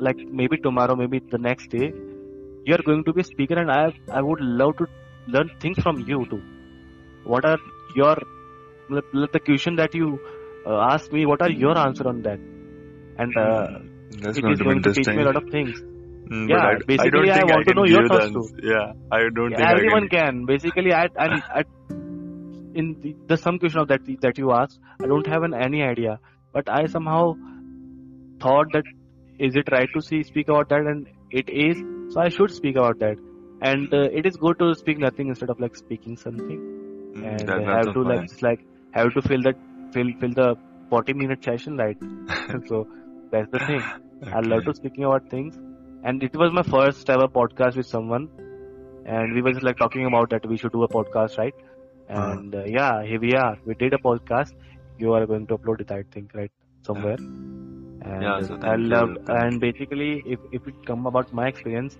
like 0.00 0.18
maybe 0.40 0.56
tomorrow, 0.58 0.94
maybe 0.96 1.20
the 1.30 1.38
next 1.38 1.68
day, 1.70 1.92
you 2.64 2.74
are 2.74 2.82
going 2.88 3.04
to 3.04 3.12
be 3.12 3.22
a 3.22 3.24
speaker, 3.24 3.58
and 3.62 3.70
I 3.70 3.92
I 4.12 4.22
would 4.22 4.40
love 4.40 4.76
to 4.78 4.86
learn 5.26 5.50
things 5.60 5.78
from 5.82 6.00
you 6.12 6.24
too. 6.30 6.42
What 7.24 7.44
are 7.44 7.58
your 7.96 8.16
the 8.90 9.40
question 9.44 9.76
that 9.76 9.94
you 9.94 10.18
uh, 10.66 10.78
asked 10.92 11.12
me? 11.12 11.26
What 11.26 11.42
are 11.42 11.50
your 11.50 11.76
answer 11.86 12.08
on 12.08 12.22
that? 12.22 12.38
And 13.18 13.36
uh, 13.36 13.66
That's 14.22 14.38
it 14.38 14.42
going 14.42 14.52
is 14.54 14.58
to 14.60 14.64
going 14.64 14.82
to 14.82 14.92
teach 14.92 15.08
me 15.08 15.22
a 15.22 15.24
lot 15.24 15.36
of 15.36 15.48
things. 15.50 15.80
Mm, 16.30 16.48
Yeah, 16.48 16.58
I, 16.58 16.72
I 16.72 16.76
basically, 16.86 17.30
I 17.30 17.38
think 17.38 17.50
want 17.50 17.66
to 17.66 17.74
know 17.74 17.84
your 17.84 18.06
thoughts 18.06 18.30
too. 18.30 18.46
Yeah, 18.62 18.92
I 19.10 19.20
don't 19.34 19.54
think 19.54 19.68
everyone 19.68 20.04
I 20.04 20.08
can. 20.08 20.26
can. 20.26 20.46
Basically, 20.46 20.92
I, 20.92 21.06
I, 21.18 21.26
I 21.60 21.62
in 22.74 22.96
the, 23.02 23.16
the 23.26 23.36
some 23.36 23.58
question 23.58 23.80
of 23.80 23.88
that 23.88 24.00
that 24.22 24.38
you 24.38 24.52
asked, 24.52 24.78
I 25.02 25.06
don't 25.06 25.26
have 25.26 25.42
an, 25.42 25.54
any 25.54 25.82
idea, 25.82 26.18
but 26.52 26.68
I 26.68 26.86
somehow 26.86 27.34
thought 28.40 28.72
that 28.72 28.84
is 29.38 29.56
it 29.56 29.68
right 29.72 29.88
to 29.94 30.02
see 30.02 30.22
speak 30.22 30.48
about 30.48 30.68
that, 30.70 30.86
and 30.92 31.06
it 31.30 31.48
is. 31.48 31.82
So 32.08 32.20
I 32.20 32.28
should 32.28 32.50
speak 32.50 32.76
about 32.76 32.98
that, 33.00 33.18
and 33.60 33.92
uh, 33.92 34.08
it 34.20 34.26
is 34.26 34.36
good 34.36 34.58
to 34.60 34.74
speak 34.74 34.98
nothing 34.98 35.28
instead 35.28 35.50
of 35.50 35.60
like 35.60 35.76
speaking 35.76 36.16
something, 36.16 36.60
Mm, 37.16 37.32
and 37.32 37.48
that, 37.48 37.64
have 37.64 37.92
to 37.92 38.02
like 38.04 38.22
just 38.26 38.42
like 38.42 38.60
have 38.92 39.12
to 39.14 39.22
fill 39.22 39.42
that 39.42 39.56
fill 39.92 40.10
fill 40.20 40.32
the 40.40 40.56
forty 40.90 41.14
minute 41.14 41.42
session 41.44 41.76
right. 41.76 41.98
so 42.68 42.86
that's 43.30 43.50
the 43.50 43.60
thing. 43.60 43.86
I 44.32 44.40
love 44.40 44.64
to 44.64 44.74
speaking 44.74 45.04
about 45.04 45.28
things, 45.30 45.58
and 46.02 46.22
it 46.22 46.36
was 46.36 46.52
my 46.52 46.62
first 46.62 47.08
ever 47.10 47.28
podcast 47.28 47.76
with 47.76 47.86
someone, 47.86 48.28
and 49.04 49.34
we 49.34 49.42
were 49.42 49.52
just 49.52 49.64
like 49.64 49.76
talking 49.78 50.06
about 50.06 50.30
that 50.30 50.46
we 50.46 50.56
should 50.56 50.72
do 50.72 50.82
a 50.84 50.88
podcast, 50.88 51.38
right? 51.38 51.54
Uh-huh. 52.14 52.36
And 52.36 52.54
uh, 52.54 52.64
yeah, 52.66 53.02
here 53.04 53.20
we 53.20 53.34
are. 53.34 53.56
We 53.64 53.74
did 53.74 53.94
a 53.94 53.98
podcast. 53.98 54.52
You 54.98 55.12
are 55.14 55.26
going 55.26 55.46
to 55.48 55.58
upload 55.58 55.80
it, 55.80 55.90
I 55.90 56.02
think, 56.12 56.34
right 56.34 56.50
somewhere. 56.86 57.18
And 58.00 58.36
Yeah, 58.36 58.40
so 58.42 58.58
I 58.62 58.76
you, 58.76 58.76
love, 58.76 59.10
and 59.28 59.60
basically, 59.60 60.22
if 60.26 60.40
if 60.52 60.66
it 60.66 60.74
come 60.86 61.06
about 61.06 61.32
my 61.32 61.46
experience, 61.48 61.96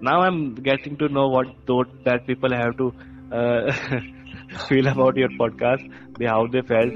now 0.00 0.20
I'm 0.22 0.54
getting 0.68 0.96
to 0.98 1.08
know 1.08 1.28
what 1.28 1.48
thought 1.66 1.92
that 2.04 2.26
people 2.26 2.52
have 2.60 2.76
to 2.78 2.92
uh, 3.40 3.72
feel 4.68 4.86
about 4.88 5.16
your 5.16 5.30
podcast, 5.42 5.84
the 6.18 6.26
how 6.26 6.46
they 6.46 6.62
felt. 6.62 6.94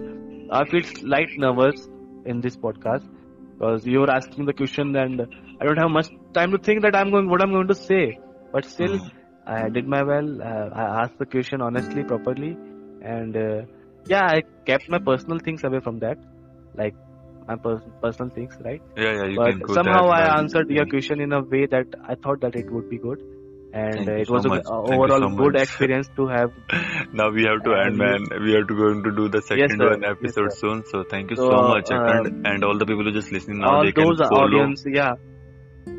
I 0.51 0.65
feel 0.65 0.83
slight 0.83 1.31
nervous 1.37 1.89
in 2.25 2.41
this 2.41 2.57
podcast 2.57 3.09
because 3.59 3.87
you 3.87 4.01
were 4.01 4.11
asking 4.11 4.47
the 4.47 4.55
question 4.55 4.95
and 4.97 5.23
I 5.61 5.65
don't 5.65 5.79
have 5.79 5.91
much 5.91 6.09
time 6.35 6.51
to 6.53 6.59
think 6.59 6.83
that 6.83 6.95
I'm 6.97 7.11
going 7.11 7.29
what 7.29 7.43
I'm 7.43 7.53
going 7.53 7.69
to 7.69 7.75
say. 7.75 8.19
But 8.53 8.65
still, 8.67 8.99
Mhm. 8.99 9.11
I 9.47 9.69
did 9.71 9.87
my 9.87 10.03
well. 10.03 10.31
Uh, 10.43 10.69
I 10.83 10.85
asked 11.03 11.19
the 11.19 11.27
question 11.27 11.61
honestly, 11.61 12.05
properly, 12.05 12.59
and 13.01 13.37
uh, 13.37 13.63
yeah, 14.07 14.25
I 14.25 14.43
kept 14.67 14.89
my 14.89 14.99
personal 14.99 15.39
things 15.39 15.65
away 15.65 15.81
from 15.81 15.99
that, 16.01 16.19
like 16.75 16.95
my 17.47 17.57
pers- 17.57 17.83
personal 18.03 18.31
things, 18.31 18.55
right? 18.65 18.83
Yeah, 18.97 19.13
yeah, 19.17 19.25
you 19.27 19.39
can 19.39 19.59
go 19.61 19.75
somehow 19.75 20.07
that 20.09 20.31
I 20.31 20.39
answered 20.39 20.71
your 20.71 20.87
question 20.87 21.21
in 21.21 21.33
a 21.33 21.43
way 21.43 21.67
that 21.67 21.87
I 22.09 22.15
thought 22.15 22.41
that 22.41 22.57
it 22.57 22.71
would 22.71 22.89
be 22.89 22.99
good, 22.99 23.23
and 23.73 24.09
uh, 24.09 24.13
it 24.13 24.27
so 24.29 24.35
was 24.35 24.47
a 24.47 24.51
uh, 24.51 24.81
overall 24.95 25.29
so 25.31 25.37
good 25.37 25.57
experience 25.65 26.09
to 26.17 26.27
have. 26.29 26.51
now 27.13 27.31
we 27.31 27.45
have 27.45 27.63
to 27.65 27.73
end, 27.85 27.99
man. 27.99 28.27
We 28.45 28.53
have 28.55 28.67
to 28.69 28.75
going 28.75 29.03
to 29.05 29.13
do 29.21 29.29
the 29.29 29.43
second 29.43 29.77
sir. 29.79 29.91
one 29.91 30.05
episode 30.05 30.53
sir. 30.53 30.59
soon. 30.59 30.85
So 30.91 31.05
thank 31.11 31.31
you 31.31 31.37
So, 31.37 31.51
so 31.51 31.63
much, 31.75 31.91
uh, 31.91 32.01
and, 32.17 32.47
and 32.47 32.65
all 32.65 32.79
the 32.79 32.87
people 32.87 33.05
who 33.05 33.13
just 33.13 33.33
listening 33.33 33.59
now, 33.61 33.77
all 33.77 33.85
they 33.85 33.93
can 33.93 34.05
those 34.09 34.19
follow 34.21 34.45
audience, 34.47 34.85
yeah, 34.87 35.15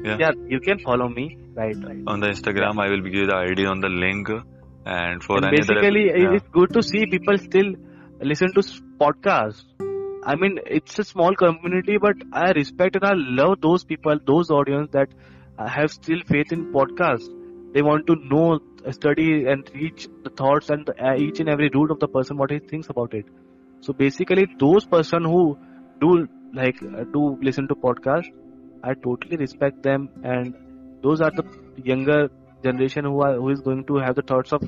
Yeah. 0.04 0.18
yeah, 0.20 0.32
you 0.48 0.60
can 0.60 0.80
follow 0.80 1.10
me, 1.10 1.38
right, 1.54 1.76
right. 1.76 2.04
on 2.08 2.20
the 2.20 2.28
Instagram. 2.28 2.80
I 2.80 2.90
will 2.90 3.02
give 3.02 3.14
you 3.14 3.28
the 3.28 3.36
ID 3.36 3.66
on 3.66 3.82
the 3.82 3.90
link, 3.90 4.30
and 4.86 5.24
for 5.24 5.38
and 5.38 5.52
basically, 5.56 6.06
yeah. 6.08 6.34
it's 6.38 6.48
good 6.50 6.74
to 6.74 6.82
see 6.84 7.06
people 7.08 7.38
still 7.38 7.74
listen 8.22 8.54
to 8.54 8.62
podcasts. 9.00 9.64
I 10.24 10.36
mean, 10.36 10.60
it's 10.66 10.98
a 11.00 11.04
small 11.04 11.36
community, 11.36 11.98
but 12.02 12.16
I 12.34 12.52
respect 12.52 12.96
and 12.96 13.06
I 13.06 13.14
love 13.14 13.62
those 13.62 13.84
people, 13.84 14.18
those 14.26 14.50
audience 14.50 14.90
that 14.92 15.10
have 15.58 15.92
still 15.92 16.20
faith 16.26 16.52
in 16.52 16.74
podcasts. 16.74 17.30
They 17.74 17.82
want 17.82 18.08
to 18.08 18.16
know, 18.16 18.60
study, 18.92 19.46
and 19.46 19.70
reach 19.74 20.08
the 20.24 20.30
thoughts 20.30 20.70
and 20.70 20.90
uh, 20.90 21.16
each 21.18 21.40
and 21.40 21.50
every 21.50 21.70
root 21.74 21.92
of 21.92 22.00
the 22.00 22.08
person 22.08 22.38
what 22.38 22.52
he 22.52 22.60
thinks 22.60 22.90
about 22.90 23.14
it. 23.14 23.26
So 23.82 23.94
basically, 23.94 24.48
those 24.60 24.86
person 24.86 25.24
who 25.24 25.58
do 26.00 26.28
like 26.54 26.82
uh, 26.82 27.04
do 27.04 27.38
listen 27.42 27.68
to 27.68 27.76
podcasts, 27.76 28.32
I 28.84 28.94
totally 28.94 29.38
respect 29.38 29.84
them, 29.84 30.10
and 30.24 30.56
those 31.04 31.22
are 31.22 31.32
the 31.32 31.44
younger 31.84 32.30
generation 32.64 33.06
who 33.06 33.22
are 33.22 33.36
who 33.36 33.50
is 33.50 33.60
going 33.60 33.86
to 33.86 33.98
have 33.98 34.16
the 34.16 34.22
thoughts 34.22 34.54
of 34.54 34.64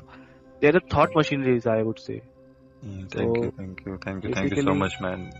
they're 0.60 0.72
the 0.72 0.80
thought 0.80 1.10
machineries, 1.14 1.66
I 1.66 1.82
would 1.82 1.98
say. 1.98 2.22
Mm, 2.84 3.10
thank 3.10 3.36
you, 3.42 3.52
thank 3.56 3.86
you, 3.86 3.98
thank 4.04 4.24
you, 4.24 4.34
thank 4.34 4.50
you 4.54 4.62
so 4.62 4.74
much, 4.74 5.00
man. 5.00 5.32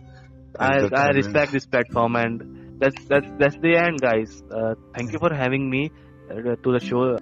I 0.58 0.80
I 0.92 1.08
respect 1.10 1.52
this 1.52 1.66
platform, 1.66 2.16
and 2.16 2.80
that's 2.80 3.04
that's 3.06 3.30
that's 3.38 3.56
the 3.56 3.76
end, 3.76 4.00
guys. 4.00 4.42
Uh, 4.50 4.74
thank 4.94 5.12
you 5.12 5.18
for 5.18 5.32
having 5.32 5.70
me 5.70 5.90
uh, 6.30 6.56
to 6.64 6.72
the 6.72 6.80
show. 6.80 7.16